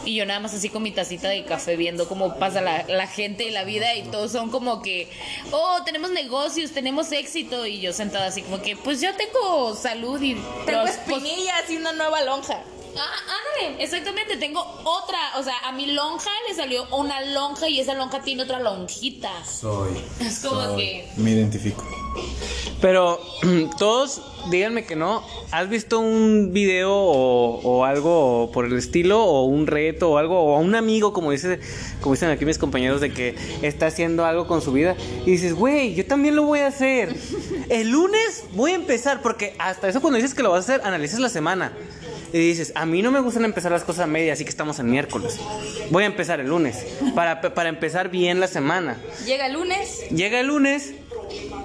y 0.06 0.16
yo 0.16 0.26
nada 0.26 0.42
más 0.42 0.54
así 0.54 0.68
con 0.70 0.84
mi 0.84 0.92
tacita 0.92 1.30
de 1.30 1.46
café 1.46 1.78
viendo 1.78 2.08
cómo 2.10 2.36
pasa 2.38 2.60
la, 2.62 2.84
la 2.88 3.08
gente 3.08 3.46
y 3.46 3.52
la 3.52 3.64
vida 3.64 3.96
y 3.96 4.04
todos 4.04 4.32
son 4.32 4.50
como 4.50 4.82
que, 4.82 5.08
oh, 5.52 5.80
tenemos 5.86 6.12
negocios, 6.12 6.72
tenemos 6.72 7.12
éxito 7.14 7.66
y 7.66 7.80
yo 7.80 7.94
sentada 7.94 8.28
así 8.28 8.42
como 8.42 8.62
que, 8.62 8.76
pues 8.76 9.00
yo 9.00 9.10
tengo 9.16 9.74
salud 9.76 10.22
y... 10.22 10.36
Tengo 10.66 10.84
espinillas 10.84 11.70
y 11.70 11.78
una 11.78 11.94
nueva 11.94 12.22
lonja. 12.24 12.62
Ah, 12.98 13.10
ándale, 13.26 13.84
exactamente, 13.84 14.38
tengo 14.38 14.62
otra, 14.84 15.18
o 15.38 15.44
sea, 15.44 15.58
a 15.64 15.72
mi 15.72 15.94
lonja 15.94 16.30
le 16.48 16.56
salió 16.56 16.86
una 16.92 17.22
lonja 17.22 17.70
y 17.70 17.80
esa 17.80 17.94
lonja 17.94 18.22
tiene 18.22 18.44
otra 18.44 18.60
lonjita. 18.60 19.32
Soy. 19.46 19.92
Es 20.20 20.40
como 20.40 20.76
que... 20.76 21.10
Me 21.18 21.32
identifico. 21.32 21.86
Pero 22.82 23.20
todos, 23.78 24.22
díganme 24.50 24.86
que 24.86 24.96
no. 24.96 25.24
¿Has 25.52 25.70
visto 25.70 26.00
un 26.00 26.52
video 26.52 26.94
o, 26.94 27.62
o 27.62 27.86
algo 27.86 28.50
por 28.52 28.66
el 28.66 28.78
estilo? 28.78 29.24
O 29.24 29.46
un 29.46 29.68
reto 29.68 30.12
o 30.12 30.18
algo? 30.18 30.40
O 30.42 30.56
a 30.56 30.60
un 30.60 30.76
amigo, 30.76 31.14
como, 31.14 31.32
dice, 31.32 31.60
como 32.02 32.16
dicen 32.16 32.30
aquí 32.30 32.46
mis 32.46 32.58
compañeros, 32.58 33.00
de 33.00 33.14
que 33.14 33.36
está 33.62 33.88
haciendo 33.88 34.26
algo 34.26 34.48
con 34.48 34.62
su 34.62 34.72
vida. 34.72 34.96
Y 35.26 35.32
dices, 35.32 35.54
güey, 35.54 35.94
yo 35.94 36.06
también 36.06 36.36
lo 36.36 36.44
voy 36.44 36.60
a 36.60 36.68
hacer. 36.68 37.16
El 37.70 37.90
lunes 37.90 38.46
voy 38.54 38.72
a 38.72 38.76
empezar. 38.76 39.22
Porque 39.22 39.56
hasta 39.60 39.88
eso 39.88 40.02
cuando 40.02 40.18
dices 40.18 40.34
que 40.34 40.44
lo 40.44 40.52
vas 40.52 40.70
a 40.70 40.74
hacer, 40.74 40.88
analizas 40.88 41.20
la 41.20 41.30
semana. 41.30 41.72
Y 42.34 42.38
dices, 42.38 42.72
a 42.76 42.86
mí 42.86 43.02
no 43.02 43.12
me 43.12 43.20
gustan 43.20 43.44
empezar 43.46 43.72
las 43.72 43.84
cosas 43.84 44.06
a 44.06 44.08
media, 44.08 44.34
así 44.34 44.44
que 44.44 44.50
estamos 44.50 44.80
en 44.80 44.90
miércoles. 44.90 45.40
Voy 45.90 46.04
a 46.04 46.06
empezar 46.08 46.40
el 46.40 46.48
lunes. 46.48 46.86
Para, 47.14 47.42
para 47.42 47.70
empezar 47.70 48.10
bien 48.10 48.40
la 48.40 48.48
semana. 48.48 48.98
Llega 49.26 49.48
el 49.48 49.54
lunes, 49.54 50.10
Llega 50.10 50.40
el 50.40 50.48
lunes 50.48 50.94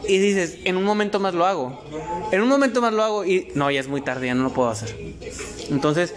y 0.08 0.18
dices, 0.18 0.58
en 0.64 0.76
un 0.76 0.84
momento 0.84 1.20
más 1.20 1.34
lo 1.34 1.46
hago. 1.46 1.82
En 2.32 2.42
un 2.42 2.48
momento 2.48 2.80
más 2.80 2.92
lo 2.92 3.02
hago 3.02 3.24
y 3.24 3.48
no, 3.54 3.70
ya 3.70 3.80
es 3.80 3.88
muy 3.88 4.00
tarde, 4.00 4.26
ya 4.26 4.34
no 4.34 4.44
lo 4.44 4.52
puedo 4.52 4.68
hacer. 4.68 4.96
Entonces, 5.70 6.14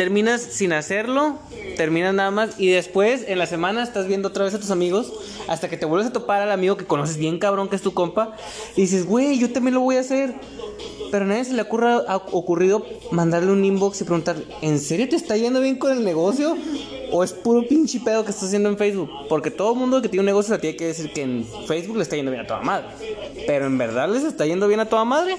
terminas 0.00 0.40
sin 0.40 0.72
hacerlo, 0.72 1.38
terminas 1.76 2.14
nada 2.14 2.30
más 2.30 2.58
y 2.58 2.70
después 2.70 3.26
en 3.28 3.38
la 3.38 3.44
semana 3.44 3.82
estás 3.82 4.06
viendo 4.06 4.28
otra 4.28 4.46
vez 4.46 4.54
a 4.54 4.58
tus 4.58 4.70
amigos 4.70 5.12
hasta 5.46 5.68
que 5.68 5.76
te 5.76 5.84
vuelves 5.84 6.08
a 6.08 6.12
topar 6.14 6.40
al 6.40 6.52
amigo 6.52 6.78
que 6.78 6.86
conoces 6.86 7.18
bien 7.18 7.38
cabrón 7.38 7.68
que 7.68 7.76
es 7.76 7.82
tu 7.82 7.92
compa 7.92 8.34
y 8.76 8.80
dices, 8.80 9.04
güey, 9.04 9.38
yo 9.38 9.52
también 9.52 9.74
lo 9.74 9.82
voy 9.82 9.96
a 9.96 10.00
hacer. 10.00 10.32
Pero 11.10 11.26
a 11.26 11.28
nadie 11.28 11.44
se 11.44 11.52
le 11.52 11.60
ocurra, 11.60 12.02
ha 12.08 12.16
ocurrido 12.16 12.86
mandarle 13.10 13.52
un 13.52 13.62
inbox 13.62 14.00
y 14.00 14.04
preguntar, 14.04 14.36
¿en 14.62 14.78
serio 14.78 15.06
te 15.06 15.16
está 15.16 15.36
yendo 15.36 15.60
bien 15.60 15.76
con 15.76 15.92
el 15.92 16.02
negocio? 16.02 16.56
¿O 17.12 17.22
es 17.22 17.34
puro 17.34 17.68
pinche 17.68 18.00
pedo 18.00 18.24
que 18.24 18.30
estás 18.30 18.46
haciendo 18.46 18.70
en 18.70 18.78
Facebook? 18.78 19.10
Porque 19.28 19.50
todo 19.50 19.74
el 19.74 19.78
mundo 19.80 20.00
que 20.00 20.08
tiene 20.08 20.20
un 20.20 20.26
negocio 20.26 20.54
le 20.54 20.60
tiene 20.60 20.76
que 20.78 20.86
decir 20.86 21.12
que 21.12 21.20
en 21.20 21.46
Facebook 21.66 21.98
le 21.98 22.04
está 22.04 22.16
yendo 22.16 22.30
bien 22.30 22.44
a 22.44 22.46
toda 22.46 22.62
madre. 22.62 22.86
Pero 23.46 23.66
en 23.66 23.76
verdad 23.76 24.08
les 24.08 24.24
está 24.24 24.46
yendo 24.46 24.66
bien 24.66 24.80
a 24.80 24.86
toda 24.86 25.04
madre. 25.04 25.36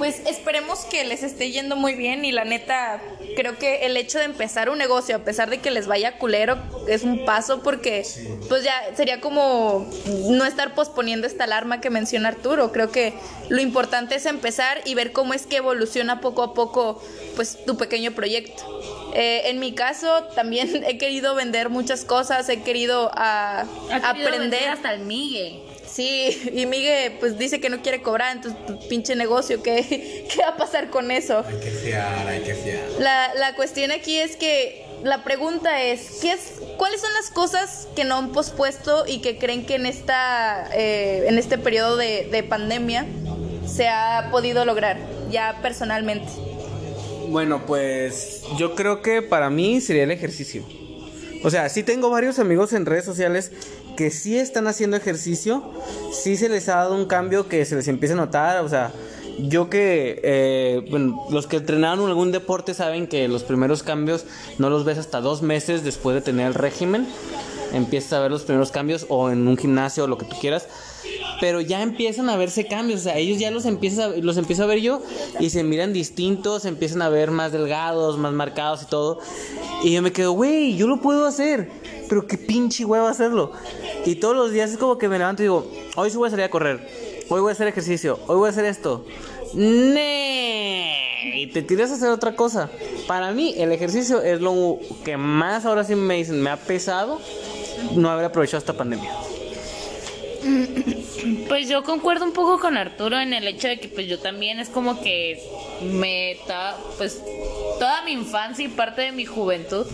Pues 0.00 0.22
esperemos 0.24 0.86
que 0.86 1.04
les 1.04 1.22
esté 1.22 1.50
yendo 1.50 1.76
muy 1.76 1.94
bien 1.94 2.24
y 2.24 2.32
la 2.32 2.46
neta 2.46 3.02
creo 3.36 3.58
que 3.58 3.84
el 3.84 3.98
hecho 3.98 4.18
de 4.18 4.24
empezar 4.24 4.70
un 4.70 4.78
negocio 4.78 5.14
a 5.14 5.18
pesar 5.18 5.50
de 5.50 5.58
que 5.58 5.70
les 5.70 5.86
vaya 5.86 6.16
culero 6.16 6.56
es 6.88 7.02
un 7.02 7.26
paso 7.26 7.62
porque 7.62 8.06
pues 8.48 8.64
ya 8.64 8.72
sería 8.96 9.20
como 9.20 9.86
no 10.30 10.46
estar 10.46 10.74
posponiendo 10.74 11.26
esta 11.26 11.44
alarma 11.44 11.82
que 11.82 11.90
menciona 11.90 12.30
Arturo. 12.30 12.72
Creo 12.72 12.90
que 12.90 13.12
lo 13.50 13.60
importante 13.60 14.14
es 14.14 14.24
empezar 14.24 14.80
y 14.86 14.94
ver 14.94 15.12
cómo 15.12 15.34
es 15.34 15.44
que 15.44 15.58
evoluciona 15.58 16.22
poco 16.22 16.44
a 16.44 16.54
poco 16.54 17.02
pues 17.36 17.62
tu 17.66 17.76
pequeño 17.76 18.12
proyecto. 18.12 18.64
Eh, 19.14 19.42
en 19.50 19.58
mi 19.58 19.72
caso 19.72 20.24
también 20.34 20.84
he 20.86 20.98
querido 20.98 21.34
vender 21.34 21.68
muchas 21.68 22.04
cosas, 22.04 22.48
he 22.48 22.62
querido 22.62 23.10
Ha 23.14 23.64
querido 23.88 24.30
vender 24.30 24.34
aprender. 24.34 24.68
hasta 24.68 24.92
el 24.94 25.00
migue. 25.00 25.60
Sí, 25.86 26.52
y 26.54 26.66
Migue 26.66 27.16
pues 27.18 27.36
dice 27.36 27.60
que 27.60 27.68
no 27.68 27.82
quiere 27.82 28.00
cobrar, 28.00 28.36
entonces 28.36 28.60
pues, 28.64 28.84
pinche 28.84 29.16
negocio, 29.16 29.60
¿qué, 29.60 30.26
¿qué 30.32 30.40
va 30.40 30.50
a 30.50 30.56
pasar 30.56 30.88
con 30.88 31.10
eso? 31.10 31.44
Hay 31.44 31.58
que 31.58 31.70
fiar, 31.72 32.28
hay 32.28 32.40
que 32.42 32.54
fiar. 32.54 32.78
La, 33.00 33.34
la 33.34 33.56
cuestión 33.56 33.90
aquí 33.90 34.16
es 34.16 34.36
que 34.36 34.86
la 35.02 35.24
pregunta 35.24 35.82
es, 35.82 36.18
¿qué 36.22 36.30
es, 36.32 36.60
¿cuáles 36.76 37.00
son 37.00 37.12
las 37.14 37.30
cosas 37.30 37.88
que 37.96 38.04
no 38.04 38.16
han 38.18 38.30
pospuesto 38.30 39.04
y 39.04 39.18
que 39.20 39.36
creen 39.36 39.66
que 39.66 39.74
en, 39.74 39.86
esta, 39.86 40.68
eh, 40.74 41.24
en 41.26 41.38
este 41.38 41.58
periodo 41.58 41.96
de, 41.96 42.28
de 42.30 42.44
pandemia 42.44 43.06
se 43.66 43.88
ha 43.88 44.28
podido 44.30 44.64
lograr 44.64 44.96
ya 45.32 45.58
personalmente? 45.60 46.30
Bueno, 47.30 47.62
pues 47.64 48.42
yo 48.58 48.74
creo 48.74 49.02
que 49.02 49.22
para 49.22 49.50
mí 49.50 49.80
sería 49.80 50.02
el 50.02 50.10
ejercicio. 50.10 50.64
O 51.44 51.50
sea, 51.50 51.68
sí 51.68 51.84
tengo 51.84 52.10
varios 52.10 52.40
amigos 52.40 52.72
en 52.72 52.86
redes 52.86 53.04
sociales 53.04 53.52
que 53.96 54.10
sí 54.10 54.36
están 54.36 54.66
haciendo 54.66 54.96
ejercicio, 54.96 55.62
sí 56.12 56.36
se 56.36 56.48
les 56.48 56.68
ha 56.68 56.76
dado 56.76 56.96
un 56.96 57.06
cambio 57.06 57.46
que 57.46 57.64
se 57.64 57.76
les 57.76 57.86
empieza 57.86 58.14
a 58.14 58.16
notar, 58.16 58.64
o 58.64 58.68
sea, 58.68 58.90
yo 59.38 59.70
que, 59.70 60.20
eh, 60.24 60.84
bueno, 60.90 61.24
los 61.30 61.46
que 61.46 61.58
entrenaron 61.58 62.08
algún 62.08 62.32
deporte 62.32 62.74
saben 62.74 63.06
que 63.06 63.28
los 63.28 63.44
primeros 63.44 63.84
cambios 63.84 64.26
no 64.58 64.68
los 64.68 64.84
ves 64.84 64.98
hasta 64.98 65.20
dos 65.20 65.40
meses 65.40 65.84
después 65.84 66.14
de 66.14 66.22
tener 66.22 66.48
el 66.48 66.54
régimen, 66.54 67.06
empiezas 67.72 68.14
a 68.14 68.20
ver 68.20 68.32
los 68.32 68.42
primeros 68.42 68.72
cambios 68.72 69.06
o 69.08 69.30
en 69.30 69.46
un 69.46 69.56
gimnasio 69.56 70.04
o 70.04 70.06
lo 70.08 70.18
que 70.18 70.26
tú 70.26 70.36
quieras, 70.40 70.66
pero 71.40 71.60
ya 71.60 71.82
empiezan 71.82 72.28
a 72.28 72.36
verse 72.36 72.66
cambios, 72.66 73.00
o 73.00 73.02
sea, 73.04 73.16
ellos 73.16 73.38
ya 73.38 73.50
los 73.50 73.64
empiezo 73.64 74.04
a, 74.04 74.08
los 74.08 74.36
empiezo 74.36 74.62
a 74.64 74.66
ver 74.66 74.80
yo 74.80 75.02
y 75.40 75.50
se 75.50 75.62
miran 75.64 75.92
distintos, 75.92 76.66
empiezan 76.66 77.00
a 77.02 77.08
ver 77.08 77.30
más 77.30 77.50
delgados, 77.50 78.18
más 78.18 78.32
marcados 78.32 78.82
y 78.82 78.86
todo. 78.86 79.18
Y 79.82 79.92
yo 79.92 80.02
me 80.02 80.12
quedo, 80.12 80.32
güey, 80.32 80.76
yo 80.76 80.86
lo 80.86 81.00
puedo 81.00 81.26
hacer, 81.26 81.70
pero 82.08 82.26
qué 82.26 82.36
pinche 82.36 82.84
huevo 82.84 83.06
hacerlo. 83.06 83.52
Y 84.04 84.16
todos 84.16 84.36
los 84.36 84.52
días 84.52 84.70
es 84.70 84.78
como 84.78 84.98
que 84.98 85.08
me 85.08 85.18
levanto 85.18 85.42
y 85.42 85.46
digo, 85.46 85.66
hoy 85.96 86.10
sí 86.10 86.16
voy 86.16 86.28
a 86.28 86.30
salir 86.30 86.44
a 86.44 86.50
correr, 86.50 86.86
hoy 87.28 87.40
voy 87.40 87.50
a 87.50 87.52
hacer 87.52 87.68
ejercicio, 87.68 88.18
hoy 88.26 88.36
voy 88.36 88.46
a 88.48 88.50
hacer 88.50 88.66
esto. 88.66 89.06
¡Nee! 89.54 91.00
Y 91.34 91.46
te 91.48 91.62
tiras 91.62 91.90
a 91.90 91.94
hacer 91.94 92.10
otra 92.10 92.36
cosa. 92.36 92.70
Para 93.06 93.32
mí, 93.32 93.54
el 93.56 93.72
ejercicio 93.72 94.22
es 94.22 94.40
lo 94.40 94.78
que 95.04 95.16
más 95.16 95.64
ahora 95.64 95.84
sí 95.84 95.94
me 95.94 96.16
dicen, 96.16 96.40
me 96.40 96.50
ha 96.50 96.56
pesado 96.56 97.18
no 97.96 98.10
haber 98.10 98.26
aprovechado 98.26 98.58
esta 98.58 98.74
pandemia. 98.74 99.10
Pues 101.48 101.68
yo 101.68 101.82
concuerdo 101.82 102.24
un 102.24 102.32
poco 102.32 102.58
con 102.60 102.76
Arturo 102.76 103.20
en 103.20 103.34
el 103.34 103.46
hecho 103.46 103.68
de 103.68 103.78
que 103.78 103.88
pues 103.88 104.06
yo 104.06 104.18
también 104.18 104.58
es 104.60 104.68
como 104.68 105.00
que 105.02 105.42
me 105.82 106.38
ta- 106.46 106.76
pues 106.96 107.20
toda 107.78 108.02
mi 108.02 108.12
infancia 108.12 108.64
y 108.64 108.68
parte 108.68 109.02
de 109.02 109.12
mi 109.12 109.24
juventud 109.26 109.86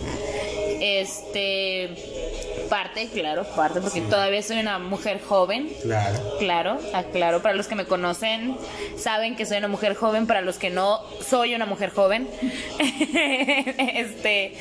este 0.79 1.89
parte, 2.69 3.07
claro, 3.13 3.45
parte 3.55 3.79
porque 3.81 4.01
todavía 4.01 4.41
soy 4.43 4.59
una 4.59 4.77
mujer 4.77 5.21
joven. 5.21 5.69
Claro. 5.81 6.19
Claro, 6.39 6.79
aclaro, 6.93 7.41
para 7.41 7.55
los 7.55 7.67
que 7.67 7.75
me 7.75 7.85
conocen 7.85 8.57
saben 8.97 9.35
que 9.35 9.45
soy 9.45 9.57
una 9.57 9.69
mujer 9.69 9.95
joven, 9.95 10.27
para 10.27 10.41
los 10.41 10.57
que 10.57 10.69
no 10.69 11.01
soy 11.27 11.55
una 11.55 11.65
mujer 11.65 11.89
joven. 11.91 12.27
este, 12.79 14.53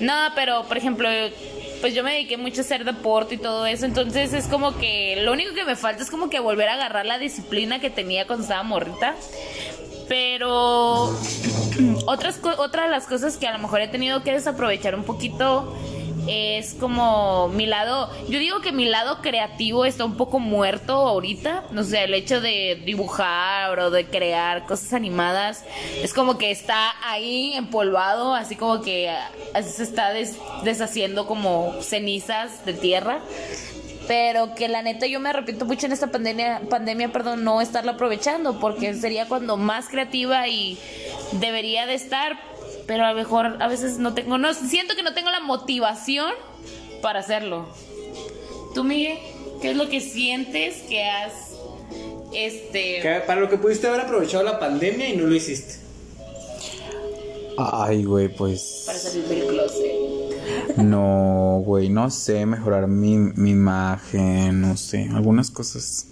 no, 0.00 0.14
pero 0.34 0.64
por 0.64 0.76
ejemplo, 0.76 1.08
pues 1.84 1.94
yo 1.94 2.02
me 2.02 2.12
dediqué 2.12 2.38
mucho 2.38 2.62
a 2.62 2.64
hacer 2.64 2.82
deporte 2.86 3.34
y 3.34 3.36
todo 3.36 3.66
eso, 3.66 3.84
entonces 3.84 4.32
es 4.32 4.46
como 4.46 4.78
que 4.78 5.16
lo 5.20 5.34
único 5.34 5.52
que 5.52 5.66
me 5.66 5.76
falta 5.76 6.02
es 6.02 6.10
como 6.10 6.30
que 6.30 6.40
volver 6.40 6.66
a 6.70 6.72
agarrar 6.76 7.04
la 7.04 7.18
disciplina 7.18 7.78
que 7.78 7.90
tenía 7.90 8.26
cuando 8.26 8.44
estaba 8.44 8.62
morrita. 8.62 9.14
Pero 10.08 11.14
otras 12.06 12.40
otra 12.56 12.84
de 12.84 12.88
las 12.88 13.06
cosas 13.06 13.36
que 13.36 13.46
a 13.46 13.52
lo 13.52 13.58
mejor 13.58 13.82
he 13.82 13.88
tenido 13.88 14.22
que 14.22 14.32
desaprovechar 14.32 14.94
un 14.94 15.04
poquito 15.04 15.76
es 16.26 16.74
como 16.74 17.48
mi 17.48 17.66
lado, 17.66 18.10
yo 18.28 18.38
digo 18.38 18.60
que 18.60 18.72
mi 18.72 18.86
lado 18.86 19.20
creativo 19.20 19.84
está 19.84 20.04
un 20.04 20.16
poco 20.16 20.38
muerto 20.38 20.94
ahorita, 20.94 21.64
no 21.70 21.84
sé, 21.84 22.04
el 22.04 22.14
hecho 22.14 22.40
de 22.40 22.80
dibujar 22.84 23.78
o 23.78 23.90
de 23.90 24.06
crear 24.06 24.66
cosas 24.66 24.92
animadas 24.92 25.64
es 26.02 26.14
como 26.14 26.38
que 26.38 26.50
está 26.50 26.94
ahí 27.08 27.52
empolvado, 27.54 28.34
así 28.34 28.56
como 28.56 28.80
que 28.82 29.10
ah, 29.10 29.62
se 29.62 29.82
está 29.82 30.12
des- 30.12 30.38
deshaciendo 30.62 31.26
como 31.26 31.74
cenizas 31.80 32.64
de 32.64 32.74
tierra. 32.74 33.20
Pero 34.06 34.54
que 34.54 34.68
la 34.68 34.82
neta 34.82 35.06
yo 35.06 35.18
me 35.18 35.30
arrepiento 35.30 35.64
mucho 35.64 35.86
en 35.86 35.92
esta 35.92 36.08
pandemia, 36.08 36.60
pandemia, 36.68 37.10
perdón, 37.10 37.42
no 37.42 37.62
estarla 37.62 37.92
aprovechando, 37.92 38.60
porque 38.60 38.92
sería 38.92 39.26
cuando 39.28 39.56
más 39.56 39.88
creativa 39.88 40.46
y 40.46 40.78
debería 41.32 41.86
de 41.86 41.94
estar, 41.94 42.38
pero 42.86 43.04
a 43.04 43.10
lo 43.10 43.16
mejor 43.16 43.56
a 43.60 43.68
veces 43.68 43.98
no 43.98 44.14
tengo, 44.14 44.38
no, 44.38 44.52
siento 44.54 44.94
que 44.94 45.02
no 45.02 45.14
tengo 45.14 45.30
la 45.30 45.40
motivación 45.40 46.32
para 47.02 47.20
hacerlo. 47.20 47.66
Tú, 48.74 48.84
Miguel, 48.84 49.18
¿qué 49.60 49.70
es 49.70 49.76
lo 49.76 49.88
que 49.88 50.00
sientes 50.00 50.82
que 50.82 51.04
has, 51.04 51.52
este... 52.32 53.00
Que 53.00 53.22
para 53.26 53.40
lo 53.40 53.48
que 53.48 53.56
pudiste 53.56 53.86
haber 53.86 54.02
aprovechado 54.02 54.42
la 54.42 54.58
pandemia 54.58 55.08
y 55.08 55.16
no 55.16 55.26
lo 55.26 55.34
hiciste. 55.34 55.76
Ay, 57.56 58.04
güey, 58.04 58.28
pues. 58.28 58.82
para 58.86 58.98
salir 58.98 59.24
del 59.26 59.46
closet? 59.46 60.76
No, 60.76 61.62
güey, 61.64 61.88
no 61.88 62.10
sé, 62.10 62.46
mejorar 62.46 62.88
mi, 62.88 63.16
mi 63.16 63.50
imagen, 63.50 64.60
no 64.60 64.76
sé, 64.76 65.08
algunas 65.14 65.50
cosas 65.50 66.08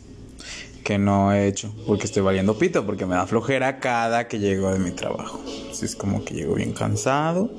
que 0.85 0.99
no 0.99 1.33
he 1.33 1.47
hecho, 1.47 1.73
porque 1.87 2.05
estoy 2.05 2.23
valiendo 2.23 2.59
pito, 2.59 2.85
porque 2.85 3.07
me 3.07 3.15
da 3.15 3.27
flojera 3.27 3.81
cada 3.81 4.29
que 4.29 4.39
llego 4.39 4.73
de 4.73 4.79
mi 4.79 4.91
trabajo. 4.91 5.41
Así 5.71 5.85
es 5.85 5.97
como 5.97 6.25
que 6.25 6.35
llego 6.35 6.55
bien 6.55 6.73
cansado 6.73 7.51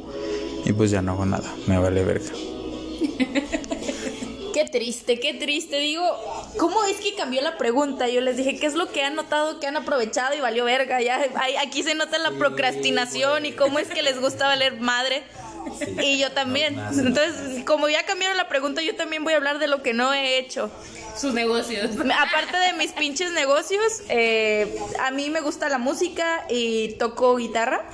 y 0.66 0.74
pues 0.74 0.92
ya 0.92 1.02
no 1.02 1.14
hago 1.14 1.26
nada, 1.26 1.54
me 1.68 1.78
vale 1.78 2.04
verga. 2.04 2.32
Qué 4.54 4.66
triste, 4.66 5.20
qué 5.20 5.34
triste. 5.34 5.80
Digo, 5.80 6.06
¿cómo 6.60 6.84
es 6.84 6.98
que 6.98 7.16
cambió 7.16 7.42
la 7.42 7.58
pregunta? 7.58 8.08
Yo 8.08 8.22
les 8.22 8.38
dije, 8.38 8.60
¿qué 8.60 8.68
es 8.68 8.76
lo 8.76 8.92
que 8.92 9.02
han 9.02 9.16
notado, 9.16 9.60
que 9.60 9.66
han 9.66 9.76
aprovechado 9.76 10.36
y 10.36 10.42
valió 10.42 10.64
verga? 10.64 11.02
Ya, 11.02 11.26
ay, 11.42 11.56
aquí 11.56 11.82
se 11.82 11.96
nota 11.96 12.20
la 12.20 12.30
procrastinación 12.30 13.48
y 13.48 13.54
cómo 13.54 13.80
es 13.80 13.88
que 13.88 14.04
les 14.04 14.22
gusta 14.22 14.46
valer 14.46 14.80
madre. 14.80 15.24
Y 16.04 16.20
yo 16.20 16.32
también. 16.34 16.80
Entonces, 16.92 17.64
como 17.66 17.90
ya 17.90 18.04
cambiaron 18.04 18.38
la 18.38 18.48
pregunta, 18.48 18.84
yo 18.84 18.96
también 18.96 19.24
voy 19.24 19.34
a 19.34 19.38
hablar 19.38 19.58
de 19.58 19.68
lo 19.68 19.82
que 19.82 19.94
no 19.94 20.14
he 20.14 20.38
hecho. 20.38 20.70
Sus 21.18 21.34
negocios. 21.34 21.92
Aparte 21.92 22.58
de 22.58 22.74
mis 22.74 22.92
pinches 22.92 23.32
negocios, 23.32 24.02
eh, 24.10 24.76
a 25.00 25.12
mí 25.12 25.30
me 25.30 25.42
gusta 25.42 25.70
la 25.70 25.78
música 25.78 26.46
y 26.50 26.94
toco 26.94 27.36
guitarra. 27.36 27.86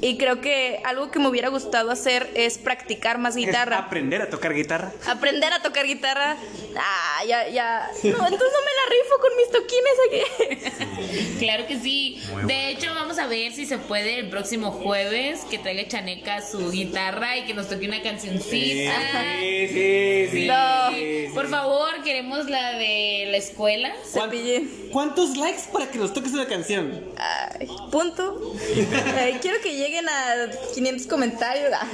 Y 0.00 0.16
creo 0.16 0.40
que 0.40 0.80
algo 0.84 1.10
que 1.10 1.18
me 1.18 1.28
hubiera 1.28 1.48
gustado 1.48 1.90
hacer 1.90 2.30
es 2.34 2.58
practicar 2.58 3.18
más 3.18 3.36
guitarra. 3.36 3.78
Aprender 3.78 4.22
a 4.22 4.30
tocar 4.30 4.54
guitarra. 4.54 4.92
Aprender 5.06 5.52
a 5.52 5.62
tocar 5.62 5.86
guitarra. 5.86 6.36
Ah, 6.76 7.24
ya, 7.26 7.48
ya. 7.48 7.88
No, 8.02 8.08
entonces 8.10 8.30
no 8.30 8.60
me 8.62 8.72
la 8.78 8.84
rifo 8.90 9.14
con 9.20 9.36
mis 9.36 9.50
toquines 9.50 9.96
aquí. 10.08 11.38
Claro 11.38 11.66
que 11.66 11.78
sí. 11.78 12.22
De 12.46 12.70
hecho, 12.70 12.94
vamos 12.94 13.18
a 13.18 13.26
ver 13.26 13.52
si 13.52 13.66
se 13.66 13.78
puede 13.78 14.20
el 14.20 14.30
próximo 14.30 14.70
jueves 14.70 15.40
que 15.50 15.58
traiga 15.58 15.86
Chaneca 15.86 16.40
su 16.40 16.70
guitarra 16.70 17.36
y 17.36 17.44
que 17.44 17.54
nos 17.54 17.68
toque 17.68 17.86
una 17.86 18.02
cancioncita. 18.02 18.94
Sí, 19.40 19.68
sí, 19.68 20.28
sí. 20.30 20.46
No. 20.46 21.34
Por 21.34 21.48
favor, 21.48 22.02
queremos 22.04 22.48
la 22.48 22.61
de 22.70 23.28
la 23.30 23.36
escuela. 23.36 23.92
Cepillín. 24.04 24.88
¿Cuántos 24.92 25.36
likes 25.36 25.62
para 25.72 25.90
que 25.90 25.98
nos 25.98 26.12
toques 26.12 26.32
una 26.32 26.46
canción? 26.46 27.04
Ay, 27.16 27.68
punto. 27.90 28.54
Eh, 29.22 29.38
quiero 29.40 29.60
que 29.62 29.76
lleguen 29.76 30.08
a 30.08 30.50
500 30.74 31.06
comentarios. 31.06 31.70
Ah. 31.74 31.86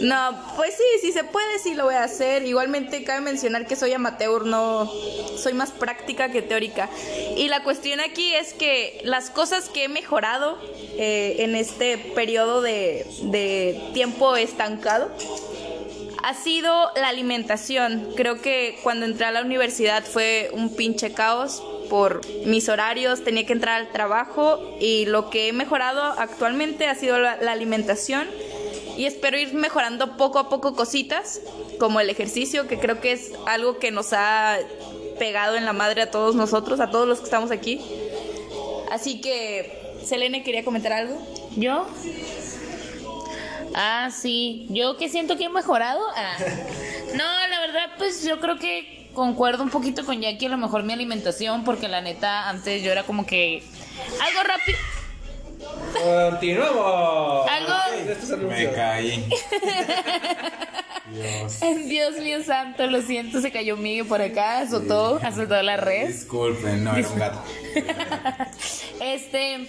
No, 0.00 0.54
pues 0.56 0.74
sí, 0.74 1.06
si 1.06 1.12
se 1.12 1.24
puede, 1.24 1.58
sí 1.58 1.74
lo 1.74 1.84
voy 1.84 1.94
a 1.94 2.04
hacer. 2.04 2.44
Igualmente 2.44 3.04
cabe 3.04 3.20
mencionar 3.20 3.66
que 3.66 3.76
soy 3.76 3.92
amateur, 3.92 4.44
no 4.44 4.90
soy 5.36 5.54
más 5.54 5.70
práctica 5.70 6.30
que 6.30 6.42
teórica. 6.42 6.90
Y 7.36 7.48
la 7.48 7.62
cuestión 7.62 8.00
aquí 8.00 8.34
es 8.34 8.52
que 8.52 9.00
las 9.04 9.30
cosas 9.30 9.68
que 9.68 9.84
he 9.84 9.88
mejorado 9.88 10.58
eh, 10.98 11.36
en 11.38 11.54
este 11.54 11.96
periodo 11.98 12.60
de, 12.60 13.06
de 13.22 13.80
tiempo 13.94 14.36
estancado 14.36 15.10
ha 16.22 16.34
sido 16.34 16.90
la 16.96 17.08
alimentación. 17.08 18.08
Creo 18.16 18.40
que 18.40 18.78
cuando 18.82 19.06
entré 19.06 19.26
a 19.26 19.30
la 19.30 19.42
universidad 19.42 20.04
fue 20.04 20.50
un 20.52 20.74
pinche 20.74 21.12
caos 21.12 21.62
por 21.88 22.20
mis 22.44 22.68
horarios, 22.68 23.24
tenía 23.24 23.46
que 23.46 23.52
entrar 23.52 23.80
al 23.80 23.92
trabajo 23.92 24.76
y 24.80 25.06
lo 25.06 25.30
que 25.30 25.48
he 25.48 25.52
mejorado 25.52 26.02
actualmente 26.02 26.86
ha 26.86 26.94
sido 26.94 27.18
la, 27.18 27.32
alimentación 27.32 28.28
y 28.96 29.06
espero 29.06 29.38
ir 29.38 29.54
mejorando 29.54 30.16
poco 30.16 30.38
a 30.38 30.48
poco 30.48 30.74
cositas 30.74 31.40
como 31.78 32.00
el 32.00 32.10
ejercicio, 32.10 32.66
que 32.66 32.78
creo 32.78 33.00
que 33.00 33.12
es 33.12 33.32
algo 33.46 33.78
que 33.78 33.90
nos 33.90 34.12
ha 34.12 34.58
pegado 35.18 35.56
en 35.56 35.64
la 35.64 35.72
madre 35.72 36.02
a 36.02 36.10
todos 36.10 36.34
nosotros, 36.34 36.80
a 36.80 36.90
todos 36.90 37.06
los 37.06 37.18
que 37.18 37.24
estamos 37.24 37.50
aquí. 37.50 37.80
Así 38.90 39.20
que, 39.20 39.96
Selene, 40.04 40.42
quería 40.42 40.64
comentar 40.64 40.92
algo. 40.92 41.16
¿Yo? 41.56 41.86
Ah, 43.74 44.10
sí. 44.12 44.66
¿Yo 44.70 44.96
que 44.96 45.08
siento 45.08 45.36
que 45.36 45.44
he 45.44 45.48
mejorado? 45.48 46.00
Ah. 46.16 46.36
No, 47.14 47.24
la 47.48 47.60
verdad, 47.60 47.90
pues 47.98 48.24
yo 48.24 48.38
creo 48.40 48.58
que 48.58 49.08
concuerdo 49.14 49.62
un 49.62 49.70
poquito 49.70 50.04
con 50.04 50.20
Jackie 50.20 50.46
a 50.46 50.50
lo 50.50 50.56
mejor 50.58 50.82
mi 50.84 50.92
alimentación, 50.92 51.64
porque 51.64 51.88
la 51.88 52.00
neta, 52.00 52.48
antes 52.48 52.82
yo 52.82 52.92
era 52.92 53.02
como 53.04 53.26
que 53.26 53.62
algo 54.20 54.42
rápido. 54.44 54.78
Continuamos. 56.30 57.48
Algo- 57.50 58.38
Me 58.48 58.70
caí. 58.72 59.28
Dios 61.86 62.16
mío 62.18 62.44
santo, 62.44 62.86
lo 62.86 63.00
siento, 63.02 63.40
se 63.40 63.50
cayó 63.50 63.76
Miguel 63.76 64.06
por 64.06 64.20
acá, 64.20 64.58
azotó, 64.60 65.18
azotó 65.22 65.60
la 65.62 65.76
red. 65.78 66.08
Disculpen, 66.08 66.84
no 66.84 66.94
era 66.96 67.08
un 67.08 67.18
gato. 67.18 67.42
Este. 69.00 69.68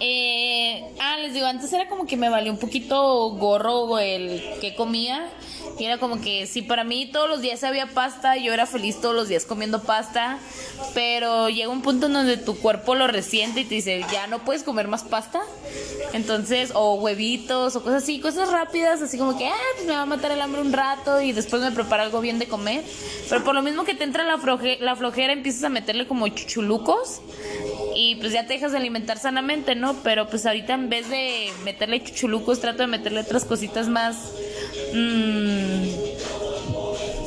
Eh, 0.00 0.82
ah, 0.98 1.18
les 1.18 1.34
digo, 1.34 1.46
antes 1.46 1.72
era 1.72 1.88
como 1.88 2.06
que 2.06 2.16
me 2.16 2.28
valía 2.28 2.50
un 2.50 2.58
poquito 2.58 3.30
gorro 3.32 3.98
el 3.98 4.42
que 4.60 4.74
comía. 4.74 5.28
Y 5.78 5.84
era 5.84 5.98
como 5.98 6.20
que 6.20 6.46
si 6.46 6.60
para 6.62 6.84
mí 6.84 7.06
todos 7.10 7.28
los 7.28 7.40
días 7.40 7.64
había 7.64 7.86
pasta, 7.86 8.36
yo 8.36 8.52
era 8.52 8.66
feliz 8.66 9.00
todos 9.00 9.14
los 9.14 9.28
días 9.28 9.44
comiendo 9.46 9.82
pasta. 9.82 10.38
Pero 10.94 11.48
llega 11.48 11.68
un 11.68 11.82
punto 11.82 12.06
en 12.06 12.14
donde 12.14 12.36
tu 12.36 12.58
cuerpo 12.58 12.94
lo 12.94 13.06
resiente 13.06 13.60
y 13.60 13.64
te 13.64 13.76
dice, 13.76 14.04
ya 14.12 14.26
no 14.26 14.40
puedes 14.40 14.62
comer 14.62 14.88
más 14.88 15.04
pasta. 15.04 15.40
Entonces, 16.12 16.72
o 16.74 16.94
huevitos 16.94 17.76
o 17.76 17.82
cosas 17.82 18.02
así, 18.02 18.20
cosas 18.20 18.50
rápidas, 18.50 19.00
así 19.00 19.16
como 19.16 19.38
que, 19.38 19.46
ah, 19.46 19.54
pues 19.76 19.86
me 19.86 19.94
va 19.94 20.02
a 20.02 20.06
matar 20.06 20.32
el 20.32 20.40
hambre 20.40 20.60
un 20.60 20.72
rato 20.72 21.20
y 21.20 21.32
después 21.32 21.62
me 21.62 21.70
preparo 21.70 22.02
algo 22.02 22.20
bien 22.20 22.38
de 22.38 22.48
comer. 22.48 22.82
Pero 23.28 23.44
por 23.44 23.54
lo 23.54 23.62
mismo 23.62 23.84
que 23.84 23.94
te 23.94 24.04
entra 24.04 24.24
la, 24.24 24.36
floje- 24.38 24.78
la 24.80 24.96
flojera, 24.96 25.32
empiezas 25.32 25.62
a 25.64 25.68
meterle 25.68 26.06
como 26.08 26.26
chuchulucos 26.28 27.20
y 28.02 28.14
pues 28.14 28.32
ya 28.32 28.46
te 28.46 28.54
dejas 28.54 28.72
de 28.72 28.78
alimentar 28.78 29.18
sanamente, 29.18 29.74
¿no? 29.74 29.94
Pero 30.02 30.26
pues 30.26 30.46
ahorita 30.46 30.72
en 30.72 30.88
vez 30.88 31.10
de 31.10 31.52
meterle 31.64 32.02
chuchulucos, 32.02 32.58
trato 32.58 32.78
de 32.78 32.86
meterle 32.86 33.20
otras 33.20 33.44
cositas 33.44 33.88
más 33.88 34.32
mm, 34.94 35.84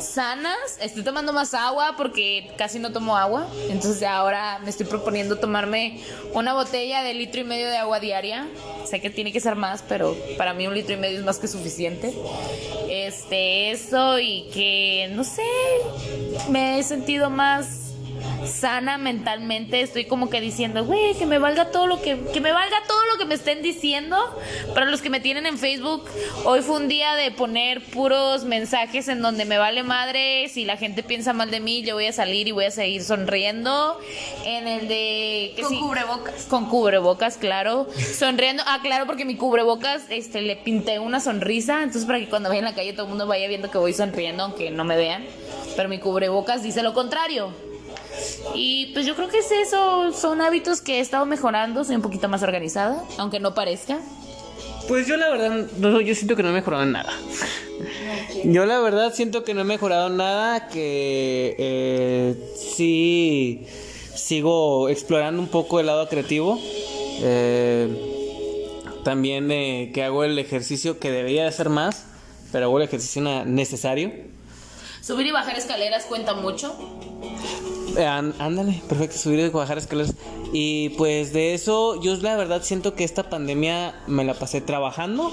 sanas. 0.00 0.78
Estoy 0.80 1.04
tomando 1.04 1.32
más 1.32 1.54
agua 1.54 1.94
porque 1.96 2.50
casi 2.58 2.80
no 2.80 2.90
tomo 2.90 3.16
agua. 3.16 3.46
Entonces 3.70 4.02
ahora 4.02 4.58
me 4.64 4.70
estoy 4.70 4.86
proponiendo 4.86 5.36
tomarme 5.36 6.00
una 6.32 6.54
botella 6.54 7.04
de 7.04 7.14
litro 7.14 7.40
y 7.42 7.44
medio 7.44 7.68
de 7.68 7.76
agua 7.76 8.00
diaria. 8.00 8.48
Sé 8.84 9.00
que 9.00 9.10
tiene 9.10 9.30
que 9.30 9.38
ser 9.38 9.54
más, 9.54 9.84
pero 9.88 10.16
para 10.36 10.54
mí 10.54 10.66
un 10.66 10.74
litro 10.74 10.94
y 10.94 10.96
medio 10.96 11.20
es 11.20 11.24
más 11.24 11.38
que 11.38 11.46
suficiente. 11.46 12.12
Este, 12.88 13.70
eso 13.70 14.18
y 14.18 14.50
que, 14.52 15.08
no 15.12 15.22
sé, 15.22 15.42
me 16.50 16.80
he 16.80 16.82
sentido 16.82 17.30
más 17.30 17.83
sana 18.46 18.98
mentalmente, 18.98 19.80
estoy 19.80 20.04
como 20.06 20.30
que 20.30 20.40
diciendo, 20.40 20.84
güey, 20.84 21.14
que 21.14 21.26
me 21.26 21.38
valga 21.38 21.70
todo 21.70 21.86
lo 21.86 22.00
que, 22.02 22.18
que 22.32 22.40
me 22.40 22.52
valga 22.52 22.76
todo 22.86 22.98
lo 23.12 23.18
que 23.18 23.24
me 23.24 23.34
estén 23.34 23.62
diciendo. 23.62 24.16
Para 24.74 24.86
los 24.86 25.00
que 25.02 25.10
me 25.10 25.20
tienen 25.20 25.46
en 25.46 25.58
Facebook, 25.58 26.04
hoy 26.44 26.62
fue 26.62 26.76
un 26.76 26.88
día 26.88 27.14
de 27.14 27.30
poner 27.30 27.82
puros 27.84 28.44
mensajes 28.44 29.08
en 29.08 29.20
donde 29.22 29.44
me 29.44 29.58
vale 29.58 29.82
madre, 29.82 30.48
si 30.48 30.64
la 30.64 30.76
gente 30.76 31.02
piensa 31.02 31.32
mal 31.32 31.50
de 31.50 31.60
mí, 31.60 31.82
yo 31.82 31.94
voy 31.94 32.06
a 32.06 32.12
salir 32.12 32.48
y 32.48 32.52
voy 32.52 32.64
a 32.66 32.70
seguir 32.70 33.02
sonriendo. 33.02 33.98
En 34.44 34.66
el 34.68 34.88
de 34.88 35.52
que 35.56 35.62
Con 35.62 35.70
sí- 35.70 35.78
cubrebocas. 35.80 36.44
con 36.44 36.68
cubrebocas, 36.68 37.36
claro. 37.36 37.86
Sonriendo. 38.16 38.62
Ah, 38.66 38.80
claro, 38.82 39.06
porque 39.06 39.24
mi 39.24 39.36
cubrebocas 39.36 40.02
este, 40.10 40.40
le 40.42 40.56
pinté 40.56 40.98
una 40.98 41.20
sonrisa. 41.20 41.78
Entonces, 41.82 42.04
para 42.04 42.18
que 42.18 42.28
cuando 42.28 42.48
vaya 42.48 42.58
en 42.60 42.64
la 42.64 42.74
calle 42.74 42.92
todo 42.92 43.04
el 43.04 43.08
mundo 43.10 43.26
vaya 43.26 43.48
viendo 43.48 43.70
que 43.70 43.78
voy 43.78 43.92
sonriendo, 43.92 44.42
aunque 44.44 44.70
no 44.70 44.84
me 44.84 44.96
vean. 44.96 45.24
Pero 45.76 45.88
mi 45.88 45.98
cubrebocas 45.98 46.62
dice 46.62 46.82
lo 46.82 46.94
contrario. 46.94 47.50
Y 48.54 48.86
pues 48.92 49.06
yo 49.06 49.14
creo 49.14 49.28
que 49.28 49.38
es 49.38 49.50
eso. 49.50 50.12
Son 50.12 50.40
hábitos 50.40 50.80
que 50.80 50.98
he 50.98 51.00
estado 51.00 51.26
mejorando. 51.26 51.84
Soy 51.84 51.96
un 51.96 52.02
poquito 52.02 52.28
más 52.28 52.42
organizada, 52.42 53.02
aunque 53.18 53.40
no 53.40 53.54
parezca. 53.54 54.00
Pues 54.88 55.06
yo 55.06 55.16
la 55.16 55.30
verdad, 55.30 55.66
no, 55.78 56.00
yo 56.00 56.14
siento 56.14 56.36
que 56.36 56.42
no 56.42 56.50
he 56.50 56.52
mejorado 56.52 56.82
en 56.82 56.92
nada. 56.92 57.12
Yo 58.44 58.66
la 58.66 58.80
verdad 58.80 59.14
siento 59.14 59.42
que 59.42 59.54
no 59.54 59.62
he 59.62 59.64
mejorado 59.64 60.10
nada, 60.10 60.68
que 60.68 61.56
eh, 61.58 62.54
sí 62.54 63.66
sigo 64.14 64.88
explorando 64.88 65.40
un 65.40 65.48
poco 65.48 65.80
el 65.80 65.86
lado 65.86 66.08
creativo. 66.08 66.58
Eh, 67.22 67.88
también 69.04 69.50
eh, 69.50 69.90
que 69.94 70.02
hago 70.02 70.24
el 70.24 70.38
ejercicio 70.38 70.98
que 70.98 71.10
debería 71.10 71.42
de 71.42 71.48
hacer 71.48 71.68
más, 71.68 72.04
pero 72.52 72.66
hago 72.66 72.78
el 72.78 72.84
ejercicio 72.84 73.22
necesario. 73.44 74.12
Subir 75.02 75.26
y 75.26 75.30
bajar 75.30 75.56
escaleras 75.58 76.04
cuenta 76.06 76.34
mucho. 76.34 76.74
Eh, 77.96 78.04
án- 78.06 78.34
ándale, 78.38 78.82
perfecto, 78.88 79.16
subir 79.18 79.40
y 79.40 79.48
bajar 79.50 79.78
escaleras. 79.78 80.14
Y 80.52 80.90
pues 80.90 81.32
de 81.32 81.54
eso, 81.54 82.00
yo 82.00 82.16
la 82.16 82.36
verdad 82.36 82.62
siento 82.62 82.94
que 82.94 83.04
esta 83.04 83.28
pandemia 83.30 83.94
me 84.06 84.24
la 84.24 84.34
pasé 84.34 84.60
trabajando. 84.60 85.32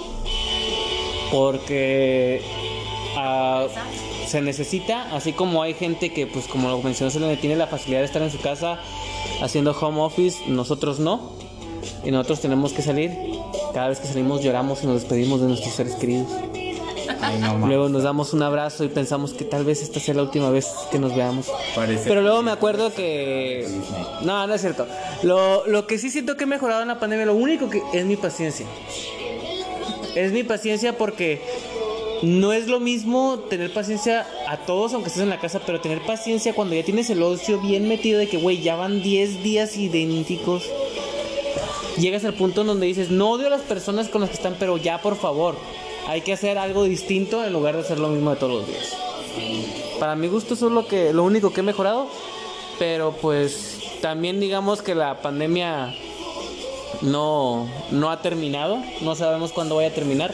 Porque 1.31 2.41
ah, 3.15 3.67
se 4.27 4.41
necesita, 4.41 5.15
así 5.15 5.31
como 5.33 5.61
hay 5.63 5.73
gente 5.73 6.11
que, 6.13 6.27
pues 6.27 6.47
como 6.47 6.69
lo 6.69 6.81
mencionó 6.81 7.09
Selene, 7.09 7.37
tiene 7.37 7.55
la 7.55 7.67
facilidad 7.67 7.99
de 7.99 8.05
estar 8.05 8.21
en 8.21 8.31
su 8.31 8.39
casa 8.39 8.79
haciendo 9.41 9.71
home 9.71 10.01
office, 10.01 10.39
nosotros 10.47 10.99
no. 10.99 11.31
Y 12.03 12.11
nosotros 12.11 12.41
tenemos 12.41 12.73
que 12.73 12.81
salir. 12.81 13.11
Cada 13.73 13.89
vez 13.89 13.99
que 13.99 14.07
salimos 14.07 14.41
lloramos 14.43 14.83
y 14.83 14.87
nos 14.87 14.95
despedimos 15.01 15.39
de 15.41 15.47
nuestros 15.47 15.73
seres 15.73 15.95
queridos. 15.95 16.27
No. 17.39 17.67
Luego 17.67 17.89
nos 17.89 18.03
damos 18.03 18.33
un 18.33 18.43
abrazo 18.43 18.83
y 18.83 18.89
pensamos 18.89 19.33
que 19.33 19.45
tal 19.45 19.63
vez 19.63 19.81
esta 19.81 19.99
sea 19.99 20.15
la 20.15 20.23
última 20.23 20.49
vez 20.49 20.67
que 20.91 20.99
nos 20.99 21.15
veamos. 21.15 21.47
Parece 21.75 22.07
Pero 22.07 22.21
luego 22.21 22.41
me 22.41 22.51
acuerdo 22.51 22.93
que... 22.93 23.67
No, 24.23 24.47
no 24.47 24.53
es 24.53 24.61
cierto. 24.61 24.87
Lo, 25.23 25.65
lo 25.67 25.87
que 25.87 25.97
sí 25.97 26.09
siento 26.09 26.35
que 26.35 26.43
he 26.43 26.47
mejorado 26.47 26.81
en 26.81 26.87
la 26.87 26.99
pandemia, 26.99 27.25
lo 27.25 27.35
único 27.35 27.69
que 27.69 27.81
es 27.93 28.05
mi 28.05 28.15
paciencia. 28.15 28.65
Es 30.15 30.31
mi 30.31 30.43
paciencia 30.43 30.97
porque 30.97 31.41
no 32.21 32.53
es 32.53 32.67
lo 32.67 32.79
mismo 32.79 33.39
tener 33.49 33.73
paciencia 33.73 34.27
a 34.47 34.57
todos 34.57 34.93
aunque 34.93 35.07
estés 35.07 35.23
en 35.23 35.29
la 35.29 35.39
casa, 35.39 35.61
pero 35.65 35.81
tener 35.81 36.01
paciencia 36.05 36.53
cuando 36.53 36.75
ya 36.75 36.83
tienes 36.83 37.09
el 37.09 37.23
ocio 37.23 37.59
bien 37.59 37.87
metido 37.87 38.19
de 38.19 38.27
que, 38.27 38.37
güey, 38.37 38.61
ya 38.61 38.75
van 38.75 39.01
10 39.01 39.43
días 39.43 39.77
idénticos. 39.77 40.63
Llegas 41.97 42.23
al 42.25 42.33
punto 42.33 42.61
en 42.61 42.67
donde 42.67 42.87
dices, 42.87 43.09
no 43.09 43.31
odio 43.31 43.47
a 43.47 43.49
las 43.49 43.61
personas 43.61 44.07
con 44.07 44.21
las 44.21 44.29
que 44.29 44.35
están, 44.35 44.55
pero 44.59 44.77
ya, 44.77 45.01
por 45.01 45.15
favor. 45.17 45.55
Hay 46.07 46.21
que 46.21 46.33
hacer 46.33 46.57
algo 46.57 46.83
distinto 46.83 47.43
en 47.43 47.53
lugar 47.53 47.75
de 47.75 47.81
hacer 47.81 47.99
lo 47.99 48.09
mismo 48.09 48.31
de 48.31 48.35
todos 48.37 48.53
los 48.61 48.67
días. 48.67 48.95
Para 49.99 50.15
mi 50.15 50.27
gusto 50.27 50.55
eso 50.55 50.67
es 50.67 50.73
lo 50.73 50.87
que 50.87 51.13
lo 51.13 51.23
único 51.23 51.53
que 51.53 51.61
he 51.61 51.63
mejorado, 51.63 52.07
pero 52.79 53.13
pues 53.13 53.79
también 54.01 54.39
digamos 54.39 54.81
que 54.81 54.95
la 54.95 55.21
pandemia 55.21 55.93
no 57.01 57.69
no 57.91 58.11
ha 58.11 58.21
terminado, 58.21 58.81
no 59.01 59.15
sabemos 59.15 59.51
cuándo 59.51 59.75
vaya 59.75 59.89
a 59.89 59.93
terminar. 59.93 60.33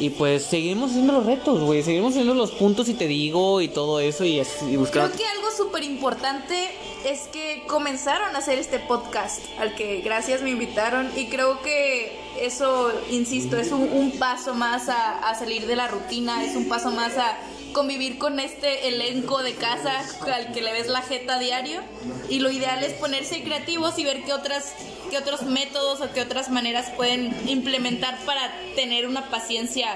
Y 0.00 0.10
pues 0.10 0.44
seguimos 0.44 0.90
haciendo 0.90 1.12
los 1.12 1.26
retos, 1.26 1.60
güey, 1.60 1.84
seguimos 1.84 2.12
haciendo 2.12 2.34
los 2.34 2.50
puntos 2.50 2.88
y 2.88 2.94
te 2.94 3.06
digo 3.06 3.60
y 3.60 3.68
todo 3.68 4.00
eso 4.00 4.24
y, 4.24 4.42
y 4.68 4.76
buscar 4.76 5.04
Creo 5.04 5.16
que 5.16 5.26
algo 5.26 5.50
súper 5.56 5.84
importante 5.84 6.70
es 7.04 7.28
que 7.28 7.62
comenzaron 7.68 8.34
a 8.34 8.38
hacer 8.38 8.58
este 8.58 8.80
podcast 8.80 9.40
al 9.60 9.76
que 9.76 10.00
gracias 10.00 10.42
me 10.42 10.50
invitaron 10.50 11.08
y 11.14 11.26
creo 11.26 11.62
que 11.62 12.21
eso, 12.46 12.92
insisto, 13.10 13.56
es 13.56 13.72
un, 13.72 14.12
paso 14.18 14.54
más 14.54 14.88
a, 14.88 15.28
a 15.28 15.34
salir 15.34 15.66
de 15.66 15.76
la 15.76 15.88
rutina, 15.88 16.44
es 16.44 16.54
un 16.54 16.68
paso 16.68 16.90
más 16.90 17.16
a 17.16 17.36
convivir 17.72 18.18
con 18.18 18.38
este 18.38 18.88
elenco 18.88 19.42
de 19.42 19.54
casa 19.54 20.04
al 20.32 20.52
que 20.52 20.60
le 20.60 20.72
ves 20.72 20.88
la 20.88 21.00
jeta 21.02 21.38
diario 21.38 21.80
y 22.28 22.40
lo 22.40 22.50
ideal 22.50 22.82
es 22.82 22.92
ponerse 22.94 23.42
creativos 23.42 23.98
y 23.98 24.04
ver 24.04 24.22
qué 24.24 24.34
otras 24.34 24.74
qué 25.10 25.18
otros 25.18 25.42
métodos 25.42 26.00
o 26.00 26.12
qué 26.12 26.20
otras 26.20 26.50
maneras 26.50 26.90
pueden 26.96 27.34
implementar 27.46 28.18
para 28.24 28.52
tener 28.74 29.06
una 29.06 29.30
paciencia 29.30 29.88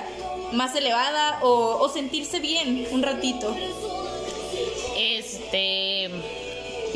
más 0.53 0.75
elevada 0.75 1.39
o 1.43 1.89
sentirse 1.89 2.41
bien 2.41 2.87
un 2.93 3.03
ratito. 3.03 3.55
Este. 4.97 5.86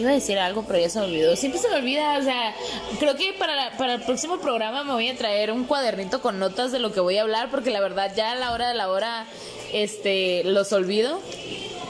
Iba 0.00 0.10
a 0.10 0.14
decir 0.14 0.38
algo, 0.38 0.64
pero 0.66 0.78
ya 0.78 0.88
se 0.88 0.98
me 0.98 1.04
olvidó. 1.06 1.36
Siempre 1.36 1.60
se 1.60 1.68
me 1.68 1.76
olvida, 1.76 2.16
o 2.18 2.22
sea, 2.22 2.54
creo 2.98 3.16
que 3.16 3.34
para, 3.34 3.54
la- 3.54 3.76
para 3.76 3.94
el 3.94 4.02
próximo 4.02 4.38
programa 4.40 4.82
me 4.82 4.92
voy 4.94 5.08
a 5.08 5.16
traer 5.16 5.52
un 5.52 5.64
cuadernito 5.64 6.22
con 6.22 6.38
notas 6.38 6.72
de 6.72 6.78
lo 6.78 6.90
que 6.92 7.00
voy 7.00 7.18
a 7.18 7.22
hablar, 7.22 7.50
porque 7.50 7.70
la 7.70 7.80
verdad 7.80 8.10
ya 8.16 8.32
a 8.32 8.36
la 8.36 8.52
hora 8.52 8.68
de 8.68 8.74
la 8.74 8.90
hora, 8.90 9.26
este, 9.74 10.42
los 10.44 10.72
olvido. 10.72 11.20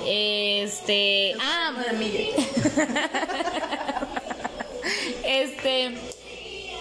Este. 0.07 1.35
Ah, 1.41 1.73
Este. 5.25 5.91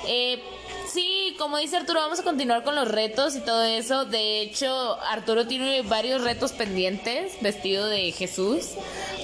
Eh, 0.07 0.39
sí, 0.93 1.35
como 1.37 1.57
dice 1.57 1.77
Arturo, 1.77 1.99
vamos 2.01 2.19
a 2.19 2.23
continuar 2.23 2.63
con 2.63 2.75
los 2.75 2.87
retos 2.87 3.35
y 3.35 3.41
todo 3.41 3.63
eso. 3.63 4.05
De 4.05 4.41
hecho, 4.41 4.99
Arturo 5.03 5.47
tiene 5.47 5.81
varios 5.83 6.21
retos 6.23 6.51
pendientes 6.53 7.33
vestido 7.41 7.87
de 7.87 8.11
Jesús. 8.11 8.69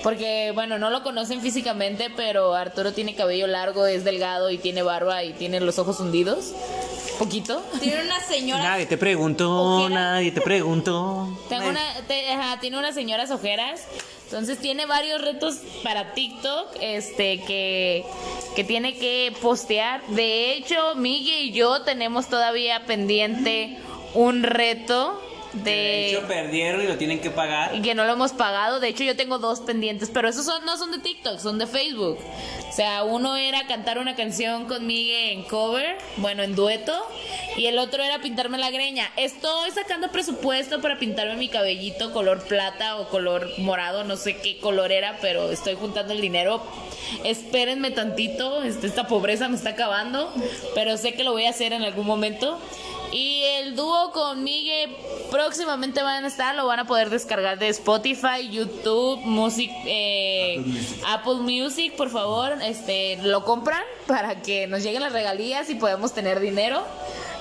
Porque, 0.03 0.51
bueno, 0.53 0.77
no 0.77 0.91
lo 0.91 1.01
conocen 1.01 1.41
físicamente, 1.41 2.11
pero 2.15 2.53
Arturo 2.53 2.93
tiene 2.93 3.15
cabello 3.15 3.47
largo, 3.47 3.87
es 3.87 4.03
delgado 4.03 4.51
y 4.51 4.57
tiene 4.59 4.83
barba 4.83 5.23
y 5.23 5.33
tiene 5.33 5.59
los 5.59 5.79
ojos 5.79 5.99
hundidos. 5.99 6.53
Poquito. 7.17 7.63
Tiene 7.79 8.03
una 8.03 8.19
señora 8.19 8.61
Nadie 8.61 8.85
te 8.87 8.97
preguntó, 8.97 9.87
nadie 9.89 10.31
te 10.31 10.41
preguntó. 10.41 11.27
Tengo 11.49 11.69
una, 11.69 11.81
te- 12.07 12.29
ajá, 12.29 12.59
tiene 12.59 12.77
unas 12.77 12.93
señoras 12.93 13.31
ojeras. 13.31 13.81
Entonces 14.25 14.59
tiene 14.59 14.85
varios 14.85 15.21
retos 15.21 15.59
para 15.83 16.13
TikTok 16.13 16.77
este, 16.81 17.41
que, 17.41 18.03
que 18.55 18.63
tiene 18.63 18.97
que 18.97 19.33
postear. 19.41 20.05
De 20.07 20.53
hecho, 20.53 20.95
Miguel 20.95 21.49
y 21.49 21.51
yo 21.51 21.83
tenemos 21.83 22.27
todavía 22.27 22.85
pendiente 22.85 23.77
un 24.13 24.43
reto 24.43 25.21
de... 25.63 26.21
perdieron 26.27 26.81
y 26.81 26.87
lo 26.87 26.97
tienen 26.97 27.19
que 27.19 27.29
pagar. 27.29 27.75
y 27.75 27.81
que 27.81 27.95
no 27.95 28.05
lo 28.05 28.13
hemos 28.13 28.33
pagado. 28.33 28.79
De 28.79 28.87
hecho, 28.87 29.03
yo 29.03 29.15
tengo 29.15 29.39
dos 29.39 29.61
pendientes, 29.61 30.09
pero 30.13 30.27
esos 30.27 30.45
son, 30.45 30.65
no 30.65 30.77
son 30.77 30.91
de 30.91 30.99
TikTok, 30.99 31.39
son 31.39 31.57
de 31.57 31.67
Facebook. 31.67 32.17
O 32.69 32.73
sea, 32.73 33.03
uno 33.03 33.37
era 33.37 33.67
cantar 33.67 33.99
una 33.99 34.15
canción 34.15 34.65
con 34.65 34.85
Miguel 34.85 35.37
en 35.37 35.43
cover, 35.43 35.97
bueno, 36.17 36.43
en 36.43 36.55
dueto, 36.55 36.93
y 37.55 37.67
el 37.67 37.79
otro 37.79 38.03
era 38.03 38.19
pintarme 38.19 38.57
la 38.57 38.69
greña. 38.69 39.09
Estoy 39.15 39.71
sacando 39.71 40.11
presupuesto 40.11 40.81
para 40.81 40.99
pintarme 40.99 41.37
mi 41.37 41.47
cabellito 41.47 42.11
color 42.11 42.43
plata 42.43 42.97
o 42.97 43.07
color 43.07 43.49
morado, 43.59 44.03
no 44.03 44.17
sé 44.17 44.37
qué 44.37 44.57
color 44.57 44.91
era, 44.91 45.17
pero 45.21 45.51
estoy 45.51 45.75
juntando 45.75 46.11
el 46.11 46.19
dinero. 46.19 46.61
Espérenme 47.23 47.91
tantito, 47.91 48.61
este, 48.63 48.87
esta 48.87 49.07
pobreza 49.07 49.47
me 49.47 49.55
está 49.55 49.69
acabando, 49.69 50.33
pero 50.73 50.97
sé 50.97 51.13
que 51.13 51.23
lo 51.23 51.31
voy 51.31 51.45
a 51.45 51.51
hacer 51.51 51.71
en 51.71 51.83
algún 51.83 52.05
momento. 52.05 52.59
Y 53.15 53.43
el 53.43 53.77
dúo 53.77 54.11
con 54.11 54.43
Miguel 54.43 54.93
próximamente 55.31 56.03
van 56.03 56.25
a 56.25 56.27
estar, 56.27 56.53
lo 56.53 56.67
van 56.67 56.79
a 56.79 56.85
poder 56.85 57.09
descargar 57.09 57.57
de 57.57 57.69
Spotify, 57.69 58.49
YouTube, 58.51 59.21
Music, 59.21 59.71
eh, 59.85 60.61
Apple 61.07 61.35
Music, 61.35 61.95
por 61.95 62.09
favor, 62.09 62.57
este, 62.61 63.15
lo 63.23 63.45
compran 63.45 63.81
para 64.05 64.41
que 64.41 64.67
nos 64.67 64.83
lleguen 64.83 65.01
las 65.01 65.13
regalías 65.13 65.69
y 65.69 65.75
podamos 65.75 66.13
tener 66.13 66.41
dinero, 66.41 66.83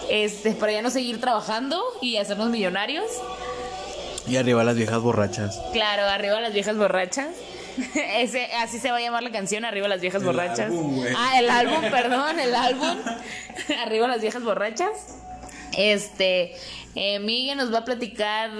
este, 0.08 0.52
para 0.52 0.70
ya 0.70 0.82
no 0.82 0.90
seguir 0.90 1.20
trabajando 1.20 1.82
y 2.00 2.18
hacernos 2.18 2.50
millonarios. 2.50 3.06
Y 4.28 4.36
arriba 4.36 4.62
las 4.62 4.76
viejas 4.76 5.00
borrachas. 5.00 5.60
Claro, 5.72 6.04
arriba 6.04 6.40
las 6.40 6.52
viejas 6.52 6.76
borrachas. 6.76 7.34
Ese, 8.16 8.44
así 8.62 8.78
se 8.78 8.92
va 8.92 8.98
a 8.98 9.00
llamar 9.00 9.24
la 9.24 9.32
canción, 9.32 9.64
Arriba 9.64 9.88
las 9.88 10.00
viejas 10.00 10.22
El 10.22 10.26
borrachas. 10.28 10.70
álbum, 10.70 11.04
ah, 11.16 11.40
el 11.40 11.50
álbum, 11.50 11.80
perdón, 11.90 12.38
el 12.38 12.54
álbum. 12.54 12.96
arriba 13.84 14.06
las 14.06 14.20
viejas 14.20 14.44
borrachas. 14.44 15.23
Este, 15.76 16.54
eh, 16.94 17.18
Miguel 17.20 17.56
nos 17.56 17.72
va 17.72 17.78
a 17.78 17.84
platicar 17.84 18.50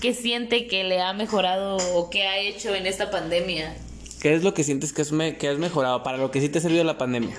qué 0.00 0.14
siente 0.14 0.66
que 0.66 0.84
le 0.84 1.00
ha 1.00 1.12
mejorado 1.12 1.76
o 1.94 2.10
qué 2.10 2.26
ha 2.26 2.38
hecho 2.38 2.74
en 2.74 2.86
esta 2.86 3.10
pandemia. 3.10 3.74
¿Qué 4.20 4.34
es 4.34 4.42
lo 4.44 4.54
que 4.54 4.62
sientes 4.64 4.92
que, 4.92 5.02
es 5.02 5.10
me- 5.12 5.36
que 5.36 5.48
has 5.48 5.58
mejorado? 5.58 6.02
Para 6.02 6.16
lo 6.18 6.30
que 6.30 6.40
sí 6.40 6.48
te 6.48 6.58
ha 6.58 6.62
servido 6.62 6.84
la 6.84 6.96
pandemia. 6.96 7.36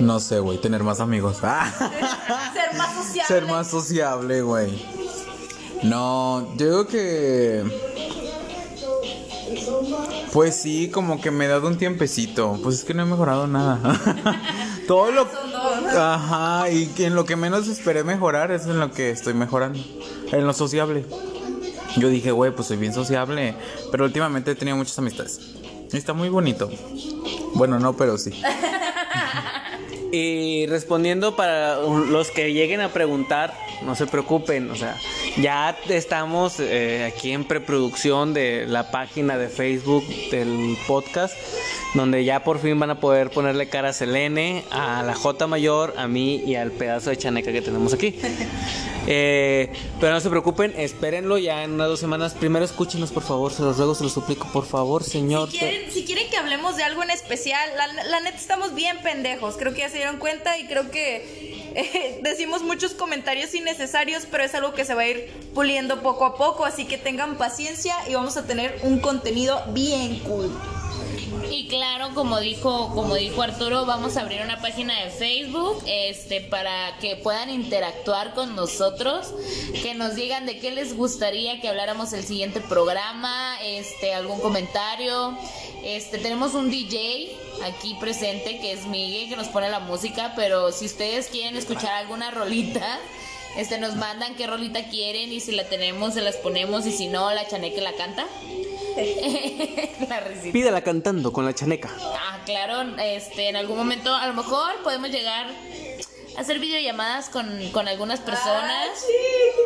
No 0.00 0.20
sé, 0.20 0.38
güey, 0.38 0.58
tener 0.58 0.84
más 0.84 1.00
amigos. 1.00 1.38
Ah. 1.42 1.72
ser 2.54 2.76
más 2.78 2.94
sociable. 2.94 3.26
Ser 3.26 3.46
más 3.46 3.70
sociable, 3.70 4.42
güey. 4.42 4.70
No, 5.82 6.54
yo 6.56 6.66
digo 6.66 6.86
que. 6.86 7.64
Pues 10.32 10.56
sí, 10.56 10.90
como 10.90 11.20
que 11.20 11.30
me 11.30 11.46
he 11.46 11.48
dado 11.48 11.66
un 11.66 11.78
tiempecito. 11.78 12.58
Pues 12.62 12.76
es 12.76 12.84
que 12.84 12.94
no 12.94 13.02
he 13.02 13.06
mejorado 13.06 13.46
nada. 13.46 13.80
Todo 14.86 15.10
lo. 15.10 15.26
Ajá, 15.96 16.70
y 16.70 16.90
en 16.98 17.14
lo 17.14 17.24
que 17.24 17.36
menos 17.36 17.68
esperé 17.68 18.04
mejorar 18.04 18.50
es 18.52 18.66
en 18.66 18.78
lo 18.78 18.90
que 18.92 19.10
estoy 19.10 19.34
mejorando. 19.34 19.78
En 20.32 20.46
lo 20.46 20.52
sociable. 20.52 21.04
Yo 21.96 22.08
dije, 22.08 22.30
güey, 22.30 22.54
pues 22.54 22.68
soy 22.68 22.76
bien 22.76 22.92
sociable. 22.92 23.54
Pero 23.90 24.04
últimamente 24.04 24.52
he 24.52 24.54
tenido 24.54 24.76
muchas 24.76 24.98
amistades. 24.98 25.40
Y 25.92 25.96
está 25.96 26.12
muy 26.12 26.28
bonito. 26.28 26.70
Bueno, 27.54 27.78
no, 27.78 27.96
pero 27.96 28.18
sí. 28.18 28.30
Y 30.10 30.66
respondiendo 30.66 31.36
para 31.36 31.76
los 31.76 32.30
que 32.30 32.52
lleguen 32.54 32.80
a 32.80 32.88
preguntar, 32.88 33.54
no 33.82 33.94
se 33.94 34.06
preocupen, 34.06 34.70
o 34.70 34.76
sea, 34.76 34.96
ya 35.36 35.76
estamos 35.88 36.60
eh, 36.60 37.10
aquí 37.12 37.32
en 37.32 37.44
preproducción 37.44 38.34
de 38.34 38.66
la 38.66 38.90
página 38.90 39.38
de 39.38 39.48
Facebook 39.48 40.04
del 40.30 40.76
podcast, 40.86 41.34
donde 41.94 42.24
ya 42.24 42.44
por 42.44 42.58
fin 42.58 42.78
van 42.78 42.90
a 42.90 43.00
poder 43.00 43.30
ponerle 43.30 43.68
cara 43.68 43.90
a 43.90 43.92
Selene, 43.92 44.64
a 44.70 45.02
la 45.02 45.14
J 45.14 45.46
mayor, 45.46 45.94
a 45.96 46.06
mí 46.08 46.42
y 46.46 46.54
al 46.56 46.72
pedazo 46.72 47.10
de 47.10 47.16
chaneca 47.16 47.52
que 47.52 47.62
tenemos 47.62 47.92
aquí. 47.94 48.18
Eh, 49.10 49.72
pero 50.00 50.12
no 50.12 50.20
se 50.20 50.28
preocupen, 50.28 50.74
espérenlo 50.76 51.38
ya 51.38 51.64
en 51.64 51.72
unas 51.72 51.88
dos 51.88 51.98
semanas. 51.98 52.34
Primero 52.34 52.66
escúchenos, 52.66 53.10
por 53.10 53.22
favor, 53.22 53.50
se 53.50 53.62
los 53.62 53.78
ruego, 53.78 53.94
se 53.94 54.04
los 54.04 54.12
suplico, 54.12 54.46
por 54.52 54.66
favor, 54.66 55.02
señor. 55.02 55.50
Si 55.50 55.58
quieren, 55.58 55.90
si 55.90 56.04
quieren 56.04 56.28
que 56.28 56.36
hablemos 56.36 56.76
de 56.76 56.82
algo 56.82 57.02
en 57.02 57.10
especial, 57.10 57.70
la, 57.74 57.86
la 58.04 58.20
neta 58.20 58.36
estamos 58.36 58.74
bien 58.74 58.98
pendejos. 59.02 59.56
Creo 59.56 59.72
que 59.72 59.80
ya 59.80 59.88
se 59.88 59.96
dieron 59.96 60.18
cuenta 60.18 60.58
y 60.58 60.66
creo 60.66 60.90
que 60.90 61.47
decimos 62.22 62.62
muchos 62.62 62.92
comentarios 62.92 63.54
innecesarios, 63.54 64.26
pero 64.30 64.44
es 64.44 64.54
algo 64.54 64.72
que 64.72 64.84
se 64.84 64.94
va 64.94 65.02
a 65.02 65.08
ir 65.08 65.30
puliendo 65.54 66.02
poco 66.02 66.24
a 66.24 66.36
poco. 66.36 66.64
Así 66.64 66.86
que 66.86 66.98
tengan 66.98 67.36
paciencia 67.36 67.94
y 68.08 68.14
vamos 68.14 68.36
a 68.36 68.46
tener 68.46 68.78
un 68.82 69.00
contenido 69.00 69.62
bien 69.72 70.18
cool. 70.20 70.50
Y 71.50 71.68
claro, 71.68 72.10
como 72.14 72.40
dijo, 72.40 72.92
como 72.94 73.14
dijo 73.14 73.42
Arturo, 73.42 73.86
vamos 73.86 74.16
a 74.16 74.22
abrir 74.22 74.42
una 74.42 74.60
página 74.60 75.02
de 75.02 75.10
Facebook, 75.10 75.82
este, 75.86 76.40
para 76.40 76.98
que 77.00 77.16
puedan 77.16 77.50
interactuar 77.50 78.34
con 78.34 78.54
nosotros, 78.54 79.32
que 79.82 79.94
nos 79.94 80.14
digan 80.14 80.46
de 80.46 80.58
qué 80.58 80.70
les 80.72 80.96
gustaría 80.96 81.60
que 81.60 81.68
habláramos 81.68 82.12
el 82.12 82.24
siguiente 82.24 82.60
programa, 82.60 83.56
este, 83.62 84.14
algún 84.14 84.40
comentario. 84.40 85.36
Este, 85.82 86.18
tenemos 86.18 86.54
un 86.54 86.70
DJ 86.70 87.36
aquí 87.64 87.94
presente 88.00 88.58
que 88.60 88.72
es 88.72 88.86
Miguel 88.86 89.28
que 89.28 89.36
nos 89.36 89.48
pone 89.48 89.70
la 89.70 89.80
música, 89.80 90.32
pero 90.36 90.72
si 90.72 90.86
ustedes 90.86 91.28
quieren 91.28 91.56
escuchar 91.56 91.92
alguna 91.94 92.30
rolita, 92.30 92.98
este, 93.56 93.78
nos 93.78 93.96
mandan 93.96 94.34
qué 94.36 94.46
rolita 94.46 94.88
quieren 94.88 95.32
y 95.32 95.40
si 95.40 95.52
la 95.52 95.64
tenemos 95.64 96.14
se 96.14 96.20
las 96.20 96.36
ponemos 96.36 96.86
y 96.86 96.92
si 96.92 97.06
no 97.06 97.32
la 97.32 97.46
chaneque 97.46 97.80
la 97.80 97.92
canta. 97.94 98.26
la 100.08 100.20
risita. 100.20 100.52
Pídala 100.52 100.82
cantando 100.82 101.32
con 101.32 101.44
la 101.44 101.54
chaneca. 101.54 101.90
Ah, 102.00 102.40
claro, 102.44 102.96
este, 103.00 103.48
en 103.48 103.56
algún 103.56 103.76
momento 103.76 104.12
a 104.12 104.26
lo 104.26 104.34
mejor 104.34 104.82
podemos 104.82 105.10
llegar 105.10 105.46
hacer 106.38 106.58
videollamadas 106.58 107.28
con, 107.28 107.46
con 107.72 107.88
algunas 107.88 108.20
personas. 108.20 108.88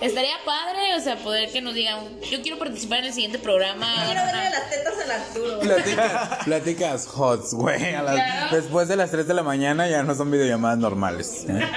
Estaría 0.00 0.34
padre, 0.44 0.94
o 0.96 1.00
sea, 1.00 1.16
poder 1.16 1.50
que 1.52 1.60
nos 1.60 1.74
digan, 1.74 1.98
yo 2.30 2.40
quiero 2.42 2.58
participar 2.58 3.00
en 3.00 3.04
el 3.06 3.12
siguiente 3.12 3.38
programa. 3.38 3.86
Quiero 4.06 4.24
verle 4.24 4.50
las 4.50 4.70
tetas 4.70 4.94
al 5.04 5.10
Arturo. 5.10 5.60
Platicas, 5.60 6.44
platicas 6.44 7.08
hots, 7.14 7.54
güey. 7.54 7.78
Claro. 7.78 8.56
Después 8.56 8.88
de 8.88 8.96
las 8.96 9.10
3 9.10 9.26
de 9.28 9.34
la 9.34 9.42
mañana 9.42 9.88
ya 9.88 10.02
no 10.02 10.14
son 10.14 10.30
videollamadas 10.30 10.78
normales. 10.78 11.44
¿eh? 11.48 11.70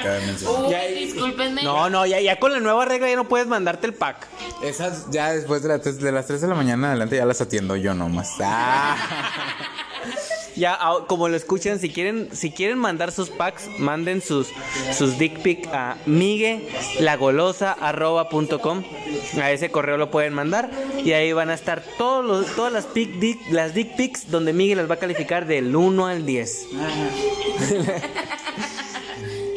Uy, 0.48 0.70
Ya- 0.72 0.86
discúlpenme. 0.88 1.64
No, 1.64 1.89
no, 1.89 2.06
ya, 2.06 2.20
ya 2.22 2.39
con 2.39 2.52
la 2.54 2.60
nueva 2.60 2.86
regla 2.86 3.10
ya 3.10 3.16
no 3.16 3.28
puedes 3.28 3.48
mandarte 3.48 3.88
el 3.88 3.93
pack. 3.93 4.28
Esas 4.64 5.10
ya 5.12 5.34
después 5.34 5.62
de, 5.62 5.70
las 5.70 5.82
tres- 5.82 6.00
de 6.00 6.12
las 6.12 6.26
3 6.28 6.41
de 6.41 6.48
la 6.48 6.56
mañana 6.56 6.89
adelante 6.89 7.18
ya 7.18 7.26
las 7.26 7.41
atiendo 7.41 7.76
yo 7.76 7.93
nomás. 7.93 8.30
Ah. 8.41 8.98
Ya, 10.56 10.80
como 11.08 11.28
lo 11.28 11.36
escuchan, 11.36 11.80
si 11.80 11.89
quieren, 11.89 12.30
si 12.32 12.51
quieren 12.51 12.78
mandar 12.78 13.12
sus 13.12 13.30
packs, 13.30 13.68
manden 13.78 14.22
sus, 14.22 14.47
sus 14.97 15.18
dick 15.18 15.41
pic 15.41 15.68
a 15.74 15.97
miguelagolosa.com. 16.06 18.84
A 19.41 19.51
ese 19.51 19.70
correo 19.70 19.97
lo 19.97 20.10
pueden 20.12 20.34
mandar 20.34 20.72
y 21.03 21.12
ahí 21.12 21.34
van 21.34 21.49
a 21.49 21.53
estar 21.53 21.84
todos 21.97 22.24
los, 22.24 22.56
todas 22.56 22.72
las, 22.72 22.86
pic, 22.86 23.20
dick, 23.20 23.38
las 23.51 23.74
dick 23.74 23.95
pics 23.95 24.32
donde 24.32 24.53
Miguel 24.53 24.78
las 24.78 24.89
va 24.89 24.93
a 24.95 24.99
calificar 24.99 25.45
del 25.45 25.76
1 25.76 26.08
al 26.08 26.26
10. 26.26 26.68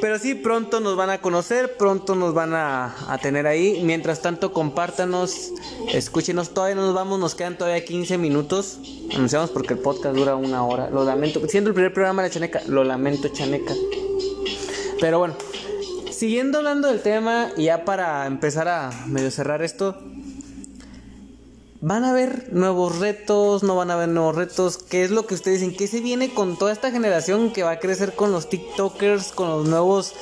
Pero 0.01 0.19
sí, 0.19 0.35
pronto 0.35 0.81
nos 0.81 0.97
van 0.97 1.11
a 1.11 1.21
conocer, 1.21 1.77
pronto 1.77 2.15
nos 2.15 2.33
van 2.33 2.55
a, 2.55 2.95
a 3.13 3.19
tener 3.19 3.47
ahí. 3.47 3.81
Mientras 3.83 4.23
tanto, 4.23 4.53
compártanos, 4.53 5.53
escúchenos. 5.93 6.51
Todavía 6.51 6.77
no 6.77 6.83
nos 6.83 6.95
vamos, 6.95 7.19
nos 7.19 7.35
quedan 7.35 7.59
todavía 7.59 7.85
15 7.85 8.17
minutos. 8.19 8.79
Anunciamos 9.15 9.51
porque 9.51 9.75
el 9.75 9.81
podcast 9.81 10.15
dura 10.15 10.37
una 10.37 10.65
hora. 10.65 10.89
Lo 10.91 11.05
lamento, 11.05 11.41
siendo 11.49 11.71
el 11.71 11.75
primer 11.75 11.93
programa 11.93 12.23
de 12.23 12.31
Chaneca, 12.31 12.63
lo 12.69 12.85
lamento, 12.85 13.29
Chaneca. 13.29 13.75
Pero 15.01 15.19
bueno, 15.19 15.37
siguiendo 16.11 16.59
hablando 16.59 16.89
del 16.89 17.01
tema, 17.01 17.51
ya 17.57 17.85
para 17.85 18.27
empezar 18.27 18.69
a 18.69 18.91
medio 19.07 19.31
cerrar 19.31 19.63
esto, 19.63 19.97
¿Van 21.81 22.03
a 22.03 22.11
haber 22.11 22.53
nuevos 22.53 22.99
retos? 22.99 23.63
¿No 23.63 23.77
van 23.77 23.93
a 23.93 23.95
haber 23.95 24.09
nuevos 24.09 24.35
retos? 24.35 24.79
¿Qué 24.79 25.05
es 25.05 25.13
lo 25.13 25.27
que 25.27 25.35
ustedes 25.35 25.61
dicen? 25.61 25.77
¿Qué 25.77 25.87
se 25.87 26.01
viene 26.01 26.35
con 26.35 26.59
toda 26.59 26.73
esta 26.73 26.91
generación 26.91 27.53
que 27.53 27.63
va 27.63 27.71
a 27.73 27.79
crecer 27.79 28.15
con 28.15 28.33
los 28.33 28.49
TikTokers, 28.49 29.31
con 29.31 29.49
los 29.49 29.69
nuevos 29.69 30.13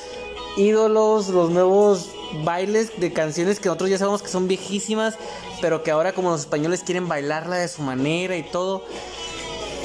ídolos, 0.55 1.29
los 1.29 1.49
nuevos 1.49 2.11
bailes 2.43 2.99
de 2.99 3.11
canciones 3.11 3.59
que 3.59 3.69
nosotros 3.69 3.89
ya 3.89 3.97
sabemos 3.97 4.21
que 4.21 4.27
son 4.27 4.47
viejísimas, 4.47 5.15
pero 5.59 5.81
que 5.81 5.89
ahora 5.89 6.13
como 6.13 6.29
los 6.29 6.41
españoles 6.41 6.83
quieren 6.83 7.07
bailarla 7.07 7.55
de 7.55 7.67
su 7.67 7.81
manera 7.81 8.37
y 8.37 8.43
todo? 8.43 8.85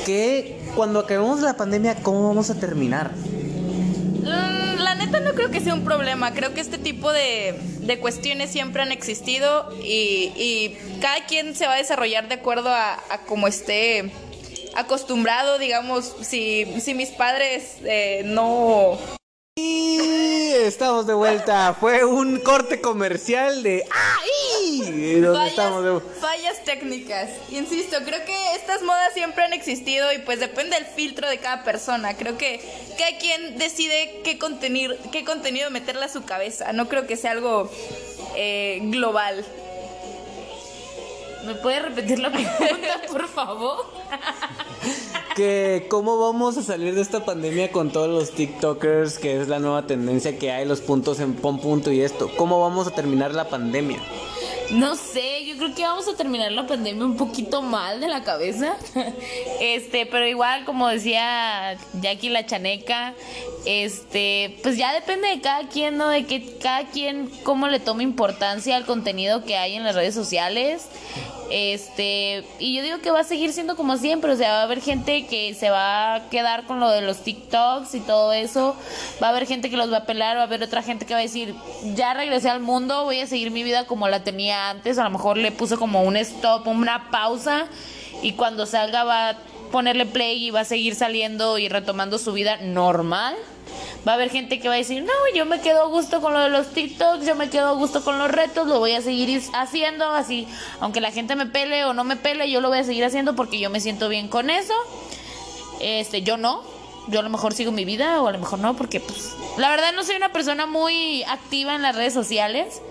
¿Qué 0.05 0.61
cuando 0.77 0.99
acabemos 0.99 1.41
la 1.41 1.57
pandemia, 1.57 2.03
cómo 2.03 2.29
vamos 2.29 2.51
a 2.51 2.61
terminar? 2.61 3.13
Mm, 3.15 4.79
La 4.79 4.95
neta 4.95 5.21
no 5.21 5.33
creo 5.33 5.51
que 5.51 5.61
sea 5.61 5.73
un 5.73 5.85
problema, 5.85 6.35
creo 6.35 6.53
que 6.53 6.61
este 6.61 6.77
tipo 6.77 7.11
de, 7.13 7.59
de 7.83 7.99
cuestiones 7.99 8.51
siempre 8.51 8.83
han 8.83 8.93
existido 8.93 9.73
y, 9.83 10.33
y 10.37 10.79
cada 11.01 11.27
quien 11.27 11.55
se 11.55 11.67
va 11.67 11.75
a 11.75 11.79
desarrollar 11.79 12.29
de 12.29 12.35
acuerdo 12.37 12.71
a, 12.71 12.95
a 13.11 13.19
como 13.27 13.49
esté 13.49 14.11
acostumbrado, 14.75 15.59
digamos, 15.59 16.15
si, 16.23 16.67
si 16.81 16.95
mis 16.95 17.11
padres 17.11 17.77
eh, 17.85 18.23
no... 18.25 18.99
Estamos 20.67 21.09
de 21.09 21.15
vuelta. 21.15 21.75
Fue 21.75 22.05
un 22.05 22.39
corte 22.39 22.81
comercial 22.81 23.65
de 23.65 23.85
¡Ay! 23.91 25.21
Fallas, 25.21 25.49
estamos 25.49 25.85
de 25.85 26.21
fallas 26.21 26.63
técnicas. 26.65 27.31
Insisto, 27.51 27.97
creo 28.05 28.25
que 28.25 28.55
estas 28.55 28.81
modas 28.83 29.13
siempre 29.13 29.43
han 29.43 29.53
existido 29.55 30.13
y 30.13 30.19
pues 30.19 30.39
depende 30.39 30.77
del 30.77 30.87
filtro 30.87 31.29
de 31.29 31.39
cada 31.39 31.65
persona. 31.65 32.17
Creo 32.17 32.39
que 32.39 32.61
cada 32.97 33.19
quien 33.19 33.59
decide 33.59 34.21
qué 34.23 34.39
contenido, 34.39 34.95
qué 35.11 35.25
contenido 35.25 35.69
meterle 35.71 36.05
a 36.05 36.09
su 36.09 36.25
cabeza. 36.25 36.73
No 36.73 36.89
creo 36.89 37.09
que 37.09 37.17
sea 37.17 37.33
algo 37.33 37.69
eh, 38.37 38.79
global. 38.85 39.45
¿Me 41.45 41.57
puede 41.57 41.81
repetir 41.81 42.21
la 42.21 42.31
pregunta, 42.31 43.03
por 43.09 43.27
favor? 43.27 43.93
que 45.35 45.87
cómo 45.89 46.19
vamos 46.19 46.57
a 46.57 46.63
salir 46.63 46.95
de 46.95 47.03
esta 47.03 47.25
pandemia 47.25 47.73
con 47.73 47.91
todos 47.91 48.09
los 48.09 48.33
TikTokers, 48.33 49.19
que 49.19 49.41
es 49.41 49.49
la 49.49 49.59
nueva 49.59 49.87
tendencia 49.87 50.39
que 50.39 50.53
hay, 50.53 50.67
los 50.67 50.81
puntos 50.81 51.21
en 51.21 51.35
pon 51.35 51.61
punto 51.61 51.91
y 51.93 52.01
esto. 52.01 52.31
¿Cómo 52.37 52.61
vamos 52.61 52.87
a 52.87 52.91
terminar 52.91 53.35
la 53.35 53.49
pandemia? 53.49 54.01
No 54.71 54.97
sé, 54.97 55.45
yo 55.45 55.59
creo 55.59 55.75
que 55.75 55.83
vamos 55.83 56.09
a 56.09 56.17
terminar 56.17 56.51
la 56.51 56.67
pandemia 56.67 57.05
un 57.05 57.19
poquito 57.19 57.61
mal 57.61 58.01
de 58.01 58.09
la 58.09 58.23
cabeza. 58.23 58.77
Este, 59.61 60.07
pero 60.07 60.27
igual, 60.27 60.65
como 60.65 60.89
decía 60.89 61.77
Jackie 62.01 62.31
la 62.31 62.47
chaneca, 62.47 63.15
este, 63.65 64.59
pues 64.63 64.77
ya 64.77 64.93
depende 64.93 65.29
de 65.29 65.41
cada 65.41 65.69
quien, 65.69 65.97
¿no? 65.97 66.09
De 66.09 66.25
que 66.25 66.59
cada 66.59 66.87
quien 66.87 67.31
cómo 67.45 67.69
le 67.69 67.79
toma 67.79 68.03
importancia 68.03 68.77
al 68.77 68.87
contenido 68.87 69.45
que 69.45 69.57
hay 69.57 69.75
en 69.75 69.85
las 69.85 69.95
redes 69.95 70.15
sociales. 70.15 70.89
Este, 71.55 72.47
y 72.59 72.75
yo 72.75 72.83
digo 72.83 73.01
que 73.01 73.11
va 73.11 73.21
a 73.21 73.25
seguir 73.25 73.53
siendo 73.53 73.77
como 73.77 73.99
siempre, 73.99 74.33
o 74.33 74.37
sea, 74.37 74.53
va 74.53 74.61
a 74.61 74.63
haber 74.63 74.81
gente 74.81 75.27
que 75.27 75.53
se 75.53 75.69
va 75.69 76.15
a 76.15 76.31
quedar 76.31 76.65
con 76.65 76.81
lo 76.81 76.89
de 76.89 77.03
los 77.03 77.19
TikToks 77.19 77.95
y 77.95 78.01
todo 78.01 78.33
eso, 78.33 78.75
va 79.23 79.27
a 79.27 79.31
haber 79.33 79.47
gente 79.47 79.69
que 79.69 79.77
los 79.77 79.93
va 79.93 79.99
a 79.99 80.07
pelar, 80.07 80.39
va 80.39 80.41
a 80.41 80.45
haber 80.45 80.63
otra 80.63 80.83
gente 80.83 81.05
que 81.05 81.13
va 81.13 81.21
a 81.21 81.23
decir, 81.23 81.55
ya 81.95 82.15
regresé 82.15 82.49
al 82.49 82.61
mundo, 82.61 83.05
voy 83.05 83.21
a 83.21 83.27
seguir 83.27 83.51
mi 83.51 83.65
vida 83.65 83.87
como 83.87 84.09
la 84.09 84.25
tenía 84.25 84.71
antes, 84.71 84.97
a 84.97 85.05
lo 85.05 85.11
mejor 85.11 85.37
le 85.37 85.53
puso 85.53 85.79
como 85.79 86.03
un 86.05 86.17
stop, 86.17 86.67
una 86.69 87.11
pausa, 87.11 87.67
y 88.23 88.33
cuando 88.33 88.65
salga 88.65 89.05
va 89.05 89.29
a 89.29 89.37
ponerle 89.73 90.07
play 90.07 90.47
y 90.47 90.51
va 90.53 90.61
a 90.61 90.65
seguir 90.65 90.95
saliendo 90.95 91.59
y 91.59 91.69
retomando 91.69 92.19
su 92.19 92.33
vida 92.33 92.59
normal. 92.59 93.35
Va 94.07 94.13
a 94.13 94.15
haber 94.15 94.31
gente 94.31 94.61
que 94.61 94.69
va 94.69 94.75
a 94.75 94.79
decir, 94.79 95.03
no, 95.03 95.13
yo 95.35 95.47
me 95.47 95.61
quedo 95.61 95.83
a 95.83 95.87
gusto 95.87 96.21
con 96.21 96.33
lo 96.33 96.41
de 96.41 96.49
los 96.49 96.69
TikToks, 96.69 97.27
yo 97.27 97.35
me 97.35 97.51
quedo 97.51 97.69
a 97.69 97.73
gusto 97.73 98.05
con 98.05 98.19
los 98.19 98.31
retos, 98.31 98.67
lo 98.67 98.79
voy 98.79 98.93
a 98.93 99.01
seguir 99.01 99.43
haciendo 99.55 100.05
así, 100.11 100.47
aunque 100.81 101.01
la 101.01 101.13
gente 101.13 101.37
me 101.37 101.47
pele 101.47 101.85
o 101.85 101.95
no 101.95 102.05
me 102.05 102.17
pele, 102.17 102.51
yo 102.51 102.61
lo 102.61 102.69
voy 102.69 102.79
a 102.79 102.85
seguir 102.85 103.05
haciendo 103.05 103.35
porque 103.35 103.59
yo 103.59 103.71
me 103.71 103.81
siento 103.81 104.09
bien 104.09 104.29
con 104.29 104.51
eso. 104.51 104.75
Este, 105.81 106.23
yo 106.23 106.37
no, 106.37 106.63
yo 107.09 107.21
a 107.21 107.23
lo 107.23 107.31
mejor 107.31 107.55
sigo 107.55 107.73
mi 107.73 107.85
vida 107.85 108.21
o 108.23 108.29
a 108.29 108.33
lo 108.33 108.39
mejor 108.39 108.59
no, 108.59 108.77
porque 108.77 109.01
pues 109.01 109.35
la 109.57 109.71
verdad 109.71 109.93
no 109.93 110.05
soy 110.05 110.17
una 110.17 110.33
persona 110.33 110.67
muy 110.67 111.23
activa 111.25 111.75
en 111.75 111.83
las 111.83 111.97
redes 111.97 112.13
sociales. 112.13 112.83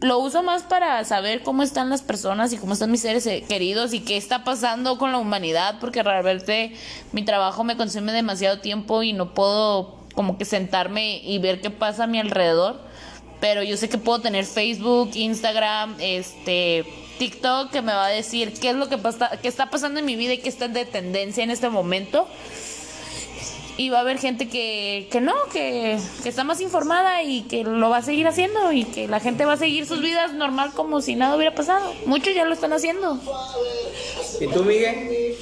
Lo 0.00 0.18
uso 0.20 0.44
más 0.44 0.62
para 0.62 1.02
saber 1.04 1.42
cómo 1.42 1.64
están 1.64 1.90
las 1.90 2.02
personas 2.02 2.52
y 2.52 2.56
cómo 2.56 2.74
están 2.74 2.90
mis 2.90 3.00
seres 3.00 3.26
eh, 3.26 3.44
queridos 3.48 3.92
y 3.92 4.00
qué 4.00 4.16
está 4.16 4.44
pasando 4.44 4.96
con 4.96 5.10
la 5.10 5.18
humanidad, 5.18 5.76
porque 5.80 6.04
realmente 6.04 6.72
mi 7.10 7.24
trabajo 7.24 7.64
me 7.64 7.76
consume 7.76 8.12
demasiado 8.12 8.60
tiempo 8.60 9.02
y 9.02 9.12
no 9.12 9.34
puedo 9.34 9.96
como 10.14 10.38
que 10.38 10.44
sentarme 10.44 11.18
y 11.18 11.38
ver 11.38 11.60
qué 11.60 11.70
pasa 11.70 12.04
a 12.04 12.06
mi 12.06 12.20
alrededor. 12.20 12.80
Pero 13.40 13.62
yo 13.64 13.76
sé 13.76 13.88
que 13.88 13.98
puedo 13.98 14.20
tener 14.20 14.44
Facebook, 14.44 15.10
Instagram, 15.14 15.96
este, 15.98 16.84
TikTok 17.18 17.70
que 17.70 17.82
me 17.82 17.92
va 17.92 18.06
a 18.06 18.10
decir 18.10 18.52
qué 18.60 18.70
es 18.70 18.76
lo 18.76 18.88
que 18.88 18.98
pasa, 18.98 19.30
qué 19.42 19.48
está 19.48 19.68
pasando 19.68 19.98
en 19.98 20.06
mi 20.06 20.14
vida 20.14 20.34
y 20.34 20.38
qué 20.38 20.48
está 20.48 20.68
de 20.68 20.84
tendencia 20.84 21.42
en 21.42 21.50
este 21.50 21.68
momento. 21.68 22.28
Y 23.78 23.90
va 23.90 23.98
a 23.98 24.00
haber 24.00 24.18
gente 24.18 24.48
que, 24.48 25.08
que 25.10 25.20
no, 25.20 25.34
que, 25.52 25.98
que 26.24 26.28
está 26.28 26.42
más 26.42 26.60
informada 26.60 27.22
y 27.22 27.42
que 27.42 27.62
lo 27.62 27.88
va 27.88 27.98
a 27.98 28.02
seguir 28.02 28.26
haciendo 28.26 28.72
y 28.72 28.84
que 28.84 29.06
la 29.06 29.20
gente 29.20 29.44
va 29.44 29.52
a 29.52 29.56
seguir 29.56 29.86
sus 29.86 30.02
vidas 30.02 30.34
normal 30.34 30.72
como 30.74 31.00
si 31.00 31.14
nada 31.14 31.36
hubiera 31.36 31.54
pasado. 31.54 31.94
Muchos 32.04 32.34
ya 32.34 32.44
lo 32.44 32.52
están 32.52 32.72
haciendo. 32.72 33.20
¿Y 34.40 34.48
tú, 34.48 34.64
Miguel? 34.64 35.36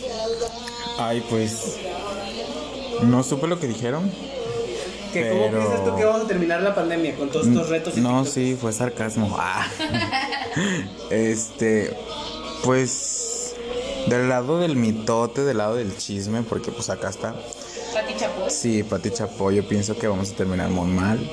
Ay, 0.98 1.24
pues. 1.30 1.78
No 3.02 3.22
supe 3.22 3.46
lo 3.46 3.58
que 3.58 3.68
dijeron. 3.68 4.10
¿Que 5.14 5.30
¿Cómo 5.30 5.50
piensas 5.50 5.84
tú 5.84 5.96
que 5.96 6.04
vamos 6.04 6.22
a 6.22 6.26
terminar 6.26 6.60
la 6.60 6.74
pandemia 6.74 7.14
con 7.16 7.30
todos 7.30 7.46
estos 7.46 7.70
retos? 7.70 7.96
y 7.96 8.00
No, 8.02 8.26
sí, 8.26 8.56
fue 8.60 8.72
sarcasmo. 8.72 9.34
Ah. 9.38 9.66
Este. 11.10 11.96
Pues. 12.64 13.54
Del 14.08 14.28
lado 14.28 14.58
del 14.58 14.76
mitote, 14.76 15.42
del 15.42 15.58
lado 15.58 15.76
del 15.76 15.96
chisme, 15.96 16.42
porque 16.42 16.70
pues 16.70 16.90
acá 16.90 17.08
está. 17.08 17.34
Pati 17.96 18.14
Chapoy. 18.14 18.50
Sí, 18.50 18.82
Pati 18.82 19.10
Chapoy, 19.10 19.56
yo 19.56 19.66
pienso 19.66 19.96
que 19.96 20.06
vamos 20.06 20.30
a 20.30 20.36
terminar 20.36 20.68
muy 20.68 20.86
mal. 20.86 21.18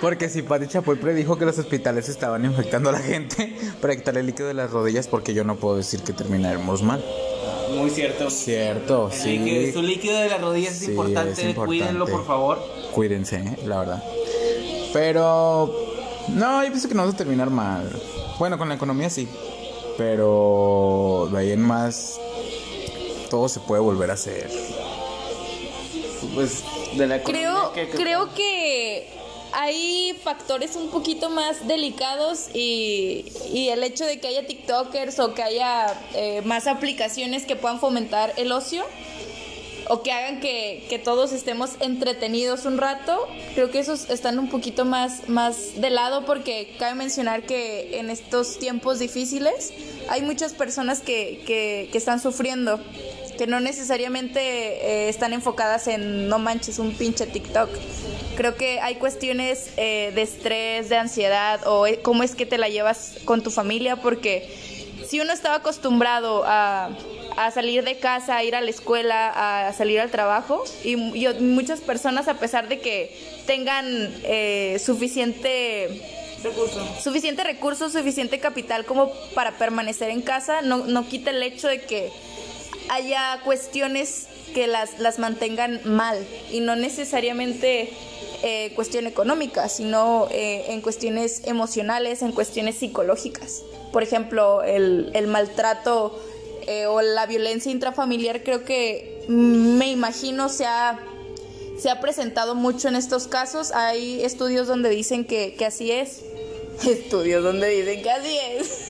porque 0.00 0.28
si 0.28 0.42
Pati 0.42 0.66
Chapoy 0.66 0.96
predijo 0.96 1.38
que 1.38 1.44
los 1.44 1.56
hospitales 1.58 2.08
estaban 2.08 2.44
infectando 2.44 2.88
a 2.88 2.92
la 2.92 2.98
gente 2.98 3.54
para 3.80 3.94
quitarle 3.94 4.20
el 4.20 4.26
líquido 4.26 4.48
de 4.48 4.54
las 4.54 4.72
rodillas, 4.72 5.06
porque 5.06 5.34
yo 5.34 5.44
no 5.44 5.56
puedo 5.56 5.76
decir 5.76 6.02
que 6.02 6.12
terminaremos 6.12 6.82
mal. 6.82 7.04
Muy 7.76 7.90
cierto. 7.90 8.28
Cierto, 8.28 9.08
El 9.24 9.44
líquido- 9.44 9.66
sí. 9.66 9.72
su 9.72 9.82
líquido 9.82 10.18
de 10.18 10.28
las 10.28 10.40
rodillas 10.40 10.82
es, 10.82 10.88
importante. 10.88 11.32
es 11.32 11.38
importante. 11.38 11.66
Cuídenlo, 11.66 12.06
por 12.06 12.26
favor. 12.26 12.58
Cuídense, 12.92 13.36
¿eh? 13.36 13.56
la 13.64 13.78
verdad. 13.78 14.02
Pero. 14.92 15.72
No, 16.28 16.62
yo 16.62 16.68
pienso 16.70 16.88
que 16.88 16.94
no 16.94 17.00
vamos 17.02 17.14
a 17.14 17.18
terminar 17.18 17.50
mal. 17.50 17.88
Bueno, 18.38 18.58
con 18.58 18.68
la 18.68 18.74
economía 18.74 19.08
sí. 19.08 19.26
Pero. 19.96 21.28
De 21.32 21.38
ahí 21.38 21.52
en 21.52 21.62
más. 21.62 22.20
Todo 23.32 23.48
se 23.48 23.60
puede 23.60 23.80
volver 23.80 24.10
a 24.10 24.12
hacer. 24.12 24.50
Pues, 26.34 26.62
de 26.98 27.06
la 27.06 27.22
Creo, 27.22 27.72
que- 27.72 27.88
que- 27.88 27.96
creo 27.96 28.34
que 28.34 29.08
hay 29.52 30.12
factores 30.22 30.76
un 30.76 30.90
poquito 30.90 31.30
más 31.30 31.66
delicados 31.66 32.48
y, 32.52 33.24
y 33.50 33.68
el 33.70 33.82
hecho 33.84 34.04
de 34.04 34.20
que 34.20 34.28
haya 34.28 34.46
TikTokers 34.46 35.18
o 35.20 35.32
que 35.32 35.42
haya 35.42 35.98
eh, 36.14 36.42
más 36.44 36.66
aplicaciones 36.66 37.44
que 37.46 37.56
puedan 37.56 37.80
fomentar 37.80 38.34
el 38.36 38.52
ocio 38.52 38.84
o 39.88 40.02
que 40.02 40.12
hagan 40.12 40.40
que, 40.40 40.86
que 40.90 40.98
todos 40.98 41.32
estemos 41.32 41.70
entretenidos 41.80 42.66
un 42.66 42.76
rato, 42.78 43.26
creo 43.54 43.70
que 43.70 43.78
esos 43.80 44.10
están 44.10 44.38
un 44.38 44.48
poquito 44.48 44.84
más, 44.84 45.28
más 45.28 45.80
de 45.80 45.88
lado 45.90 46.24
porque 46.26 46.74
cabe 46.78 46.94
mencionar 46.94 47.44
que 47.44 47.98
en 47.98 48.08
estos 48.10 48.58
tiempos 48.58 48.98
difíciles 49.00 49.72
hay 50.08 50.22
muchas 50.22 50.52
personas 50.52 51.00
que, 51.00 51.42
que, 51.46 51.88
que 51.90 51.98
están 51.98 52.20
sufriendo, 52.20 52.80
que 53.42 53.48
no 53.48 53.58
necesariamente 53.58 54.38
eh, 54.40 55.08
están 55.08 55.32
enfocadas 55.32 55.88
en 55.88 56.28
no 56.28 56.38
manches 56.38 56.78
un 56.78 56.94
pinche 56.94 57.26
TikTok. 57.26 57.70
Creo 58.36 58.54
que 58.54 58.78
hay 58.78 58.94
cuestiones 58.94 59.72
eh, 59.76 60.12
de 60.14 60.22
estrés, 60.22 60.88
de 60.88 60.96
ansiedad 60.96 61.66
o 61.66 61.88
eh, 61.88 61.98
cómo 62.02 62.22
es 62.22 62.36
que 62.36 62.46
te 62.46 62.56
la 62.56 62.68
llevas 62.68 63.16
con 63.24 63.42
tu 63.42 63.50
familia 63.50 63.96
porque 63.96 64.48
si 65.08 65.18
uno 65.18 65.32
estaba 65.32 65.56
acostumbrado 65.56 66.44
a, 66.46 66.96
a 67.36 67.50
salir 67.50 67.82
de 67.82 67.98
casa, 67.98 68.36
a 68.36 68.44
ir 68.44 68.54
a 68.54 68.60
la 68.60 68.70
escuela, 68.70 69.66
a 69.66 69.72
salir 69.72 69.98
al 69.98 70.12
trabajo, 70.12 70.62
y, 70.84 70.92
y 70.92 71.26
muchas 71.40 71.80
personas, 71.80 72.28
a 72.28 72.34
pesar 72.34 72.68
de 72.68 72.78
que 72.78 73.12
tengan 73.48 73.84
eh, 74.22 74.80
suficiente 74.80 76.00
suficiente 77.00 77.42
recurso, 77.42 77.90
suficiente 77.90 78.38
capital 78.38 78.84
como 78.84 79.12
para 79.34 79.58
permanecer 79.58 80.10
en 80.10 80.22
casa, 80.22 80.62
no, 80.62 80.86
no 80.86 81.08
quita 81.08 81.30
el 81.30 81.42
hecho 81.42 81.66
de 81.66 81.80
que 81.82 82.10
haya 82.92 83.40
cuestiones 83.44 84.26
que 84.54 84.66
las, 84.66 84.98
las 84.98 85.18
mantengan 85.18 85.80
mal 85.84 86.18
y 86.50 86.60
no 86.60 86.76
necesariamente 86.76 87.90
eh, 88.42 88.72
cuestión 88.74 89.06
económica, 89.06 89.68
sino 89.68 90.28
eh, 90.30 90.66
en 90.68 90.82
cuestiones 90.82 91.42
emocionales, 91.46 92.20
en 92.22 92.32
cuestiones 92.32 92.76
psicológicas. 92.76 93.62
Por 93.92 94.02
ejemplo, 94.02 94.62
el, 94.62 95.10
el 95.14 95.26
maltrato 95.26 96.18
eh, 96.66 96.86
o 96.86 97.00
la 97.00 97.26
violencia 97.26 97.72
intrafamiliar 97.72 98.42
creo 98.42 98.64
que 98.64 99.24
me 99.28 99.90
imagino 99.90 100.48
se 100.48 100.66
ha, 100.66 101.00
se 101.78 101.88
ha 101.88 102.00
presentado 102.00 102.54
mucho 102.54 102.88
en 102.88 102.96
estos 102.96 103.26
casos. 103.26 103.72
Hay 103.72 104.22
estudios 104.22 104.66
donde 104.66 104.90
dicen 104.90 105.24
que, 105.24 105.54
que 105.54 105.64
así 105.64 105.90
es. 105.90 106.22
Estudios 106.86 107.42
donde 107.42 107.68
dicen 107.68 108.02
que 108.02 108.10
así 108.10 108.38
es. 108.38 108.81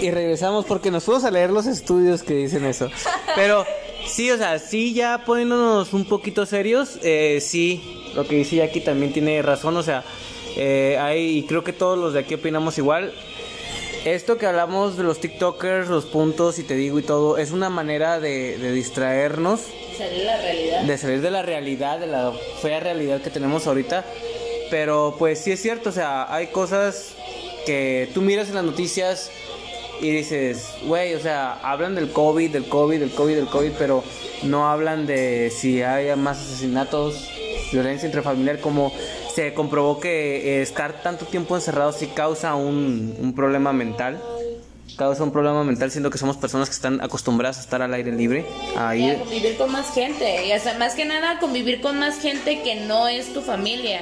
Y 0.00 0.10
regresamos 0.10 0.64
porque 0.64 0.90
nos 0.90 1.04
fuimos 1.04 1.24
a 1.24 1.30
leer 1.30 1.50
los 1.50 1.66
estudios 1.66 2.22
que 2.22 2.34
dicen 2.34 2.64
eso. 2.64 2.88
Pero 3.34 3.64
sí, 4.06 4.30
o 4.30 4.36
sea, 4.38 4.58
sí, 4.58 4.94
ya 4.94 5.24
poniéndonos 5.24 5.92
un 5.92 6.04
poquito 6.04 6.46
serios, 6.46 6.98
eh, 7.02 7.38
sí, 7.40 7.82
lo 8.14 8.26
que 8.26 8.36
dice 8.36 8.62
aquí 8.62 8.80
también 8.80 9.12
tiene 9.12 9.42
razón. 9.42 9.76
O 9.76 9.82
sea, 9.82 10.04
eh, 10.56 10.96
hay, 11.00 11.38
y 11.38 11.42
creo 11.44 11.64
que 11.64 11.72
todos 11.72 11.98
los 11.98 12.12
de 12.12 12.20
aquí 12.20 12.34
opinamos 12.34 12.78
igual. 12.78 13.12
Esto 14.04 14.38
que 14.38 14.46
hablamos 14.46 14.96
de 14.96 15.02
los 15.02 15.18
TikTokers, 15.20 15.88
los 15.88 16.06
puntos 16.06 16.58
y 16.58 16.62
te 16.62 16.76
digo 16.76 16.98
y 16.98 17.02
todo, 17.02 17.36
es 17.36 17.50
una 17.50 17.68
manera 17.68 18.20
de, 18.20 18.56
de 18.56 18.72
distraernos 18.72 19.62
Salir 19.96 20.24
la 20.24 20.36
realidad. 20.40 20.82
de 20.82 20.98
salir 20.98 21.20
de 21.20 21.30
la 21.32 21.42
realidad, 21.42 21.98
de 21.98 22.06
la 22.06 22.32
fea 22.62 22.78
realidad 22.78 23.20
que 23.20 23.30
tenemos 23.30 23.66
ahorita. 23.66 24.04
Pero 24.70 25.16
pues 25.18 25.40
sí 25.40 25.50
es 25.50 25.60
cierto, 25.60 25.88
o 25.88 25.92
sea, 25.92 26.32
hay 26.32 26.48
cosas 26.48 27.14
que 27.66 28.08
tú 28.14 28.22
miras 28.22 28.48
en 28.48 28.54
las 28.54 28.64
noticias 28.64 29.30
y 30.00 30.10
dices, 30.10 30.74
güey, 30.84 31.14
o 31.14 31.20
sea, 31.20 31.54
hablan 31.62 31.94
del 31.94 32.10
COVID, 32.12 32.50
del 32.50 32.68
COVID, 32.68 33.00
del 33.00 33.10
COVID, 33.10 33.34
del 33.34 33.46
COVID, 33.46 33.72
pero 33.78 34.04
no 34.42 34.68
hablan 34.68 35.06
de 35.06 35.50
si 35.50 35.82
hay 35.82 36.14
más 36.16 36.38
asesinatos, 36.38 37.28
violencia 37.72 38.06
intrafamiliar, 38.06 38.60
como 38.60 38.92
se 39.34 39.54
comprobó 39.54 40.00
que 40.00 40.58
eh, 40.58 40.62
estar 40.62 41.02
tanto 41.02 41.24
tiempo 41.24 41.54
encerrado 41.56 41.92
sí 41.92 42.08
causa 42.08 42.54
un, 42.54 43.16
un 43.20 43.34
problema 43.34 43.72
mental. 43.72 44.20
Causa 44.96 45.22
un 45.22 45.30
problema 45.30 45.62
mental, 45.62 45.92
siendo 45.92 46.10
que 46.10 46.18
somos 46.18 46.36
personas 46.36 46.68
que 46.68 46.74
están 46.74 47.00
acostumbradas 47.00 47.58
a 47.58 47.60
estar 47.60 47.82
al 47.82 47.94
aire 47.94 48.10
libre, 48.10 48.44
a 48.76 48.96
Y 48.96 49.04
a 49.04 49.12
ir 49.12 49.18
convivir 49.20 49.56
con 49.56 49.70
más 49.70 49.94
gente. 49.94 50.46
Y 50.46 50.50
hasta 50.50 50.76
más 50.76 50.94
que 50.94 51.04
nada 51.04 51.38
convivir 51.38 51.80
con 51.80 52.00
más 52.00 52.20
gente 52.20 52.62
que 52.62 52.74
no 52.86 53.06
es 53.06 53.32
tu 53.32 53.40
familia. 53.40 54.00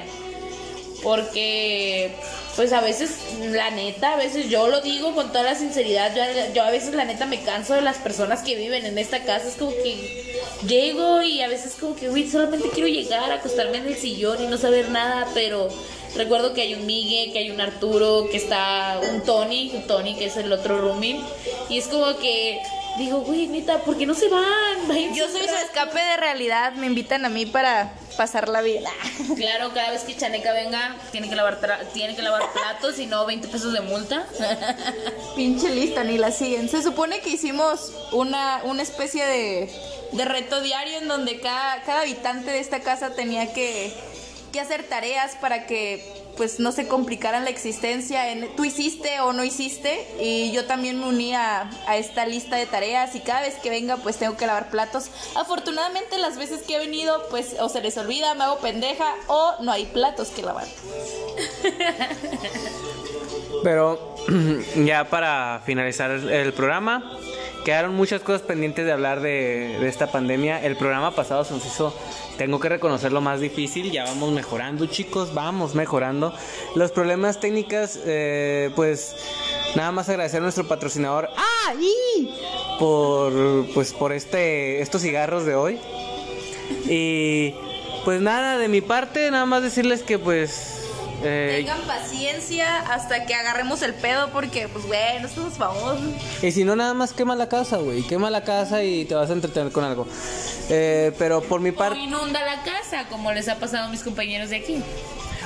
Porque, 1.02 2.12
pues 2.56 2.72
a 2.72 2.80
veces, 2.80 3.10
la 3.40 3.70
neta, 3.70 4.14
a 4.14 4.16
veces 4.16 4.48
yo 4.48 4.68
lo 4.68 4.80
digo 4.80 5.14
con 5.14 5.28
toda 5.28 5.44
la 5.44 5.54
sinceridad, 5.54 6.14
yo, 6.14 6.54
yo 6.54 6.62
a 6.62 6.70
veces 6.70 6.94
la 6.94 7.04
neta 7.04 7.26
me 7.26 7.42
canso 7.42 7.74
de 7.74 7.82
las 7.82 7.98
personas 7.98 8.42
que 8.42 8.56
viven 8.56 8.84
en 8.86 8.98
esta 8.98 9.24
casa. 9.24 9.48
Es 9.48 9.54
como 9.54 9.72
que 9.72 10.24
llego 10.66 11.22
y 11.22 11.42
a 11.42 11.48
veces 11.48 11.76
como 11.78 11.94
que, 11.96 12.08
güey, 12.08 12.28
solamente 12.28 12.68
quiero 12.70 12.88
llegar, 12.88 13.30
acostarme 13.30 13.78
en 13.78 13.86
el 13.86 13.96
sillón 13.96 14.42
y 14.42 14.46
no 14.46 14.56
saber 14.56 14.90
nada, 14.90 15.28
pero 15.34 15.68
recuerdo 16.16 16.54
que 16.54 16.62
hay 16.62 16.74
un 16.74 16.86
Miguel, 16.86 17.32
que 17.32 17.40
hay 17.40 17.50
un 17.50 17.60
Arturo, 17.60 18.28
que 18.30 18.38
está 18.38 19.00
un 19.12 19.22
Tony, 19.22 19.72
un 19.74 19.86
Tony 19.86 20.16
que 20.16 20.26
es 20.26 20.36
el 20.36 20.52
otro 20.52 20.78
rooming. 20.80 21.20
Y 21.68 21.78
es 21.78 21.86
como 21.88 22.16
que 22.18 22.58
digo, 22.98 23.20
güey, 23.20 23.46
neta, 23.48 23.78
¿por 23.82 23.96
qué 23.96 24.06
no 24.06 24.14
se 24.14 24.28
van? 24.28 24.44
Váyanse 24.88 25.18
Yo 25.18 25.28
soy 25.28 25.40
su 25.42 25.46
rato". 25.46 25.58
escape 25.66 25.98
de 25.98 26.16
realidad, 26.16 26.72
me 26.74 26.86
invitan 26.86 27.24
a 27.24 27.28
mí 27.28 27.46
para 27.46 27.92
pasarla 28.16 28.60
bien. 28.62 28.84
Claro, 29.36 29.70
cada 29.74 29.90
vez 29.90 30.02
que 30.02 30.16
Chaneca 30.16 30.52
venga, 30.52 30.96
tiene 31.12 31.28
que 31.28 31.36
lavar, 31.36 31.60
tra- 31.60 31.86
tiene 31.92 32.14
que 32.16 32.22
lavar 32.22 32.42
platos 32.52 32.98
y 32.98 33.06
no 33.06 33.26
20 33.26 33.48
pesos 33.48 33.72
de 33.72 33.80
multa. 33.80 34.26
Pinche 35.36 35.68
lista, 35.70 36.04
ni 36.04 36.16
la 36.18 36.30
siguen. 36.30 36.68
Se 36.68 36.82
supone 36.82 37.20
que 37.20 37.30
hicimos 37.30 37.92
una, 38.12 38.60
una 38.64 38.82
especie 38.82 39.24
de, 39.26 39.70
de 40.12 40.24
reto 40.24 40.60
diario 40.62 40.98
en 40.98 41.08
donde 41.08 41.40
cada, 41.40 41.82
cada 41.82 42.02
habitante 42.02 42.50
de 42.50 42.60
esta 42.60 42.80
casa 42.80 43.10
tenía 43.14 43.52
que, 43.52 43.92
que 44.52 44.60
hacer 44.60 44.84
tareas 44.84 45.34
para 45.40 45.66
que 45.66 46.02
pues 46.36 46.60
no 46.60 46.72
se 46.72 46.86
complicaran 46.88 47.44
la 47.44 47.50
existencia 47.50 48.30
en 48.30 48.54
tú 48.56 48.64
hiciste 48.64 49.20
o 49.20 49.32
no 49.32 49.44
hiciste 49.44 50.06
y 50.20 50.52
yo 50.52 50.66
también 50.66 51.00
me 51.00 51.06
uní 51.06 51.34
a, 51.34 51.70
a 51.86 51.96
esta 51.96 52.26
lista 52.26 52.56
de 52.56 52.66
tareas 52.66 53.14
y 53.14 53.20
cada 53.20 53.42
vez 53.42 53.54
que 53.56 53.70
venga 53.70 53.96
pues 53.96 54.16
tengo 54.16 54.36
que 54.36 54.46
lavar 54.46 54.70
platos. 54.70 55.10
Afortunadamente 55.34 56.18
las 56.18 56.36
veces 56.36 56.62
que 56.62 56.76
he 56.76 56.78
venido 56.78 57.26
pues 57.30 57.56
o 57.60 57.68
se 57.68 57.80
les 57.80 57.96
olvida 57.96 58.34
me 58.34 58.44
hago 58.44 58.58
pendeja 58.58 59.14
o 59.28 59.54
no 59.62 59.72
hay 59.72 59.86
platos 59.86 60.28
que 60.28 60.42
lavar. 60.42 60.66
Pero 63.62 64.14
ya 64.84 65.08
para 65.08 65.62
finalizar 65.64 66.10
el, 66.10 66.28
el 66.28 66.52
programa, 66.52 67.18
quedaron 67.66 67.96
muchas 67.96 68.22
cosas 68.22 68.42
pendientes 68.42 68.86
de 68.86 68.92
hablar 68.92 69.20
de, 69.20 69.88
esta 69.88 70.12
pandemia. 70.12 70.64
El 70.64 70.76
programa 70.76 71.10
pasado 71.10 71.42
se 71.42 71.52
nos 71.52 71.66
hizo, 71.66 71.92
tengo 72.38 72.60
que 72.60 72.68
reconocerlo, 72.68 73.20
más 73.20 73.40
difícil. 73.40 73.90
Ya 73.90 74.04
vamos 74.04 74.30
mejorando, 74.30 74.86
chicos, 74.86 75.34
vamos 75.34 75.74
mejorando. 75.74 76.32
Los 76.76 76.92
problemas 76.92 77.40
técnicos, 77.40 77.98
eh, 78.06 78.70
pues 78.76 79.16
nada 79.74 79.90
más 79.90 80.08
agradecer 80.08 80.38
a 80.38 80.42
nuestro 80.44 80.68
patrocinador 80.68 81.28
¡Ah! 81.36 81.74
¡Y! 81.74 82.30
por 82.78 83.32
pues 83.74 83.92
por 83.92 84.12
este 84.12 84.80
estos 84.80 85.02
cigarros 85.02 85.44
de 85.44 85.56
hoy. 85.56 85.80
Y 86.88 87.52
pues 88.04 88.20
nada, 88.20 88.58
de 88.58 88.68
mi 88.68 88.80
parte, 88.80 89.28
nada 89.32 89.44
más 89.44 89.64
decirles 89.64 90.04
que 90.04 90.20
pues 90.20 90.75
eh, 91.22 91.64
Tengan 91.64 91.80
paciencia 91.82 92.80
hasta 92.92 93.24
que 93.26 93.34
agarremos 93.34 93.82
el 93.82 93.94
pedo 93.94 94.30
porque, 94.30 94.68
pues, 94.68 94.86
güey, 94.86 95.20
no 95.20 95.28
somos 95.28 95.54
famosos. 95.54 96.00
Y 96.42 96.52
si 96.52 96.64
no, 96.64 96.76
nada 96.76 96.94
más 96.94 97.12
quema 97.12 97.34
la 97.34 97.48
casa, 97.48 97.78
güey. 97.78 98.02
Quema 98.02 98.30
la 98.30 98.44
casa 98.44 98.82
y 98.82 99.04
te 99.04 99.14
vas 99.14 99.30
a 99.30 99.32
entretener 99.32 99.72
con 99.72 99.84
algo. 99.84 100.06
Eh, 100.68 101.12
pero 101.18 101.42
por 101.42 101.60
mi 101.60 101.72
parte. 101.72 101.98
inunda 101.98 102.44
la 102.44 102.62
casa, 102.62 103.06
como 103.08 103.32
les 103.32 103.48
ha 103.48 103.56
pasado 103.56 103.86
a 103.86 103.88
mis 103.88 104.02
compañeros 104.02 104.50
de 104.50 104.56
aquí. 104.56 104.82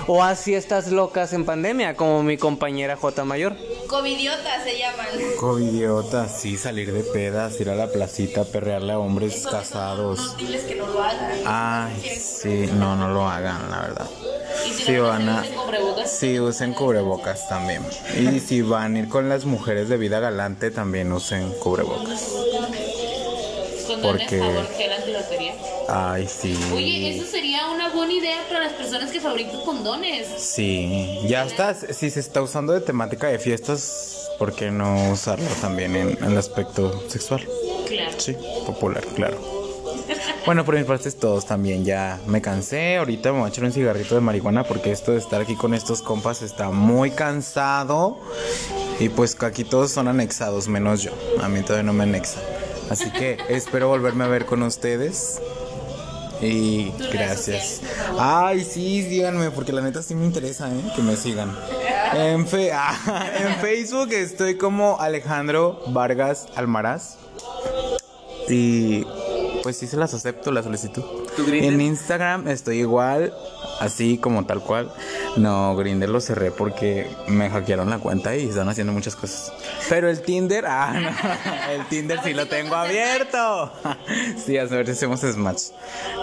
O 0.06 0.22
haz 0.22 0.40
fiestas 0.40 0.90
locas 0.90 1.32
en 1.32 1.44
pandemia, 1.44 1.94
como 1.94 2.22
mi 2.22 2.36
compañera 2.36 2.96
J. 2.96 3.24
Mayor. 3.24 3.56
Covidiotas 3.86 4.64
se 4.64 4.78
llaman. 4.78 5.06
Covidiota, 5.38 6.28
sí, 6.28 6.56
salir 6.56 6.92
de 6.92 7.02
pedas, 7.02 7.60
ir 7.60 7.70
a 7.70 7.74
la 7.74 7.88
placita, 7.88 8.44
perrearle 8.44 8.92
a 8.92 8.98
hombres 8.98 9.46
casados. 9.50 10.32
No 10.32 10.34
diles 10.36 10.62
que 10.62 10.74
no 10.76 10.86
lo 10.86 11.02
hagan. 11.02 11.32
Ay, 11.44 12.00
sí, 12.20 12.68
no, 12.74 12.96
no 12.96 13.08
lo 13.08 13.28
hagan, 13.28 13.70
la 13.70 13.80
verdad. 13.82 14.10
Y 14.66 14.72
si 14.72 14.92
no, 14.92 15.04
van 15.04 15.28
a... 15.28 15.42
cubrebocas. 15.42 16.10
Sí, 16.10 16.40
usen 16.40 16.74
cubrebocas 16.74 17.48
también. 17.48 17.82
Y 18.18 18.40
si 18.40 18.62
van 18.62 18.96
a 18.96 18.98
ir 19.00 19.08
con 19.08 19.28
las 19.28 19.44
mujeres 19.44 19.88
de 19.88 19.96
vida 19.96 20.20
galante, 20.20 20.70
también 20.70 21.12
usen 21.12 21.52
cubrebocas. 21.60 22.28
Porque-. 24.02 24.40
Ay, 25.88 26.26
sí. 26.28 26.58
Oye, 26.74 27.16
eso 27.16 27.26
sería 27.26 27.68
una 27.68 27.90
buena 27.90 28.12
idea 28.12 28.42
para 28.48 28.60
las 28.60 28.72
personas 28.72 29.10
que 29.10 29.20
fabrican 29.20 29.60
condones. 29.64 30.28
Sí, 30.38 31.20
ya 31.26 31.44
está. 31.44 31.74
Si 31.74 32.10
se 32.10 32.20
está 32.20 32.42
usando 32.42 32.72
de 32.72 32.80
temática 32.80 33.26
de 33.28 33.38
fiestas, 33.38 34.30
¿por 34.38 34.54
qué 34.54 34.70
no 34.70 35.10
usarlo 35.10 35.48
también 35.60 35.96
en 35.96 36.10
en 36.10 36.32
el 36.32 36.38
aspecto 36.38 37.08
sexual? 37.08 37.46
Claro. 37.86 38.12
Sí, 38.18 38.36
popular, 38.66 39.04
claro. 39.14 39.60
Bueno, 40.46 40.64
por 40.64 40.76
mi 40.76 40.84
parte 40.84 41.08
es 41.08 41.16
todo 41.16 41.40
también. 41.42 41.84
Ya 41.84 42.18
me 42.26 42.40
cansé. 42.40 42.96
Ahorita 42.96 43.32
me 43.32 43.40
voy 43.40 43.46
a 43.46 43.50
echar 43.50 43.64
un 43.64 43.72
cigarrito 43.72 44.14
de 44.14 44.20
marihuana 44.20 44.64
porque 44.64 44.90
esto 44.90 45.12
de 45.12 45.18
estar 45.18 45.40
aquí 45.40 45.54
con 45.54 45.74
estos 45.74 46.02
compas 46.02 46.42
está 46.42 46.70
muy 46.70 47.10
cansado. 47.10 48.18
Y 48.98 49.08
pues 49.10 49.36
aquí 49.42 49.64
todos 49.64 49.90
son 49.92 50.08
anexados, 50.08 50.68
menos 50.68 51.02
yo. 51.02 51.12
A 51.42 51.48
mí 51.48 51.62
todavía 51.62 51.84
no 51.84 51.92
me 51.92 52.04
anexa. 52.04 52.40
Así 52.90 53.10
que 53.10 53.38
espero 53.48 53.88
volverme 53.88 54.24
a 54.24 54.28
ver 54.28 54.44
con 54.46 54.62
ustedes. 54.62 55.40
Y 56.42 56.90
gracias. 57.12 57.80
Ay, 58.18 58.64
sí, 58.64 59.02
síganme, 59.08 59.50
porque 59.50 59.72
la 59.72 59.82
neta 59.82 60.02
sí 60.02 60.14
me 60.14 60.24
interesa, 60.24 60.68
¿eh? 60.70 60.80
Que 60.96 61.02
me 61.02 61.14
sigan. 61.16 61.54
En, 62.14 62.46
fe- 62.46 62.72
ah, 62.74 62.96
en 63.38 63.54
Facebook 63.56 64.12
estoy 64.12 64.56
como 64.56 64.98
Alejandro 65.00 65.82
Vargas 65.88 66.46
Almaraz. 66.56 67.16
Y 68.48 69.04
pues 69.62 69.76
sí 69.76 69.86
se 69.86 69.96
las 69.96 70.14
acepto, 70.14 70.50
la 70.50 70.62
solicitud. 70.62 71.02
En 71.48 71.80
Instagram 71.80 72.48
estoy 72.48 72.78
igual, 72.78 73.34
así 73.80 74.18
como 74.18 74.46
tal 74.46 74.60
cual. 74.60 74.92
No, 75.36 75.76
Grinder 75.76 76.08
lo 76.08 76.20
cerré 76.20 76.50
porque 76.50 77.08
me 77.28 77.50
hackearon 77.50 77.90
la 77.90 77.98
cuenta 77.98 78.36
y 78.36 78.48
están 78.48 78.68
haciendo 78.68 78.92
muchas 78.92 79.16
cosas. 79.16 79.52
Pero 79.88 80.08
el 80.08 80.22
Tinder, 80.22 80.66
ah, 80.66 80.92
no, 81.00 81.10
el 81.72 81.86
Tinder 81.86 82.20
sí 82.22 82.32
lo 82.34 82.46
tengo 82.46 82.74
abierto. 82.74 83.72
Sí, 84.44 84.56
a 84.58 84.64
ver 84.64 84.86
si 84.86 84.92
hacemos 84.92 85.20
Smash. 85.20 85.68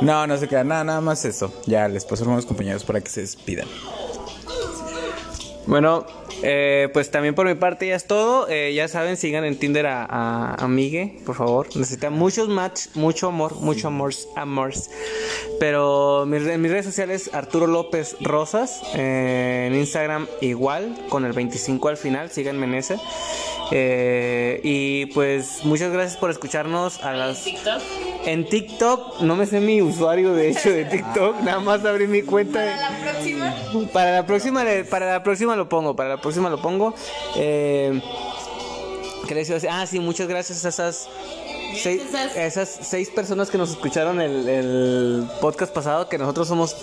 No, 0.02 0.28
no 0.28 0.38
se 0.38 0.48
queda 0.48 0.64
nada, 0.64 0.84
nada 0.84 1.02
más 1.02 1.24
eso. 1.26 1.54
Ya 1.66 1.88
les 1.88 2.06
paso 2.06 2.30
a 2.30 2.36
los 2.36 2.46
compañeros 2.46 2.84
para 2.84 3.02
que 3.02 3.10
se 3.10 3.22
despidan. 3.22 3.68
Bueno, 5.68 6.05
eh, 6.43 6.89
pues 6.93 7.11
también 7.11 7.36
por 7.36 7.45
mi 7.45 7.55
parte 7.55 7.88
ya 7.88 7.95
es 7.95 8.07
todo. 8.07 8.47
Eh, 8.47 8.74
ya 8.74 8.88
saben, 8.88 9.18
sigan 9.18 9.43
en 9.43 9.59
Tinder 9.59 9.86
a, 9.86 10.53
a, 10.53 10.68
Migue, 10.70 11.20
por 11.26 11.36
favor. 11.36 11.68
Necesita 11.76 12.09
muchos 12.09 12.47
match, 12.47 12.88
mucho 12.95 13.28
amor, 13.28 13.53
mucho 13.55 13.89
amor, 13.89 14.13
amors. 14.38 14.89
Pero 15.59 16.24
en 16.24 16.61
mis 16.61 16.72
redes 16.72 16.86
sociales, 16.86 17.30
Arturo 17.34 17.68
López 17.68 18.15
Rosas. 18.22 18.82
eh, 18.95 19.65
en 19.68 19.76
Instagram 19.76 20.28
igual, 20.39 20.97
con 21.09 21.26
el 21.26 21.34
25 21.34 21.89
al 21.89 21.97
final. 21.97 22.32
Síganme 22.32 22.65
en 22.65 22.76
ese. 22.76 22.97
Eh, 23.72 24.61
y 24.63 25.07
pues 25.07 25.63
muchas 25.63 25.91
gracias 25.91 26.18
por 26.18 26.32
escucharnos 26.32 27.03
a 27.03 27.13
las... 27.13 27.43
TikTok. 27.43 27.82
En 28.26 28.45
TikTok, 28.45 29.22
no 29.22 29.36
me 29.36 29.45
sé 29.45 29.59
mi 29.59 29.82
usuario 29.82 30.34
de 30.34 30.49
hecho 30.49 30.70
de 30.70 30.86
TikTok, 30.86 31.39
nada 31.43 31.59
más 31.59 31.86
abrí 31.86 32.07
mi 32.07 32.24
cuenta. 32.24 32.59
Para 32.59 32.76
la 32.76 32.99
próxima. 32.99 33.55
para 33.93 34.11
la 34.11 34.26
próxima, 34.26 34.65
para 34.89 35.11
la 35.11 35.24
próxima 35.24 35.55
lo 35.55 35.70
pongo, 35.70 35.95
para 35.95 36.09
la 36.09 36.18
próxima 36.22 36.49
lo 36.49 36.61
pongo. 36.61 36.93
Eh. 37.36 38.01
Ah, 39.70 39.86
sí, 39.86 39.99
muchas 39.99 40.28
gracias 40.28 40.63
a 40.63 40.70
esas 40.70 41.09
seis, 41.76 42.01
esas 42.36 42.80
seis 42.82 43.09
personas 43.09 43.49
que 43.49 43.57
nos 43.57 43.72
escucharon 43.72 44.22
el, 44.22 44.47
el 44.47 45.28
podcast 45.41 45.74
pasado, 45.74 46.07
que 46.07 46.18
nosotros 46.18 46.47
somos 46.47 46.76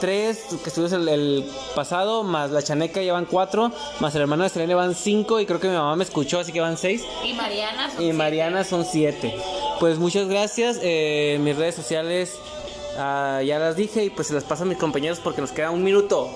tres, 0.00 0.44
que 0.62 0.68
estuvimos 0.68 0.92
el, 0.92 1.08
el 1.08 1.44
pasado, 1.74 2.22
más 2.22 2.50
la 2.50 2.62
chaneca 2.62 3.00
llevan 3.00 3.24
cuatro, 3.26 3.72
más 4.00 4.14
el 4.14 4.22
hermano 4.22 4.44
de 4.44 4.50
Selene 4.50 4.74
van 4.74 4.94
cinco, 4.94 5.40
y 5.40 5.46
creo 5.46 5.60
que 5.60 5.68
mi 5.68 5.74
mamá 5.74 5.96
me 5.96 6.04
escuchó, 6.04 6.38
así 6.40 6.52
que 6.52 6.60
van 6.60 6.76
seis. 6.76 7.04
Y 7.24 7.32
Mariana. 7.34 7.90
son 7.90 8.02
Y 8.02 8.12
Mariana 8.12 8.64
son 8.64 8.84
siete. 8.84 9.34
Pues 9.80 9.98
muchas 9.98 10.28
gracias. 10.28 10.78
eh, 10.82 11.38
mis 11.40 11.56
redes 11.56 11.74
sociales 11.74 12.34
ah, 12.98 13.40
ya 13.44 13.58
las 13.58 13.76
dije 13.76 14.04
y 14.04 14.10
pues 14.10 14.28
se 14.28 14.34
las 14.34 14.44
paso 14.44 14.62
a 14.62 14.66
mis 14.66 14.78
compañeros 14.78 15.20
porque 15.22 15.40
nos 15.40 15.50
queda 15.52 15.70
un 15.70 15.82
minuto. 15.82 16.30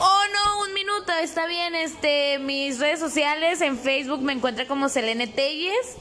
Oh 0.00 0.22
no, 0.32 0.62
un 0.66 0.74
minuto, 0.74 1.12
está 1.22 1.46
bien. 1.46 1.74
Este, 1.74 2.38
mis 2.40 2.78
redes 2.80 3.00
sociales 3.00 3.60
en 3.60 3.78
Facebook 3.78 4.20
me 4.20 4.32
encuentra 4.32 4.66
como 4.66 4.88
Selene 4.88 5.26
Telles, 5.26 5.96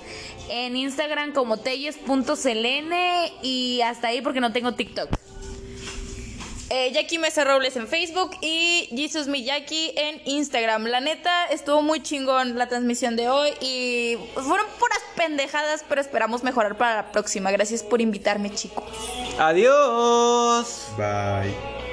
en 0.50 0.76
Instagram 0.76 1.32
como 1.34 1.58
telles.selene 1.58 3.32
y 3.42 3.82
hasta 3.82 4.08
ahí 4.08 4.22
porque 4.22 4.42
no 4.42 4.52
tengo 4.52 4.74
TikTok. 4.74 5.10
Eh, 6.76 6.92
Jackie 6.92 7.20
Mesa 7.20 7.44
Robles 7.44 7.76
en 7.76 7.88
Facebook 7.88 8.32
y 8.42 8.90
Jesus 8.90 9.28
Miyaki 9.28 9.94
en 9.96 10.20
Instagram. 10.26 10.86
La 10.86 11.02
neta, 11.02 11.46
estuvo 11.52 11.84
muy 11.84 12.02
chingón 12.02 12.58
la 12.58 12.68
transmisión 12.68 13.16
de 13.16 13.30
hoy 13.30 13.52
y 13.62 14.18
fueron 14.34 14.66
puras 14.80 14.98
pendejadas, 15.16 15.86
pero 15.88 16.02
esperamos 16.02 16.44
mejorar 16.44 16.76
para 16.76 16.96
la 16.96 17.12
próxima. 17.12 17.52
Gracias 17.52 17.84
por 17.84 18.02
invitarme, 18.02 18.50
chicos. 18.50 18.86
Adiós. 19.38 20.88
Bye. 20.98 21.84